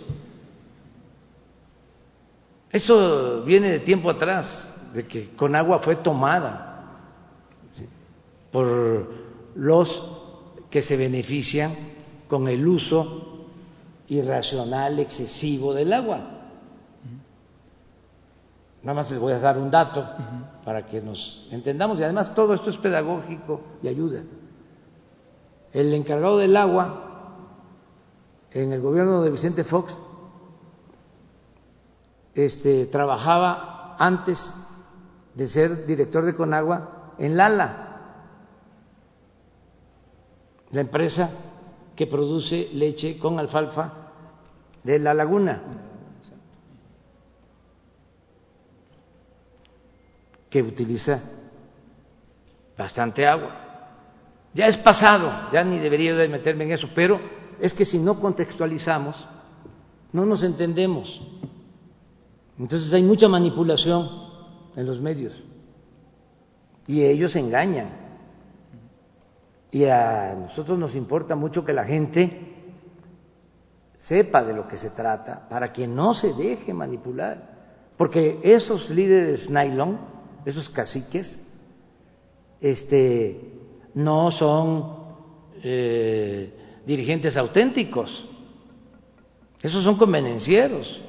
[2.69, 6.67] Eso viene de tiempo atrás, de que Conagua fue tomada
[8.51, 9.07] por
[9.55, 10.17] los
[10.69, 11.73] que se benefician
[12.27, 13.47] con el uso
[14.07, 16.40] irracional, excesivo del agua.
[18.83, 20.03] Nada más les voy a dar un dato
[20.65, 21.99] para que nos entendamos.
[21.99, 24.23] Y además todo esto es pedagógico y ayuda.
[25.71, 27.11] El encargado del agua
[28.51, 29.95] en el gobierno de Vicente Fox
[32.33, 34.55] este, trabajaba antes
[35.35, 37.87] de ser director de Conagua en Lala,
[40.71, 41.29] la empresa
[41.95, 43.93] que produce leche con alfalfa
[44.83, 45.61] de la laguna,
[50.51, 51.23] que utiliza
[52.77, 53.55] bastante agua.
[54.53, 57.19] Ya es pasado, ya ni debería de meterme en eso, pero
[57.59, 59.15] es que si no contextualizamos,
[60.11, 61.21] no nos entendemos.
[62.59, 64.09] Entonces hay mucha manipulación
[64.75, 65.41] en los medios
[66.85, 67.89] y ellos engañan.
[69.71, 72.51] Y a nosotros nos importa mucho que la gente
[73.95, 77.51] sepa de lo que se trata para que no se deje manipular.
[77.95, 79.99] Porque esos líderes nylon,
[80.45, 81.39] esos caciques,
[82.59, 83.39] este,
[83.93, 84.95] no son
[85.63, 88.27] eh, dirigentes auténticos.
[89.61, 91.01] Esos son convenencieros,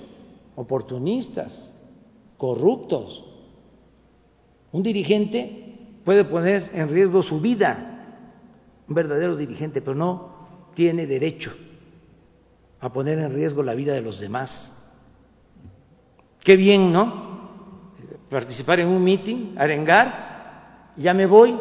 [0.57, 1.71] oportunistas,
[2.37, 3.25] corruptos.
[4.73, 7.89] Un dirigente puede poner en riesgo su vida,
[8.89, 10.33] un verdadero dirigente, pero no
[10.75, 11.53] tiene derecho
[12.81, 14.73] a poner en riesgo la vida de los demás.
[16.41, 17.32] Qué bien, ¿no?
[18.33, 21.55] Participar en un meeting, arengar, ya me voy,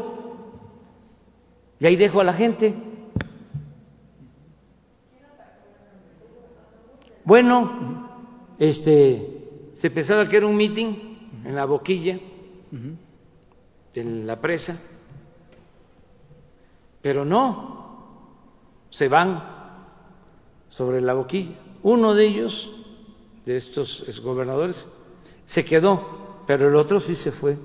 [1.82, 2.74] y ahí dejo a la gente.
[7.26, 8.08] Bueno,
[8.58, 12.18] este, se pensaba que era un meeting en la boquilla,
[13.94, 14.82] en la presa,
[17.02, 18.08] pero no,
[18.92, 19.44] se van
[20.70, 21.52] sobre la boquilla.
[21.84, 22.72] Uno de ellos,
[23.46, 24.88] de estos gobernadores,
[25.46, 27.58] se quedó, pero el otro sí se fue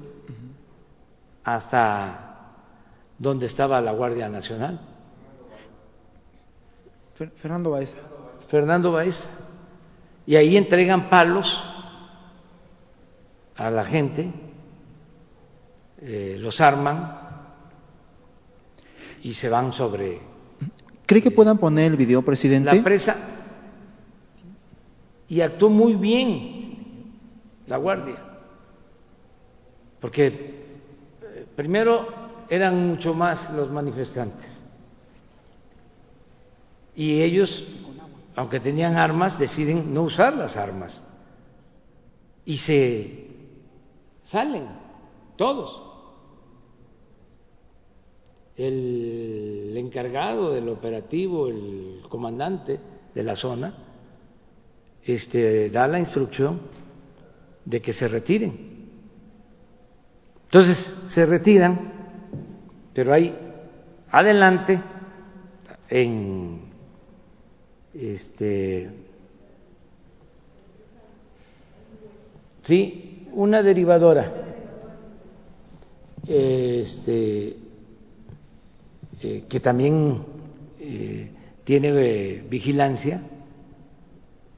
[1.44, 2.52] hasta
[3.18, 4.80] donde estaba la Guardia Nacional.
[7.14, 7.96] Fernando Baeza.
[8.48, 9.28] Fernando Baeza.
[10.26, 11.56] Y ahí entregan palos
[13.56, 14.30] a la gente,
[15.98, 17.20] eh, los arman
[19.22, 20.20] y se van sobre
[21.06, 22.74] ¿Cree que puedan poner el video, presidente?
[22.74, 23.16] la presa
[25.28, 26.76] y actuó muy bien
[27.66, 28.16] la guardia,
[30.00, 32.06] porque eh, primero
[32.48, 34.56] eran mucho más los manifestantes
[36.96, 37.62] Y ellos,
[38.34, 41.02] aunque tenían armas, deciden no usar las armas.
[42.46, 43.26] Y se
[44.22, 44.66] salen,
[45.36, 45.82] todos.
[48.56, 52.80] El encargado del operativo, el comandante
[53.14, 53.74] de la zona,
[55.04, 56.60] este, da la instrucción
[57.62, 58.65] de que se retiren.
[60.46, 61.92] Entonces se retiran,
[62.94, 63.34] pero hay
[64.10, 64.80] adelante
[65.88, 66.60] en
[67.92, 68.90] este
[72.62, 74.32] sí una derivadora
[76.26, 77.56] este
[79.22, 80.24] eh, que también
[80.80, 81.30] eh,
[81.64, 83.22] tiene eh, vigilancia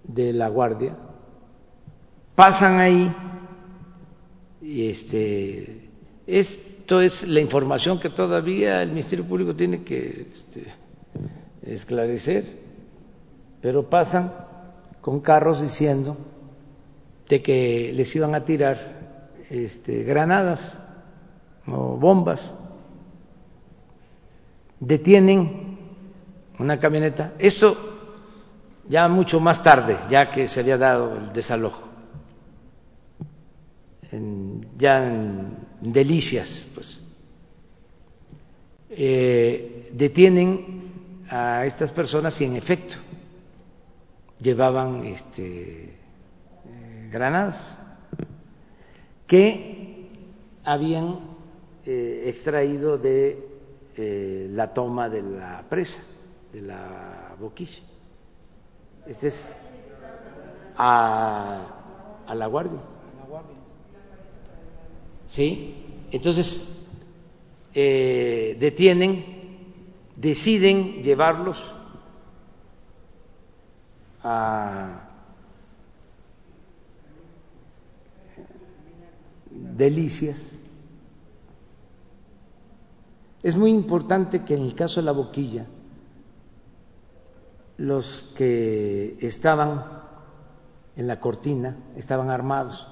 [0.05, 0.97] de la guardia
[2.35, 3.15] pasan ahí
[4.61, 5.89] y este
[6.29, 10.67] esto es la información que todavía el Ministerio Público tiene que este,
[11.63, 12.45] esclarecer,
[13.63, 14.31] pero pasan
[15.01, 16.19] con carros diciendo
[17.27, 20.79] de que les iban a tirar este, granadas
[21.67, 22.53] o bombas.
[24.79, 25.79] Detienen
[26.59, 27.33] una camioneta.
[27.39, 27.75] Esto
[28.87, 31.88] ya mucho más tarde, ya que se había dado el desalojo
[34.77, 37.01] ya en delicias, pues.
[38.91, 42.97] Eh, detienen a estas personas y en efecto
[44.41, 47.79] llevaban este, eh, granadas
[49.27, 50.09] que
[50.65, 51.21] habían
[51.85, 53.47] eh, extraído de
[54.51, 56.01] la toma de la presa,
[56.53, 57.83] de la boquilla.
[59.05, 59.57] Este es
[60.77, 62.81] a, a la guardia.
[65.29, 65.75] ¿Sí?
[66.11, 66.61] Entonces,
[67.75, 69.25] eh, detienen,
[70.17, 71.59] deciden llevarlos
[74.23, 75.09] a
[79.51, 80.59] delicias.
[83.43, 85.67] Es muy importante que en el caso de la boquilla,
[87.77, 90.03] los que estaban
[90.97, 92.89] en la cortina estaban armados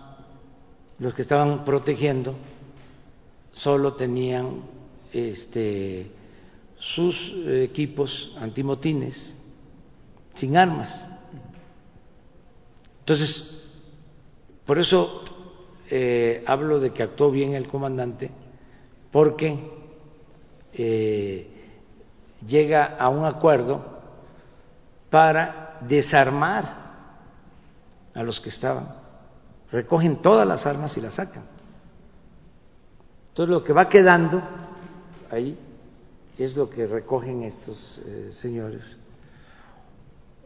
[0.99, 2.35] los que estaban protegiendo
[3.53, 4.63] solo tenían
[5.13, 6.11] este,
[6.79, 7.17] sus
[7.47, 9.35] equipos antimotines
[10.35, 10.95] sin armas.
[13.01, 13.63] Entonces,
[14.65, 15.23] por eso
[15.91, 18.31] eh, hablo de que actuó bien el comandante,
[19.11, 19.59] porque
[20.73, 21.49] eh,
[22.47, 23.85] llega a un acuerdo
[25.09, 26.87] para desarmar
[28.15, 28.96] a los que estaban
[29.71, 31.45] recogen todas las armas y las sacan.
[33.29, 34.43] Entonces lo que va quedando
[35.31, 35.59] ahí
[36.39, 38.83] es lo que recogen estos eh, señores.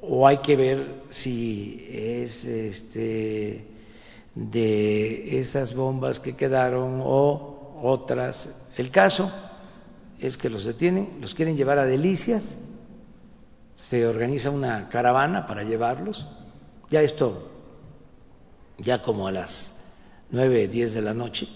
[0.02, 3.66] O hay que ver si es este
[4.34, 8.48] de esas bombas que quedaron o otras.
[8.76, 9.30] El caso
[10.18, 12.56] es que los detienen, los quieren llevar a Delicias,
[13.88, 16.26] se organiza una caravana para llevarlos.
[16.90, 17.49] Ya esto
[18.80, 19.76] ya como a las
[20.30, 21.46] nueve, diez de la noche.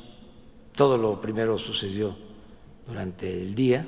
[0.75, 2.17] Todo lo primero sucedió
[2.87, 3.87] durante el día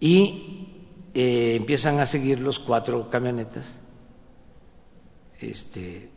[0.00, 0.68] y
[1.14, 3.78] eh, empiezan a seguir los cuatro camionetas
[5.40, 6.10] este,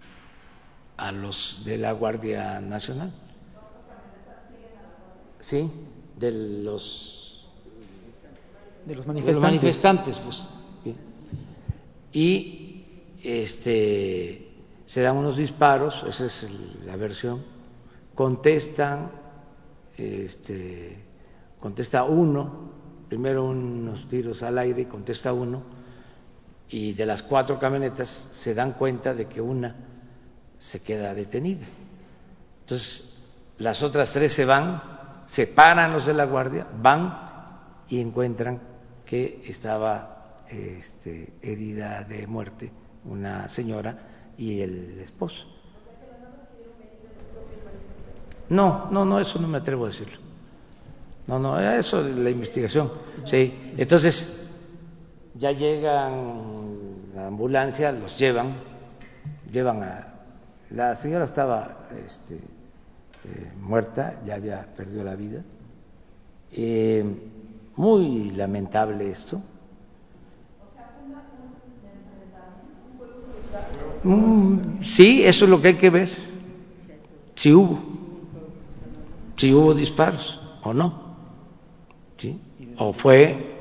[0.98, 3.12] a los de la Guardia Nacional.
[5.40, 5.70] Sí,
[6.18, 7.18] de los
[8.86, 10.44] de los manifestantes, manifestantes pues.
[12.14, 12.84] Y
[13.24, 14.51] este
[14.92, 16.48] se dan unos disparos, esa es
[16.86, 17.42] la versión,
[18.14, 19.10] contestan,
[19.96, 21.02] este,
[21.62, 22.72] contesta uno,
[23.08, 25.64] primero unos tiros al aire y contesta uno,
[26.68, 29.74] y de las cuatro camionetas se dan cuenta de que una
[30.58, 31.68] se queda detenida.
[32.60, 33.18] Entonces,
[33.60, 37.18] las otras tres se van, se paran los de la guardia, van
[37.88, 38.60] y encuentran
[39.06, 42.74] que estaba este, herida de muerte
[43.06, 44.11] una señora
[44.42, 45.46] y el esposo.
[48.50, 50.18] No, no, no, eso no me atrevo a decirlo.
[51.28, 52.92] No, no, eso es la investigación.
[53.24, 54.50] Sí, entonces
[55.36, 58.56] ya llegan la ambulancia, los llevan,
[59.52, 60.08] llevan a.
[60.72, 65.44] La señora estaba este, eh, muerta, ya había perdido la vida.
[66.52, 67.06] Eh,
[67.76, 69.40] muy lamentable esto.
[74.04, 76.10] Mm, sí, eso es lo que hay que ver.
[77.36, 77.80] Si hubo,
[79.38, 81.16] si hubo disparos o no,
[82.18, 82.40] ¿sí?
[82.78, 83.58] O fue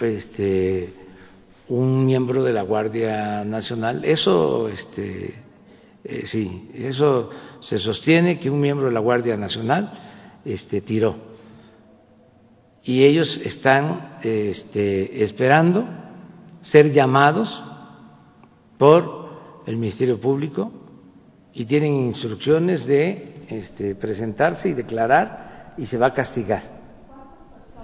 [0.00, 0.92] este,
[1.68, 4.04] un miembro de la Guardia Nacional.
[4.04, 5.34] Eso, este,
[6.04, 7.30] eh, sí, eso
[7.60, 9.92] se sostiene que un miembro de la Guardia Nacional
[10.44, 11.16] este, tiró.
[12.82, 15.86] Y ellos están este, esperando
[16.62, 17.62] ser llamados
[18.78, 19.19] por
[19.70, 20.70] el Ministerio Público
[21.52, 26.62] y tienen instrucciones de este, presentarse y declarar y se va a castigar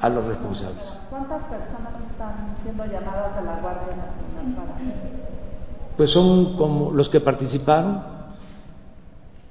[0.01, 1.01] a los responsables.
[1.09, 7.21] ¿Cuántas personas están siendo llamadas a la Guardia Nacional para Pues son como los que
[7.21, 8.03] participaron,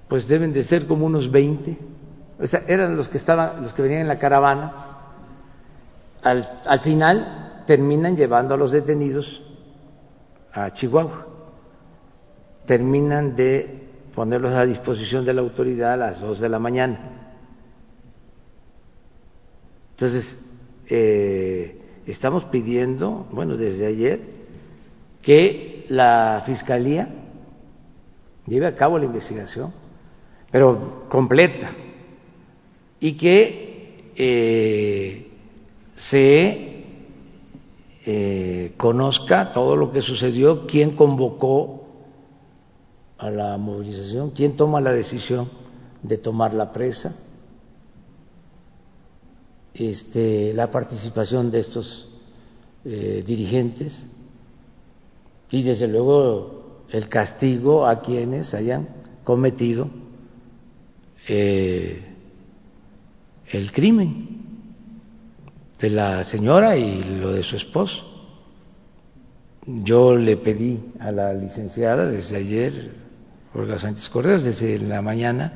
[0.10, 1.78] pues deben de ser como unos 20.
[2.42, 4.74] O sea, eran los que estaban, los que venían en la caravana.
[6.22, 9.42] Al, al final terminan llevando a los detenidos
[10.54, 11.35] a Chihuahua.
[12.66, 17.16] Terminan de ponerlos a disposición de la autoridad a las dos de la mañana.
[19.92, 20.40] Entonces,
[20.90, 24.20] eh, estamos pidiendo, bueno, desde ayer,
[25.22, 27.10] que la Fiscalía
[28.46, 29.74] lleve a cabo la investigación,
[30.52, 31.72] pero completa,
[33.00, 35.28] y que eh,
[35.96, 36.84] se
[38.06, 41.85] eh, conozca todo lo que sucedió, quién convocó
[43.18, 45.50] a la movilización, quién toma la decisión
[46.04, 47.16] de tomar la presa
[49.76, 52.08] este, la participación de estos
[52.86, 54.08] eh, dirigentes
[55.52, 58.88] y desde luego el castigo a quienes hayan
[59.26, 59.90] cometido
[61.28, 62.06] eh,
[63.52, 64.30] el crimen
[65.80, 68.04] de la señora y lo de su esposo.
[69.68, 72.96] Yo le pedí a la licenciada desde ayer,
[73.56, 75.54] Olga Sánchez Correos, desde la mañana,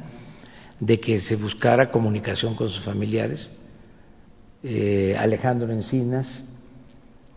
[0.79, 3.51] de que se buscara comunicación con sus familiares
[4.61, 6.43] eh, Alejandro Encinas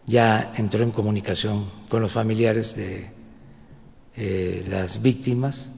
[0.06, 3.10] ya entró en comunicación con los familiares de
[4.16, 5.70] eh, las víctimas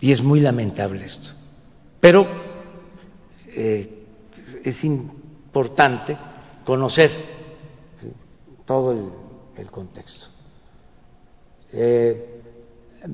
[0.00, 1.30] y es muy lamentable esto.
[2.00, 2.26] Pero
[3.48, 4.06] eh,
[4.64, 6.16] es importante
[6.64, 7.10] conocer
[8.64, 8.92] todo
[9.58, 10.28] el contexto.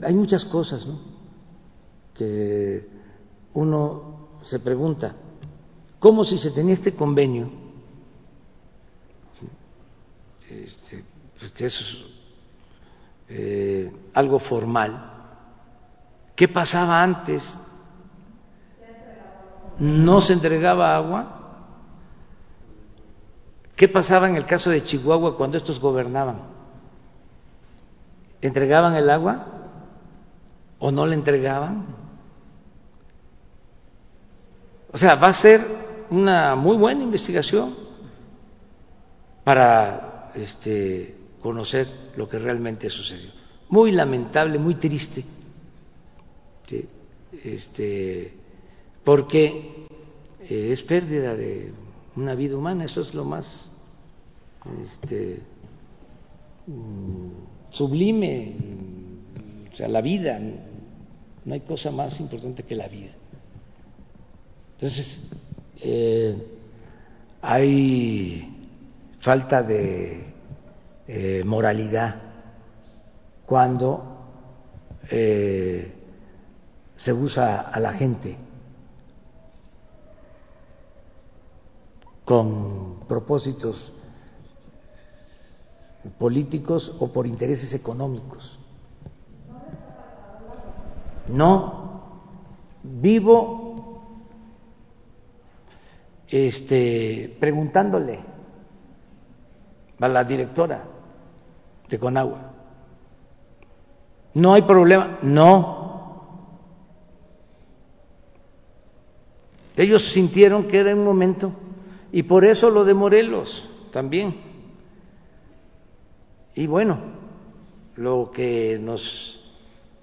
[0.03, 0.99] Hay muchas cosas ¿no?
[2.15, 2.89] que
[3.55, 5.15] uno se pregunta
[6.01, 7.51] como si se tenía este convenio,
[10.49, 11.05] este,
[11.39, 12.05] pues, que es
[13.29, 15.12] eh, algo formal,
[16.35, 17.57] ¿qué pasaba antes?
[19.79, 21.37] ¿No se entregaba agua?
[23.77, 26.41] ¿Qué pasaba en el caso de Chihuahua cuando estos gobernaban?
[28.41, 29.60] ¿Entregaban el agua
[30.81, 31.86] o no le entregaban?
[34.93, 35.61] O sea, va a ser
[36.11, 37.77] una muy buena investigación
[39.44, 41.86] para este, conocer
[42.16, 43.31] lo que realmente sucedió.
[43.69, 45.24] Muy lamentable, muy triste,
[47.44, 48.32] este,
[49.05, 49.86] porque
[50.40, 51.73] eh, es pérdida de
[52.16, 53.47] una vida humana, eso es lo más
[54.82, 55.40] este,
[56.66, 58.57] mm, sublime,
[59.73, 60.40] o sea, la vida,
[61.45, 63.12] no hay cosa más importante que la vida.
[64.75, 65.31] Entonces,
[65.77, 66.47] eh,
[67.43, 68.69] hay
[69.21, 70.25] falta de
[71.07, 72.17] eh, moralidad
[73.47, 74.11] cuando
[75.11, 75.93] eh,
[76.97, 78.37] se usa a la gente
[82.25, 83.93] con propósitos
[86.19, 88.59] políticos o por intereses económicos.
[91.32, 92.02] No,
[92.82, 94.02] vivo
[96.28, 98.20] este, preguntándole
[100.01, 100.85] a la directora
[101.89, 102.51] de Conagua,
[104.35, 105.81] no hay problema, no.
[109.77, 111.52] Ellos sintieron que era un momento
[112.12, 114.36] y por eso lo de Morelos también.
[116.55, 116.98] Y bueno,
[117.97, 119.40] lo que nos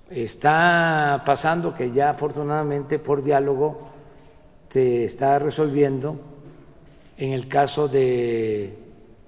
[0.09, 3.89] está pasando, que ya afortunadamente por diálogo
[4.69, 6.19] se está resolviendo
[7.17, 8.77] en el caso de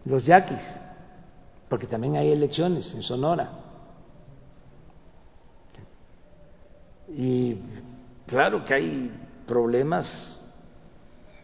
[0.06, 0.80] los yaquis,
[1.68, 3.50] porque también hay elecciones en Sonora.
[7.10, 7.58] Y
[8.28, 9.12] claro que hay
[9.48, 10.40] problemas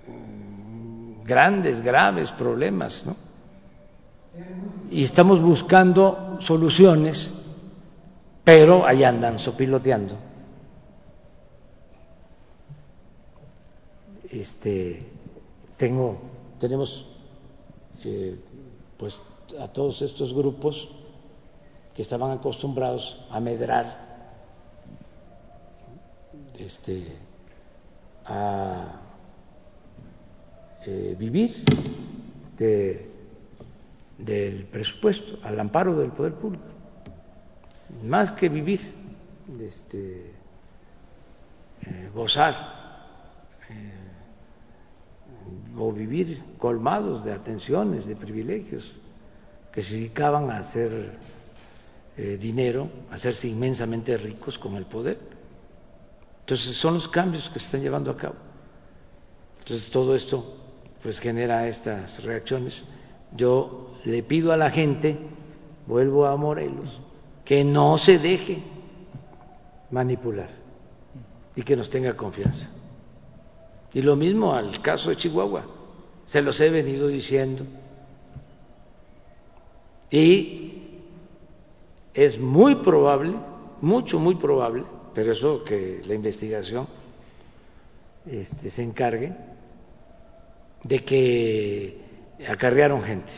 [0.07, 3.15] mm, grandes, graves problemas, ¿no?
[4.91, 7.44] Y estamos buscando soluciones,
[8.45, 10.15] pero ahí andan sopiloteando.
[14.39, 15.01] este,
[15.77, 16.19] tengo,
[16.59, 17.05] tenemos
[18.03, 18.37] eh,
[18.97, 19.17] pues
[19.59, 20.89] a todos estos grupos
[21.95, 24.03] que estaban acostumbrados a medrar,
[26.59, 27.05] este,
[28.25, 29.01] a
[30.85, 31.63] eh, vivir
[32.57, 33.09] de,
[34.17, 36.65] del presupuesto, al amparo del poder público,
[38.03, 38.81] más que vivir,
[39.59, 40.31] este,
[41.81, 42.55] eh, gozar
[43.69, 43.91] eh,
[45.77, 48.91] o vivir colmados de atenciones, de privilegios,
[49.71, 51.19] que se dedicaban a hacer
[52.39, 55.19] dinero, a hacerse inmensamente ricos con el poder.
[56.39, 58.35] Entonces son los cambios que se están llevando a cabo.
[59.59, 60.55] Entonces todo esto
[61.01, 62.83] pues genera estas reacciones.
[63.35, 65.17] Yo le pido a la gente,
[65.85, 66.99] vuelvo a Morelos,
[67.45, 68.63] que no se deje
[69.91, 70.49] manipular
[71.55, 72.69] y que nos tenga confianza.
[73.93, 75.65] Y lo mismo al caso de Chihuahua,
[76.25, 77.63] se los he venido diciendo.
[80.09, 80.73] Y
[82.13, 83.35] es muy probable,
[83.79, 86.87] mucho, muy probable, pero eso que la investigación
[88.25, 89.33] este, se encargue,
[90.83, 92.01] de que
[92.47, 93.31] acarrearon gente.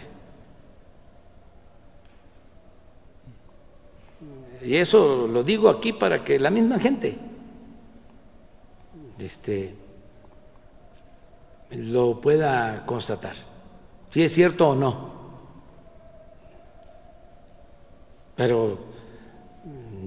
[4.61, 7.17] Y eso lo digo aquí para que la misma gente
[9.19, 9.75] este,
[11.71, 13.35] lo pueda constatar,
[14.09, 15.17] si es cierto o no.
[18.35, 18.77] Pero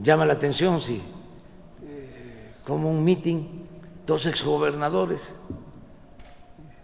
[0.02, 1.02] llama la atención si,
[1.82, 3.66] eh, como un meeting,
[4.06, 5.20] dos exgobernadores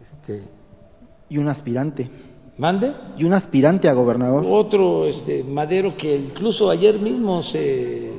[0.02, 0.43] este,
[1.28, 2.10] y un aspirante.
[2.58, 2.92] ¿Mande?
[3.18, 4.44] Y un aspirante a gobernador.
[4.48, 8.12] Otro este, Madero que incluso ayer mismo se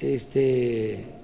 [0.00, 1.14] este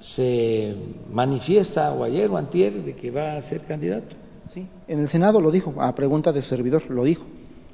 [0.00, 0.74] se
[1.12, 4.16] manifiesta o ayer o antier de que va a ser candidato.
[4.48, 7.24] Sí, en el Senado lo dijo, a pregunta de servidor lo dijo.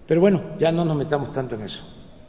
[0.07, 1.83] Pero bueno, ya no nos metamos tanto en eso.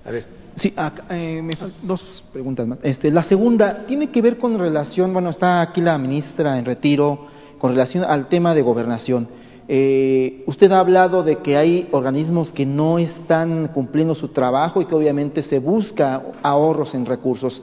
[0.06, 0.26] A ver.
[0.56, 0.74] Sí,
[1.10, 2.80] eh, me faltan dos preguntas más.
[2.82, 7.28] Este, la segunda tiene que ver con relación, bueno, está aquí la ministra en retiro,
[7.60, 9.28] con relación al tema de gobernación.
[9.70, 14.86] Eh, usted ha hablado de que hay organismos que no están cumpliendo su trabajo y
[14.86, 17.62] que obviamente se busca ahorros en recursos.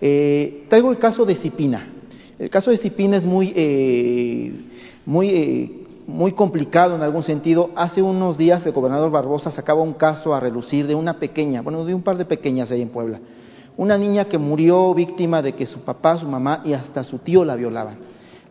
[0.00, 1.88] Eh, traigo el caso de Cipina.
[2.38, 4.52] El caso de Cipina es muy, eh,
[5.06, 7.70] muy, muy complicado en algún sentido.
[7.74, 11.86] Hace unos días el gobernador Barbosa sacaba un caso a relucir de una pequeña, bueno,
[11.86, 13.20] de un par de pequeñas ahí en Puebla.
[13.78, 17.46] Una niña que murió víctima de que su papá, su mamá y hasta su tío
[17.46, 17.98] la violaban.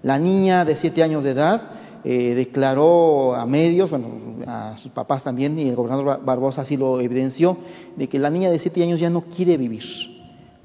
[0.01, 1.74] La niña de siete años de edad
[2.05, 4.07] eh, declaró a medios, bueno,
[4.47, 7.57] a sus papás también, y el gobernador Barbosa así lo evidenció,
[7.95, 9.83] de que la niña de siete años ya no quiere vivir.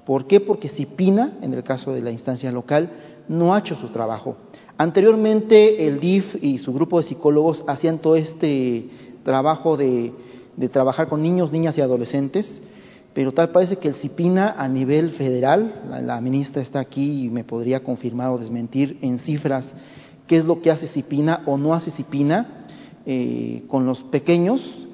[0.04, 0.40] ¿Por qué?
[0.40, 2.90] Porque Cipina, en el caso de la instancia local,
[3.28, 4.36] no ha hecho su trabajo.
[4.76, 8.88] Anteriormente el DIF y su grupo de psicólogos hacían todo este
[9.24, 10.12] trabajo de,
[10.56, 12.62] de trabajar con niños, niñas y adolescentes
[13.12, 17.42] pero tal parece que el CIPINA a nivel federal, la, ministra está aquí y me
[17.42, 19.74] podría confirmar o desmentir en cifras
[20.31, 22.47] qué es lo que hace CIPINA o no hace CIPINA
[23.05, 24.86] eh, con los pequeños.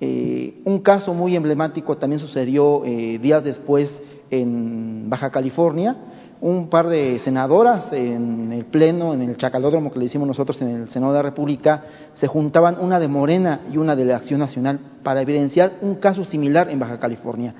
[0.00, 4.00] Eh, un caso muy emblemático también sucedió eh, días después
[4.30, 5.96] en Baja California,
[6.40, 10.68] un par de senadoras en el Pleno, en el chacalódromo que le hicimos nosotros en
[10.68, 11.82] el Senado de la República,
[12.14, 16.24] se juntaban una de Morena y una de la Acción Nacional para evidenciar un caso
[16.24, 17.56] similar en Baja California.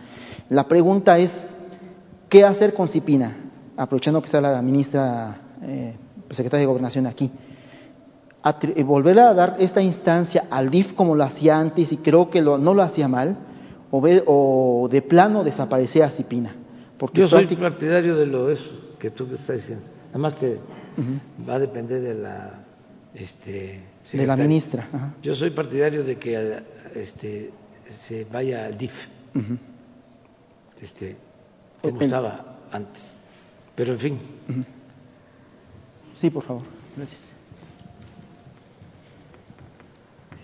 [0.48, 1.48] La pregunta es,
[2.28, 3.36] ¿qué hacer con Cipina?
[3.76, 5.38] Aprovechando que está la ministra,
[6.30, 7.30] secretaria de Gobernación aquí.
[8.76, 12.40] Eh, volver a dar esta instancia al DIF como lo hacía antes y creo que
[12.40, 13.36] no lo hacía mal,
[13.90, 16.54] o, o de plano desaparecer a Cipina.
[16.96, 19.86] Porque Yo soy partidario de lo eso que tú estás diciendo.
[20.08, 20.58] Nada más que
[21.48, 22.66] va a depender de la
[23.16, 23.80] este,
[24.12, 25.14] de la ministra.
[25.22, 26.62] Yo soy partidario de que
[26.94, 27.50] este,
[27.88, 28.92] se vaya al DIF,
[30.80, 31.16] este,
[31.80, 33.14] como estaba antes.
[33.74, 34.20] Pero en fin.
[36.16, 36.62] Sí, por favor.
[36.96, 37.32] Gracias.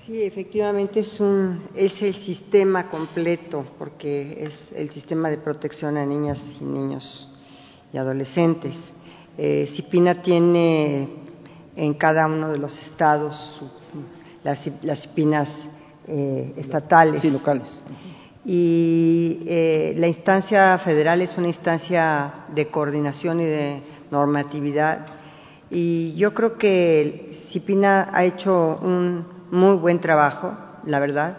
[0.07, 6.05] Sí, efectivamente es, un, es el sistema completo, porque es el sistema de protección a
[6.05, 7.28] niñas y niños
[7.93, 8.93] y adolescentes.
[9.39, 11.09] Eh, CIPINA tiene
[11.77, 13.62] en cada uno de los estados
[14.43, 15.49] las, las CIPINAS
[16.09, 17.23] eh, estatales.
[17.23, 17.82] Sí, locales.
[18.44, 25.07] Y eh, la instancia federal es una instancia de coordinación y de normatividad.
[25.74, 30.55] Y yo creo que CIPINA ha hecho un muy buen trabajo,
[30.85, 31.39] la verdad,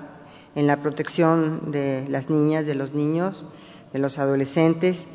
[0.56, 3.46] en la protección de las niñas, de los niños,
[3.94, 5.08] de los adolescentes,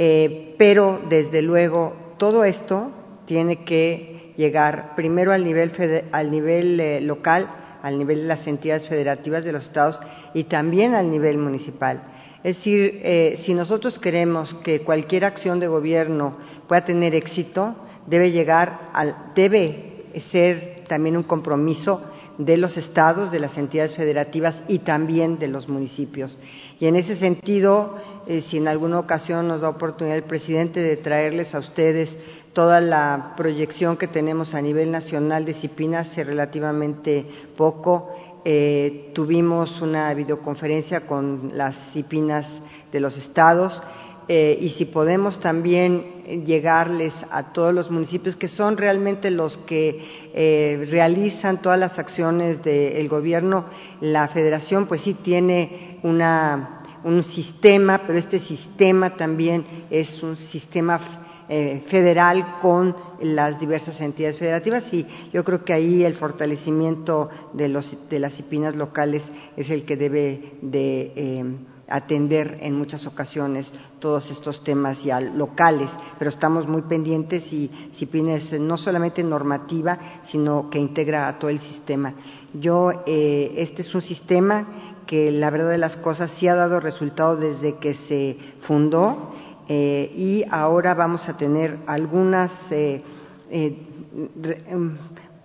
[0.00, 2.90] eh, pero desde luego todo esto
[3.26, 5.70] tiene que llegar primero al nivel,
[6.10, 7.48] al nivel eh, local
[7.84, 10.00] al nivel de las entidades federativas de los estados
[10.32, 12.02] y también al nivel municipal.
[12.42, 17.76] Es decir, eh, si nosotros queremos que cualquier acción de gobierno pueda tener éxito,
[18.06, 22.02] debe llegar al, debe ser también un compromiso
[22.38, 26.36] de los estados, de las entidades federativas y también de los municipios.
[26.80, 27.94] Y en ese sentido,
[28.26, 32.16] eh, si en alguna ocasión nos da oportunidad el presidente de traerles a ustedes
[32.52, 37.24] toda la proyección que tenemos a nivel nacional de CIPINA hace relativamente
[37.56, 38.14] poco,
[38.44, 42.62] eh, tuvimos una videoconferencia con las CIPINAS
[42.92, 43.80] de los estados
[44.28, 46.13] eh, y si podemos también
[46.44, 52.62] llegarles a todos los municipios que son realmente los que eh, realizan todas las acciones
[52.62, 53.66] del gobierno,
[54.00, 61.00] la federación pues sí tiene una, un sistema, pero este sistema también es un sistema
[61.46, 67.68] eh, federal con las diversas entidades federativas y yo creo que ahí el fortalecimiento de,
[67.68, 71.44] los, de las IPINAS locales es el que debe de eh,
[71.88, 78.34] atender en muchas ocasiones todos estos temas ya locales, pero estamos muy pendientes y CIPINA
[78.34, 82.14] es no solamente normativa, sino que integra a todo el sistema.
[82.54, 84.66] Yo, eh, este es un sistema
[85.06, 89.32] que la verdad de las cosas sí ha dado resultado desde que se fundó
[89.68, 93.02] eh, y ahora vamos a tener algunas eh,
[93.50, 94.96] em,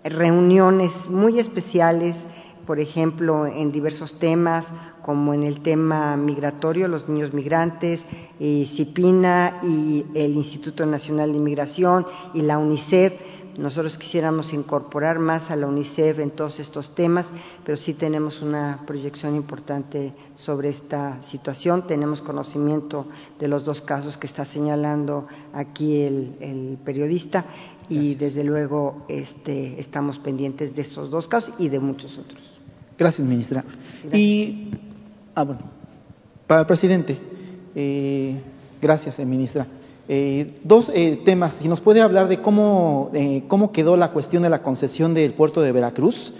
[0.04, 2.16] reuniones muy especiales
[2.66, 4.66] por ejemplo, en diversos temas,
[5.02, 8.04] como en el tema migratorio, los niños migrantes,
[8.38, 13.14] y CIPINA y el Instituto Nacional de Inmigración y la UNICEF.
[13.58, 17.26] Nosotros quisiéramos incorporar más a la UNICEF en todos estos temas,
[17.64, 21.86] pero sí tenemos una proyección importante sobre esta situación.
[21.86, 23.06] Tenemos conocimiento
[23.38, 27.44] de los dos casos que está señalando aquí el, periodista
[27.88, 32.49] y desde luego este, estamos pendientes de esos dos casos y de muchos otros.
[33.00, 33.64] Gracias, ministra.
[34.12, 34.68] Y,
[35.34, 35.62] ah, bueno,
[36.46, 37.16] para el presidente,
[37.74, 38.38] eh,
[38.78, 39.66] gracias, eh, ministra.
[40.06, 40.92] Eh, dos
[41.24, 43.10] temas, si nos puede hablar de cómo,
[43.48, 46.34] cómo quedó la cuestión de la concesión del puerto de Veracruz,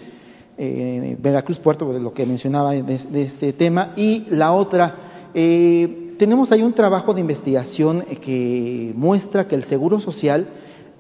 [0.58, 6.74] Veracruz Puerto, de lo que mencionaba de, este tema, y la otra, tenemos ahí un
[6.74, 10.46] trabajo de investigación que muestra que el Seguro Social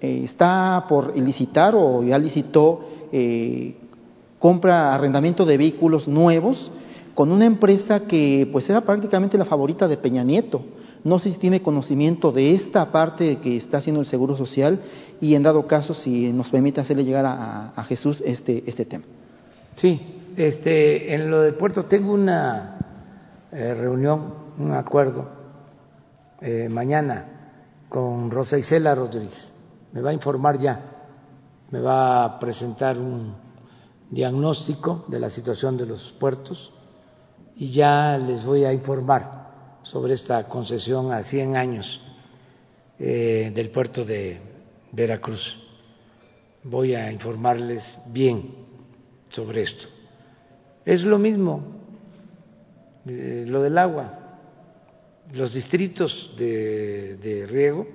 [0.00, 2.80] está por licitar o ya licitó
[4.40, 6.72] compra, arrendamiento de vehículos nuevos
[7.14, 10.64] con una empresa que pues era prácticamente la favorita de Peña Nieto.
[11.04, 14.80] No sé si tiene conocimiento de esta parte que está haciendo el Seguro Social
[15.20, 19.04] y en dado caso si nos permite hacerle llegar a, Jesús este, este tema.
[19.74, 20.00] Sí,
[20.36, 22.78] este, en lo del puerto tengo una
[23.52, 25.28] eh, reunión, un acuerdo
[26.40, 27.26] eh, mañana
[27.88, 29.52] con Rosa Isela Rodríguez.
[29.92, 30.80] Me va a informar ya,
[31.70, 33.49] me va a presentar un
[34.10, 36.72] diagnóstico de la situación de los puertos
[37.56, 42.00] y ya les voy a informar sobre esta concesión a 100 años
[42.98, 44.40] eh, del puerto de
[44.92, 45.56] Veracruz.
[46.64, 48.54] Voy a informarles bien
[49.30, 49.86] sobre esto.
[50.84, 51.62] Es lo mismo
[53.06, 54.38] eh, lo del agua.
[55.32, 57.86] Los distritos de, de riego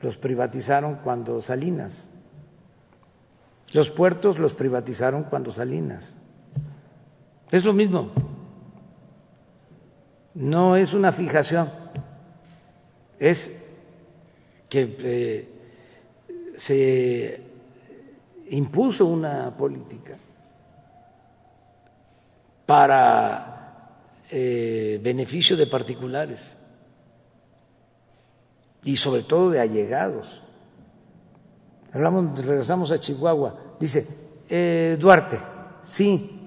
[0.00, 2.08] los privatizaron cuando Salinas
[3.72, 6.14] los puertos los privatizaron cuando Salinas.
[7.50, 8.10] Es lo mismo.
[10.34, 11.68] No es una fijación,
[13.18, 13.50] es
[14.68, 15.48] que eh,
[16.56, 17.42] se
[18.50, 20.16] impuso una política
[22.64, 23.50] para
[24.30, 26.56] eh, beneficio de particulares
[28.84, 30.40] y sobre todo de allegados
[31.92, 33.76] Hablamos, regresamos a Chihuahua.
[33.78, 34.06] Dice,
[34.48, 35.38] eh, Duarte,
[35.82, 36.38] sí,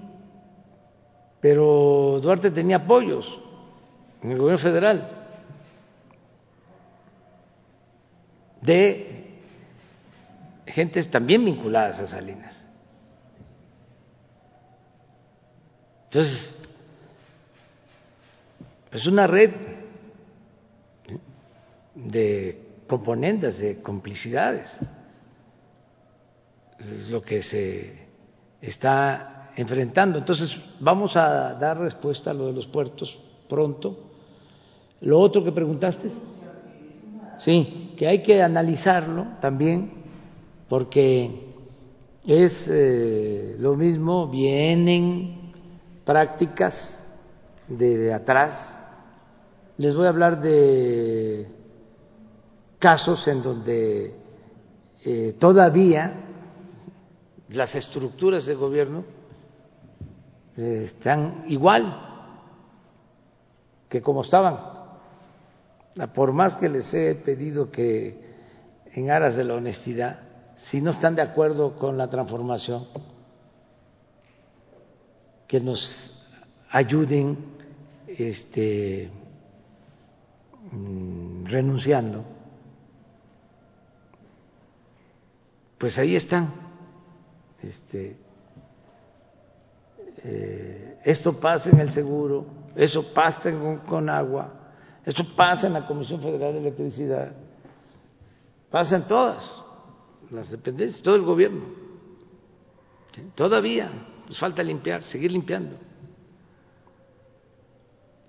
[1.40, 3.40] pero Duarte tenía apoyos
[4.22, 5.28] en el gobierno federal
[8.62, 9.40] de
[10.66, 12.64] gentes también vinculadas a Salinas.
[16.06, 16.58] Entonces,
[18.92, 19.50] es una red
[21.94, 24.93] de componentes, de complicidades es
[27.10, 28.06] lo que se
[28.60, 30.18] está enfrentando.
[30.18, 33.18] Entonces, vamos a dar respuesta a lo de los puertos
[33.48, 33.98] pronto.
[35.00, 36.10] Lo otro que preguntaste,
[37.38, 39.92] sí, que hay que analizarlo también,
[40.68, 41.52] porque
[42.26, 45.52] es eh, lo mismo, vienen
[46.04, 47.00] prácticas
[47.68, 48.80] de, atrás.
[49.76, 51.48] Les voy a hablar de
[52.78, 54.14] casos en donde
[55.04, 56.33] eh, todavía
[57.54, 59.04] las estructuras de gobierno
[60.56, 62.12] están igual
[63.88, 64.58] que como estaban.
[66.14, 68.20] Por más que les he pedido que
[68.92, 70.20] en aras de la honestidad,
[70.58, 72.86] si no están de acuerdo con la transformación,
[75.46, 76.10] que nos
[76.70, 77.38] ayuden
[78.08, 79.10] este,
[80.72, 82.24] mm, renunciando,
[85.78, 86.63] pues ahí están.
[87.66, 88.16] Este,
[90.22, 92.46] eh, esto pasa en el seguro,
[92.76, 93.52] eso pasa
[93.86, 94.52] con agua,
[95.04, 97.32] eso pasa en la Comisión Federal de Electricidad,
[98.70, 99.50] pasa en todas
[100.30, 101.64] las dependencias, todo el gobierno.
[103.34, 103.90] Todavía
[104.26, 105.76] nos falta limpiar, seguir limpiando.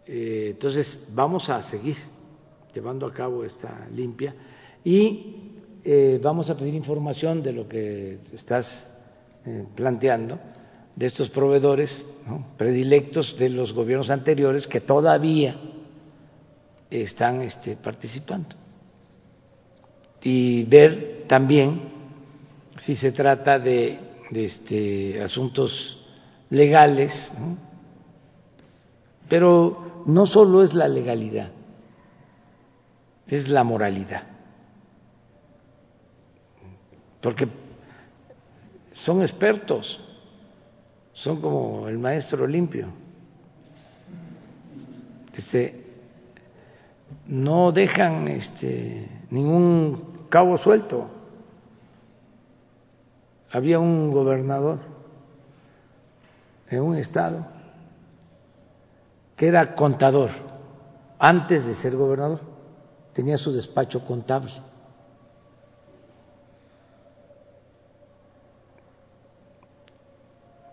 [0.05, 1.97] Eh, entonces, vamos a seguir
[2.73, 4.35] llevando a cabo esta limpia
[4.83, 5.51] y
[5.83, 8.94] eh, vamos a pedir información de lo que estás
[9.45, 10.39] eh, planteando,
[10.95, 12.05] de estos proveedores
[12.57, 15.55] predilectos de los gobiernos anteriores que todavía
[16.89, 18.55] están este, participando.
[20.23, 21.93] Y ver también
[22.79, 23.99] si se trata de,
[24.31, 26.03] este, asuntos
[26.49, 27.31] legales,
[29.27, 31.49] pero no solo es la legalidad,
[33.27, 34.23] es la moralidad.
[37.21, 37.47] Porque
[38.95, 39.99] son expertos,
[41.13, 42.87] son como el maestro limpio.
[47.27, 51.09] No dejan este, ningún cabo suelto.
[53.51, 54.79] Había un gobernador
[56.69, 57.45] en un estado
[59.35, 60.31] que era contador
[61.19, 62.39] antes de ser gobernador,
[63.13, 64.51] tenía su despacho contable.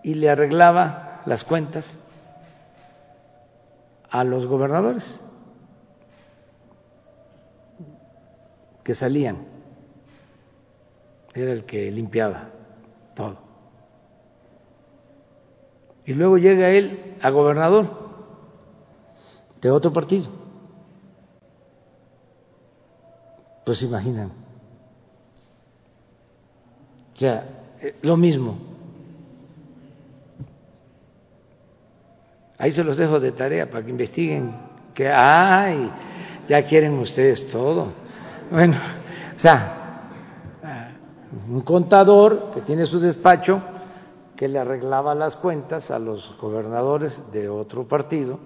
[0.02, 1.92] Y le arreglaba las cuentas
[4.10, 5.04] a los gobernadores
[8.84, 9.46] que salían.
[11.34, 12.50] Era el que limpiaba
[13.14, 13.38] todo.
[16.04, 18.02] Y luego llega él a gobernador
[19.60, 20.28] de otro partido.
[23.64, 24.32] Pues imaginan.
[27.14, 27.46] O sea,
[27.80, 28.71] eh, lo mismo.
[32.62, 34.55] Ahí se los dejo de tarea para que investiguen
[34.94, 35.90] que, ay,
[36.47, 37.93] ya quieren ustedes todo.
[38.52, 38.76] Bueno,
[39.34, 40.09] o sea,
[41.48, 43.60] un contador que tiene su despacho
[44.36, 48.39] que le arreglaba las cuentas a los gobernadores de otro partido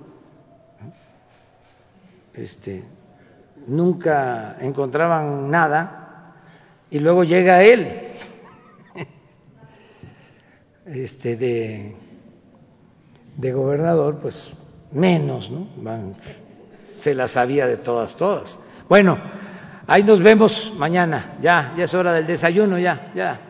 [2.33, 2.85] este,
[3.67, 6.33] nunca encontraban nada
[6.89, 8.15] y luego llega él
[10.87, 12.06] este de,
[13.37, 14.55] de gobernador pues
[14.93, 15.67] menos no
[17.01, 18.59] se la sabía de todas todas.
[18.89, 19.19] Bueno
[19.87, 21.37] ahí nos vemos mañana.
[21.43, 23.41] Ya ya es hora del desayuno ya ya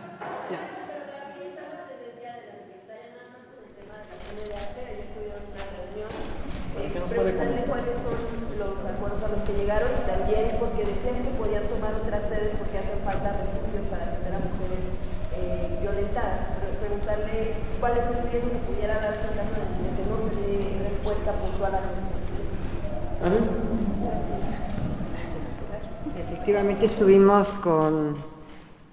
[26.17, 28.15] Efectivamente estuvimos con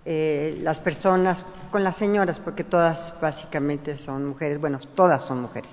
[0.05, 5.71] eh, las personas, con las señoras, porque todas básicamente son mujeres, bueno, todas son mujeres,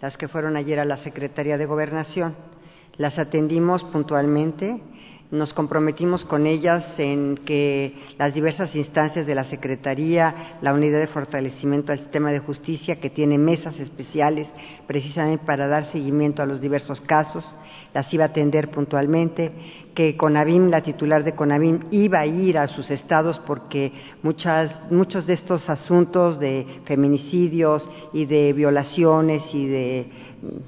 [0.00, 2.34] las que fueron ayer a la Secretaría de Gobernación.
[2.96, 4.82] Las atendimos puntualmente,
[5.32, 11.06] nos comprometimos con ellas en que las diversas instancias de la Secretaría, la Unidad de
[11.06, 14.46] Fortalecimiento del Sistema de Justicia, que tiene mesas especiales
[14.86, 17.46] precisamente para dar seguimiento a los diversos casos,
[17.94, 19.52] las iba a atender puntualmente,
[19.94, 23.92] que Conavim, la titular de Conavim, iba a ir a sus estados porque
[24.22, 30.06] muchas, muchos de estos asuntos de feminicidios y de violaciones y de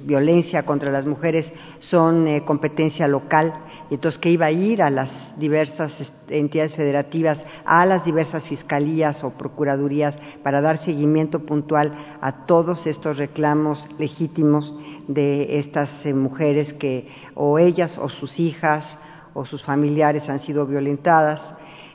[0.05, 3.55] violencia contra las mujeres son eh, competencia local,
[3.91, 9.31] entonces que iba a ir a las diversas entidades federativas, a las diversas fiscalías o
[9.31, 14.75] procuradurías para dar seguimiento puntual a todos estos reclamos legítimos
[15.09, 18.99] de estas eh, mujeres que o ellas o sus hijas
[19.35, 21.43] o sus familiares han sido violentadas.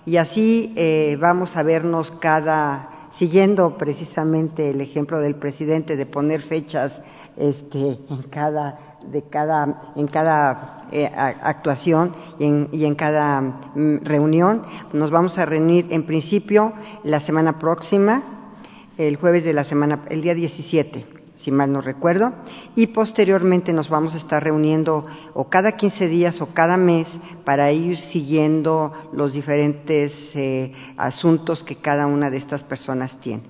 [0.05, 6.41] Y así eh, vamos a vernos cada, siguiendo precisamente el ejemplo del presidente de poner
[6.41, 7.01] fechas
[7.37, 14.03] este, en cada de cada, en cada eh, actuación y en, y en cada mm,
[14.03, 14.63] reunión.
[14.91, 18.21] Nos vamos a reunir en principio la semana próxima,
[18.97, 22.33] el jueves de la semana, el día 17 si mal no recuerdo,
[22.75, 27.07] y posteriormente nos vamos a estar reuniendo o cada 15 días o cada mes
[27.45, 33.43] para ir siguiendo los diferentes eh, asuntos que cada una de estas personas tiene.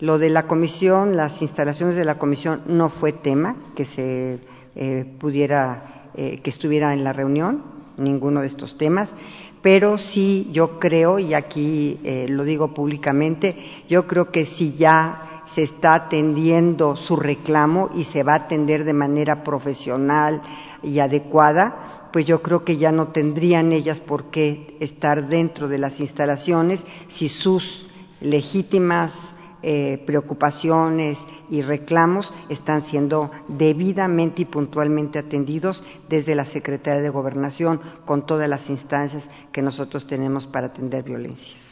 [0.00, 4.40] Lo de la comisión, las instalaciones de la comisión no fue tema que se
[4.74, 7.62] eh, pudiera, eh, que estuviera en la reunión,
[7.98, 9.14] ninguno de estos temas
[9.60, 13.54] pero sí yo creo, y aquí lo digo públicamente,
[13.88, 18.84] yo creo que si ya se está atendiendo su reclamo y se va a atender
[18.84, 20.42] de manera profesional
[20.82, 25.78] y adecuada, pues yo creo que ya no tendrían ellas por qué estar dentro de
[25.78, 27.86] las instalaciones si sus
[28.20, 29.34] legítimas
[29.64, 31.18] eh, preocupaciones
[31.48, 38.48] y reclamos están siendo debidamente y puntualmente atendidos desde la Secretaría de Gobernación con todas
[38.48, 41.71] las instancias que nosotros tenemos para atender violencias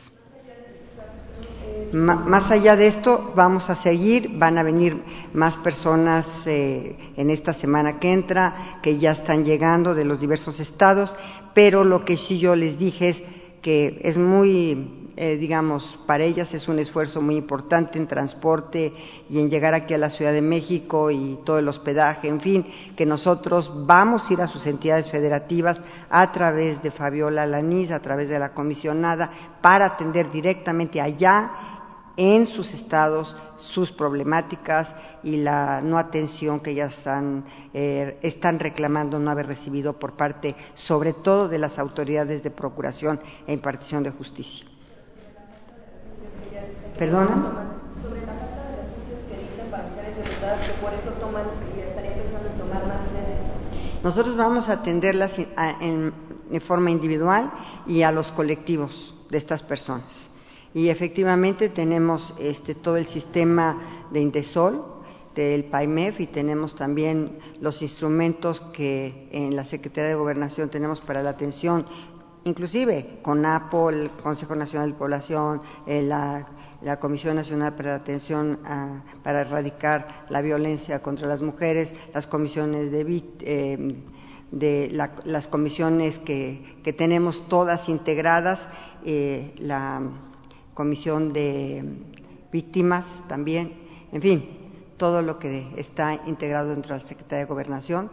[1.93, 4.97] más allá de esto, vamos a seguir, van a venir
[5.33, 10.61] más personas eh, en esta semana que entra, que ya están llegando de los diversos
[10.61, 11.15] estados,
[11.53, 13.23] pero lo que sí yo les dije es
[13.61, 18.93] que es muy, eh, digamos, para ellas es un esfuerzo muy importante en transporte
[19.29, 22.67] y en llegar aquí a la Ciudad de México y todo el hospedaje, en fin,
[22.97, 28.01] que nosotros vamos a ir a sus entidades federativas a través de Fabiola Lanís, a
[28.01, 29.31] través de la comisionada,
[29.61, 31.51] para atender directamente allá
[32.17, 37.03] en sus estados sus problemáticas y la no atención que ellas
[37.73, 43.21] eh, están reclamando no haber recibido por parte, sobre todo, de las autoridades de procuración
[43.47, 44.70] e impartición de justicia.
[47.01, 47.67] ¿Perdona?
[54.05, 56.13] Nosotros vamos a atenderlas en,
[56.51, 57.51] en forma individual
[57.87, 60.31] y a los colectivos de estas personas
[60.75, 64.85] y efectivamente tenemos este, todo el sistema de Indesol,
[65.35, 71.23] del PAIMEF y tenemos también los instrumentos que en la Secretaría de Gobernación tenemos para
[71.23, 71.87] la atención,
[72.45, 76.03] inclusive con APO, el Consejo Nacional de Población, eh,
[76.83, 78.59] la, Comisión Nacional para la Atención
[79.23, 84.89] para erradicar la violencia contra las mujeres, las comisiones de, eh,
[85.25, 88.67] las comisiones que, que, tenemos todas integradas,
[89.05, 90.03] eh, la
[90.75, 91.85] comisión de
[92.53, 93.73] víctimas también,
[94.13, 94.45] en fin,
[94.97, 98.11] todo lo que está integrado dentro de la Secretaría de Gobernación,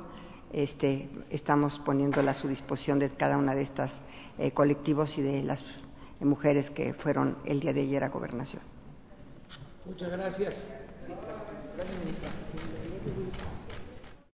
[0.54, 4.02] este, estamos poniéndolo a su disposición de cada una de estas
[4.38, 5.64] eh, colectivos y de las
[6.26, 8.62] mujeres que fueron el día de ayer a Gobernación.
[9.86, 10.56] Muchas gracias.